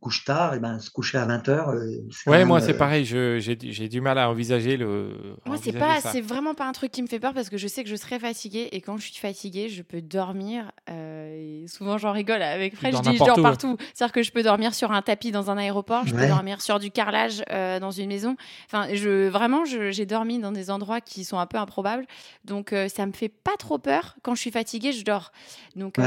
couche 0.00 0.24
tard, 0.24 0.54
et 0.54 0.58
ben, 0.58 0.80
se 0.80 0.90
coucher 0.90 1.18
à 1.18 1.26
20h. 1.26 1.74
Euh, 1.74 2.08
ouais, 2.26 2.44
moi 2.46 2.60
c'est 2.60 2.74
euh, 2.74 2.78
pareil, 2.78 3.04
j'ai 3.04 3.88
du 3.88 4.00
mal 4.00 4.18
à 4.18 4.30
envisager 4.30 4.76
le. 4.78 5.36
Moi, 5.44 5.56
c'est 5.62 5.72
pas, 5.72 6.00
c'est 6.00 6.22
vraiment 6.22 6.54
pas 6.54 6.66
un 6.66 6.72
truc 6.72 6.90
qui 6.90 7.02
me 7.02 7.06
fait 7.06 7.20
peur 7.20 7.34
parce 7.34 7.50
que 7.50 7.58
je 7.58 7.68
sais 7.68 7.84
que 7.84 7.90
je 7.90 7.96
serai 7.96 8.18
fatiguée 8.18 8.70
et 8.72 8.80
quand 8.80 8.96
je 8.96 9.02
suis 9.02 9.20
fatiguée, 9.20 9.68
je 9.68 9.82
peux 9.82 10.00
dormir. 10.00 10.72
Euh, 10.90 11.66
souvent, 11.66 11.98
j'en 11.98 12.12
rigole 12.12 12.42
avec 12.42 12.74
Fred, 12.74 12.96
je 12.96 13.02
dis 13.02 13.16
je 13.16 13.24
dors 13.24 13.40
partout. 13.40 13.76
C'est-à-dire 13.92 14.12
que 14.12 14.22
je 14.22 14.32
peux 14.32 14.42
dormir 14.42 14.74
sur 14.74 14.90
un 14.90 15.02
tapis 15.02 15.30
dans 15.30 15.50
un 15.50 15.58
aéroport, 15.58 16.06
je 16.06 16.14
peux 16.14 16.26
dormir 16.26 16.62
sur 16.62 16.80
du 16.80 16.90
carrelage 16.90 17.44
dans 17.80 17.90
une 17.90 18.08
maison. 18.08 18.36
Enfin, 18.66 18.88
je, 18.94 19.28
vraiment, 19.28 19.64
j'ai 19.66 20.06
dormi 20.06 20.38
dans 20.38 20.52
des 20.52 20.70
endroits 20.70 21.02
qui 21.02 21.24
sont 21.24 21.38
un 21.38 21.46
peu 21.46 21.58
improbables. 21.58 22.06
Donc, 22.44 22.74
ça 22.88 23.04
me 23.04 23.12
fait 23.12 23.28
pas 23.28 23.56
trop 23.58 23.78
peur. 23.78 24.16
Quand 24.22 24.34
je 24.34 24.40
suis 24.40 24.50
fatiguée, 24.50 24.92
je 24.92 25.04
dors. 25.04 25.30
Donc. 25.76 25.98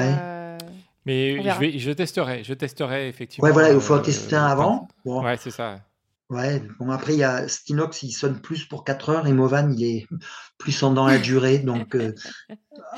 Mais 1.08 1.42
je, 1.42 1.60
vais, 1.60 1.80
je 1.80 1.92
testerai, 1.92 2.44
je 2.44 2.54
testerai 2.54 3.08
effectivement. 3.08 3.48
Ouais, 3.48 3.54
voilà, 3.54 3.72
il 3.72 3.80
faut 3.80 3.96
en 3.96 4.02
tester 4.02 4.36
un 4.36 4.46
avant. 4.46 4.90
Bon. 5.06 5.24
Ouais, 5.24 5.38
c'est 5.38 5.52
ça. 5.52 5.80
Ouais, 6.30 6.62
bon, 6.80 6.92
après, 6.92 7.14
il 7.14 7.20
y 7.20 7.24
a 7.24 7.48
Stinox, 7.48 8.04
il 8.04 8.12
sonne 8.12 8.42
plus 8.42 8.66
pour 8.66 8.84
4 8.84 9.10
heures 9.10 9.28
et 9.28 9.32
Movan, 9.32 9.72
il 9.72 9.86
est 9.86 10.08
plus 10.58 10.84
en 10.84 10.92
dans 10.92 11.08
la 11.08 11.18
durée. 11.18 11.60
Donc, 11.66 11.96
euh, 11.96 12.14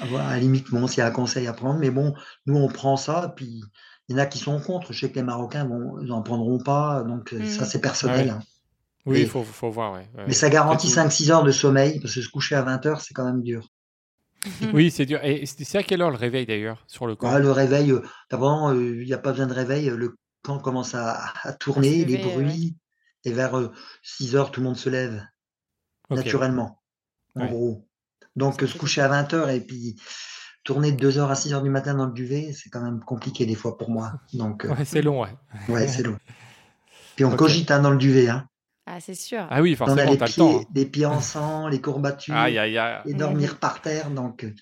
à 0.01 0.31
la 0.31 0.39
limite, 0.39 0.71
bon, 0.71 0.87
s'il 0.87 0.97
y 0.97 1.01
a 1.01 1.07
un 1.07 1.11
conseil 1.11 1.45
à 1.45 1.53
prendre. 1.53 1.79
Mais 1.79 1.91
bon, 1.91 2.15
nous, 2.47 2.57
on 2.57 2.67
prend 2.67 2.97
ça. 2.97 3.31
Puis, 3.35 3.61
il 4.07 4.13
y 4.13 4.19
en 4.19 4.23
a 4.23 4.25
qui 4.25 4.39
sont 4.39 4.59
contre. 4.59 4.91
Je 4.91 5.01
sais 5.01 5.11
que 5.11 5.15
les 5.15 5.23
Marocains, 5.23 5.65
n'en 5.65 6.23
prendront 6.23 6.57
pas. 6.57 7.03
Donc, 7.03 7.31
euh, 7.33 7.45
ça, 7.45 7.65
mm. 7.65 7.67
c'est 7.67 7.81
personnel. 7.81 8.29
Hein. 8.31 8.39
Oui, 9.05 9.21
il 9.21 9.29
faut, 9.29 9.43
faut, 9.43 9.69
voir. 9.69 9.93
Ouais. 9.93 10.09
Mais 10.25 10.33
ça 10.33 10.49
garantit 10.49 10.87
5-6 10.87 11.29
heures 11.29 11.43
de 11.43 11.51
sommeil, 11.51 11.99
parce 11.99 12.15
que 12.15 12.21
se 12.21 12.29
coucher 12.29 12.55
à 12.55 12.63
20 12.63 12.87
heures, 12.87 13.01
c'est 13.01 13.13
quand 13.13 13.25
même 13.25 13.43
dur. 13.43 13.69
oui, 14.73 14.91
c'est 14.91 15.05
dur. 15.05 15.19
Et 15.23 15.45
c'est 15.45 15.77
à 15.77 15.83
quelle 15.83 16.01
heure 16.01 16.11
le 16.11 16.17
réveil 16.17 16.45
d'ailleurs 16.45 16.83
sur 16.87 17.07
le 17.07 17.15
camp? 17.15 17.37
Le 17.37 17.51
réveil, 17.51 17.91
euh, 17.91 18.01
d'abord, 18.29 18.73
il 18.73 19.05
n'y 19.05 19.13
a 19.13 19.17
pas 19.17 19.31
besoin 19.31 19.47
de 19.47 19.53
réveil. 19.53 19.89
Le 19.89 20.17
camp 20.43 20.59
commence 20.59 20.95
à, 20.95 21.33
tourner, 21.59 22.05
les 22.05 22.17
bruits. 22.17 22.75
Et 23.25 23.33
vers 23.33 23.69
6 24.01 24.35
heures, 24.35 24.51
tout 24.51 24.61
le 24.61 24.67
monde 24.67 24.77
se 24.77 24.89
lève. 24.89 25.21
Naturellement, 26.09 26.81
en 27.35 27.45
gros. 27.45 27.87
Donc, 28.35 28.61
se 28.61 28.77
coucher 28.77 29.01
à 29.01 29.09
20 29.09 29.33
heures 29.33 29.49
et 29.49 29.59
puis 29.59 29.99
tourner 30.63 30.91
de 30.91 30.97
2 30.97 31.19
heures 31.19 31.29
à 31.29 31.35
6 31.35 31.53
heures 31.53 31.61
du 31.61 31.69
matin 31.69 31.93
dans 31.93 32.05
le 32.05 32.13
duvet, 32.13 32.53
c'est 32.53 32.69
quand 32.69 32.81
même 32.81 33.01
compliqué 33.01 33.45
des 33.45 33.55
fois 33.55 33.77
pour 33.77 33.89
moi. 33.89 34.13
Donc, 34.33 34.65
c'est 34.85 35.01
long, 35.01 35.21
ouais. 35.21 35.35
Ouais, 35.67 35.87
c'est 35.87 36.03
long. 36.03 36.17
Puis 37.15 37.25
on 37.25 37.35
cogite 37.35 37.69
hein, 37.69 37.81
dans 37.81 37.91
le 37.91 37.97
duvet. 37.97 38.29
Hein. 38.29 38.48
Ah, 38.91 38.99
c'est 38.99 39.13
sûr. 39.13 39.45
Ah 39.51 39.61
oui, 39.61 39.75
forcément, 39.75 40.01
on 40.01 40.07
a 40.07 40.09
les 40.09 40.17
pieds, 40.17 40.35
temps. 40.35 40.61
Hein. 40.61 40.85
pieds 40.91 41.05
en 41.05 41.21
sang, 41.21 41.67
les 41.67 41.79
courbatures, 41.79 42.35
et 42.45 43.13
dormir 43.13 43.59
par 43.59 43.81
terre. 43.81 44.09
Donc... 44.09 44.43
Euh. 44.43 44.53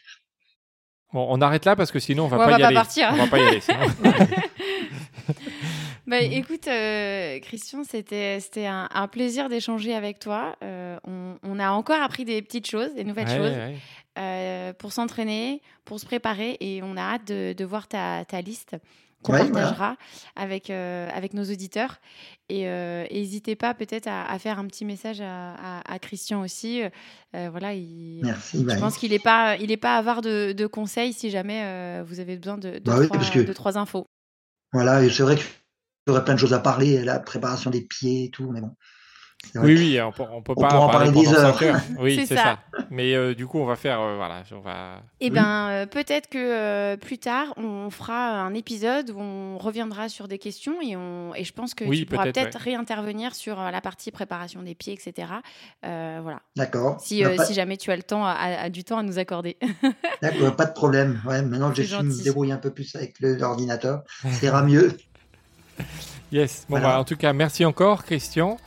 Bon, 1.14 1.26
on 1.30 1.40
arrête 1.40 1.64
là 1.64 1.78
parce 1.78 1.92
que 1.92 2.00
sinon 2.00 2.26
on 2.26 2.28
va 2.28 2.38
pas 2.38 2.60
y 2.60 2.64
aller. 2.64 2.76
Partir. 2.76 3.08
On 3.14 3.16
va 3.16 3.28
pas 3.28 3.40
y 3.40 3.48
aller. 3.48 3.62
bah, 6.08 6.20
écoute, 6.20 6.68
euh, 6.68 7.40
Christian, 7.40 7.86
c'était 7.86 8.42
c'était 8.42 8.66
un, 8.66 9.08
plaisir 9.10 9.48
d'échanger 9.48 9.96
avec 9.96 10.20
toi. 10.20 10.58
Euh, 10.62 10.98
on, 11.06 11.60
a 11.60 11.70
encore 11.72 12.02
appris 12.02 12.26
des 12.26 12.42
petites 12.42 12.68
choses, 12.68 12.94
des 12.96 13.06
nouvelles 13.06 13.30
choses. 13.30 13.54
pour 14.78 14.92
s'entraîner, 14.92 15.62
pour 15.86 16.02
se 16.02 16.06
préparer, 16.06 16.58
et 16.60 16.82
on 16.84 16.98
a 16.98 17.02
hâte 17.02 17.26
de, 17.26 17.54
de 17.58 17.66
voir 17.66 17.88
ta, 17.88 18.26
ta 18.26 18.42
liste 18.42 18.76
qu'on 19.24 19.34
partagera 19.34 19.98
avec, 20.36 20.70
euh, 20.70 21.10
avec 21.14 21.34
nos 21.34 21.44
auditeurs. 21.44 21.98
Et 22.50 22.68
euh, 22.68 23.06
n'hésitez 23.12 23.56
pas 23.56 23.74
peut-être 23.74 24.08
à, 24.08 24.38
faire 24.40 24.60
un 24.60 24.66
petit 24.68 24.86
message 24.86 25.22
à, 25.22 25.82
à, 25.86 26.00
Christian 26.00 26.42
aussi. 26.42 26.82
Euh, 27.36 27.50
voilà, 27.50 27.74
il, 27.74 28.22
Merci, 28.24 28.66
je 28.68 28.80
pense 28.80 28.98
qu'il 28.98 29.12
n'est 29.12 29.20
pas, 29.20 29.58
il 29.58 29.72
est 29.72 29.78
pas 29.78 29.98
avare 29.98 30.22
de, 30.22 30.54
de, 30.54 30.68
conseils 30.68 31.14
si 31.14 31.30
jamais 31.30 32.02
vous 32.04 32.20
avez 32.20 32.38
besoin 32.38 32.58
de, 32.58 32.74
de, 32.74 32.80
bah 32.80 33.06
trois, 33.06 33.44
de 33.44 33.54
trois 33.54 33.78
infos. 33.78 34.08
Voilà, 34.74 35.08
c'est 35.10 35.24
vrai 35.24 35.36
qu'il 35.36 35.46
y 36.08 36.12
aurait 36.12 36.24
plein 36.24 36.36
de 36.36 36.40
choses 36.40 36.54
à 36.54 36.60
parler, 36.60 37.04
la 37.04 37.20
préparation 37.20 37.70
des 37.70 37.82
pieds 37.82 38.26
et 38.26 38.30
tout, 38.30 38.50
mais 38.52 38.62
bon. 38.62 38.76
Oui, 39.56 39.76
oui, 39.78 40.02
on 40.02 40.12
peut, 40.12 40.24
on 40.32 40.42
peut 40.42 40.56
pas 40.56 40.76
en 40.76 40.90
parler, 40.90 41.12
des 41.12 41.34
heures. 41.34 41.60
Oui, 42.00 42.26
c'est 42.26 42.36
ça. 42.36 42.60
Mais 42.90 43.16
euh, 43.16 43.34
du 43.34 43.48
coup, 43.48 43.60
on 43.60 43.66
va 43.66 43.76
faire, 43.76 44.00
euh, 44.02 44.16
voilà, 44.16 44.44
on 44.52 44.60
va. 44.60 45.02
Eh 45.20 45.30
ben, 45.30 45.70
euh, 45.70 45.86
peut-être 45.86 46.30
que 46.30 46.96
plus 46.96 47.18
tard, 47.18 47.54
on 47.58 47.90
fera 47.90 48.42
un 48.42 48.54
épisode 48.54 49.12
où 49.12 49.20
on 49.20 49.58
reviendra 49.58 50.10
sur 50.10 50.28
des 50.28 50.38
questions 50.38 50.82
et 50.82 50.96
on, 50.96 51.34
et 51.36 51.44
je 51.44 51.54
pense 51.54 51.74
que 51.74 51.84
tu 51.84 52.06
pourras 52.06 52.26
peut-être 52.26 52.58
réintervenir 52.58 53.36
sur 53.36 53.58
la 53.58 53.82
partie 53.82 54.12
préparation 54.12 54.62
des 54.62 54.76
pieds, 54.76 54.94
etc. 54.94 55.32
voilà. 55.84 56.42
D'accord. 56.56 57.00
Si, 57.00 57.24
si 57.46 57.54
jamais 57.54 57.78
tu 57.78 57.92
as 57.92 57.96
le 57.96 58.04
temps, 58.04 58.26
à, 58.26 58.70
du 58.70 58.84
temps 58.84 58.98
à 58.98 59.04
nous 59.04 59.20
accorder. 59.20 59.58
D'accord, 60.22 60.56
pas 60.56 60.66
de 60.66 60.74
problème. 60.74 61.22
Ouais, 61.26 61.42
maintenant 61.42 61.72
que 61.72 61.84
je 61.84 61.96
me 61.98 62.24
débrouille 62.24 62.52
un 62.52 62.58
peu 62.58 62.72
plus 62.72 62.96
avec 62.96 63.16
l'ordinateur, 63.20 64.04
ça 64.22 64.46
ira 64.46 64.64
mieux. 64.64 64.98
Yes. 66.32 66.66
Bon, 66.70 66.80
bah, 66.80 67.00
en 67.00 67.04
tout 67.04 67.16
cas, 67.16 67.34
merci 67.34 67.66
encore, 67.66 68.04
Christian. 68.04 68.58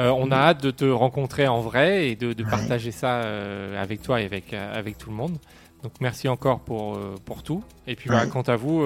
Euh, 0.00 0.10
on 0.10 0.30
a 0.30 0.36
hâte 0.36 0.62
de 0.62 0.70
te 0.70 0.86
rencontrer 0.86 1.46
en 1.46 1.60
vrai 1.60 2.08
et 2.08 2.16
de, 2.16 2.32
partager 2.42 2.90
ça 2.90 3.20
euh, 3.20 3.80
avec 3.80 4.00
toi 4.00 4.22
et 4.22 4.24
avec, 4.24 4.54
euh, 4.54 4.78
avec 4.78 4.96
tout 4.96 5.10
le 5.10 5.16
monde. 5.16 5.36
Donc 5.82 5.92
merci 6.00 6.26
encore 6.26 6.60
pour, 6.60 6.98
pour 7.24 7.42
tout. 7.42 7.62
Et 7.86 7.96
puis 7.96 8.08
bah, 8.08 8.26
quant 8.26 8.42
à 8.42 8.56
vous, 8.56 8.82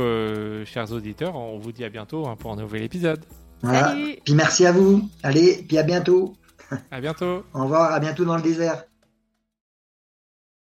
chers 0.64 0.92
auditeurs, 0.92 1.34
on 1.34 1.58
vous 1.58 1.72
dit 1.72 1.84
à 1.84 1.88
bientôt 1.88 2.26
hein, 2.26 2.36
pour 2.38 2.52
un 2.52 2.56
nouvel 2.56 2.82
épisode. 2.82 3.20
Salut. 3.62 4.16
Puis 4.24 4.34
merci 4.34 4.64
à 4.64 4.72
vous. 4.72 5.08
Allez, 5.22 5.64
puis 5.66 5.78
à 5.78 5.82
bientôt. 5.82 6.34
À 6.90 7.00
bientôt. 7.00 7.44
Au 7.52 7.64
revoir, 7.64 7.92
à 7.92 7.98
bientôt 7.98 8.24
dans 8.24 8.36
le 8.36 8.42
désert. 8.42 8.84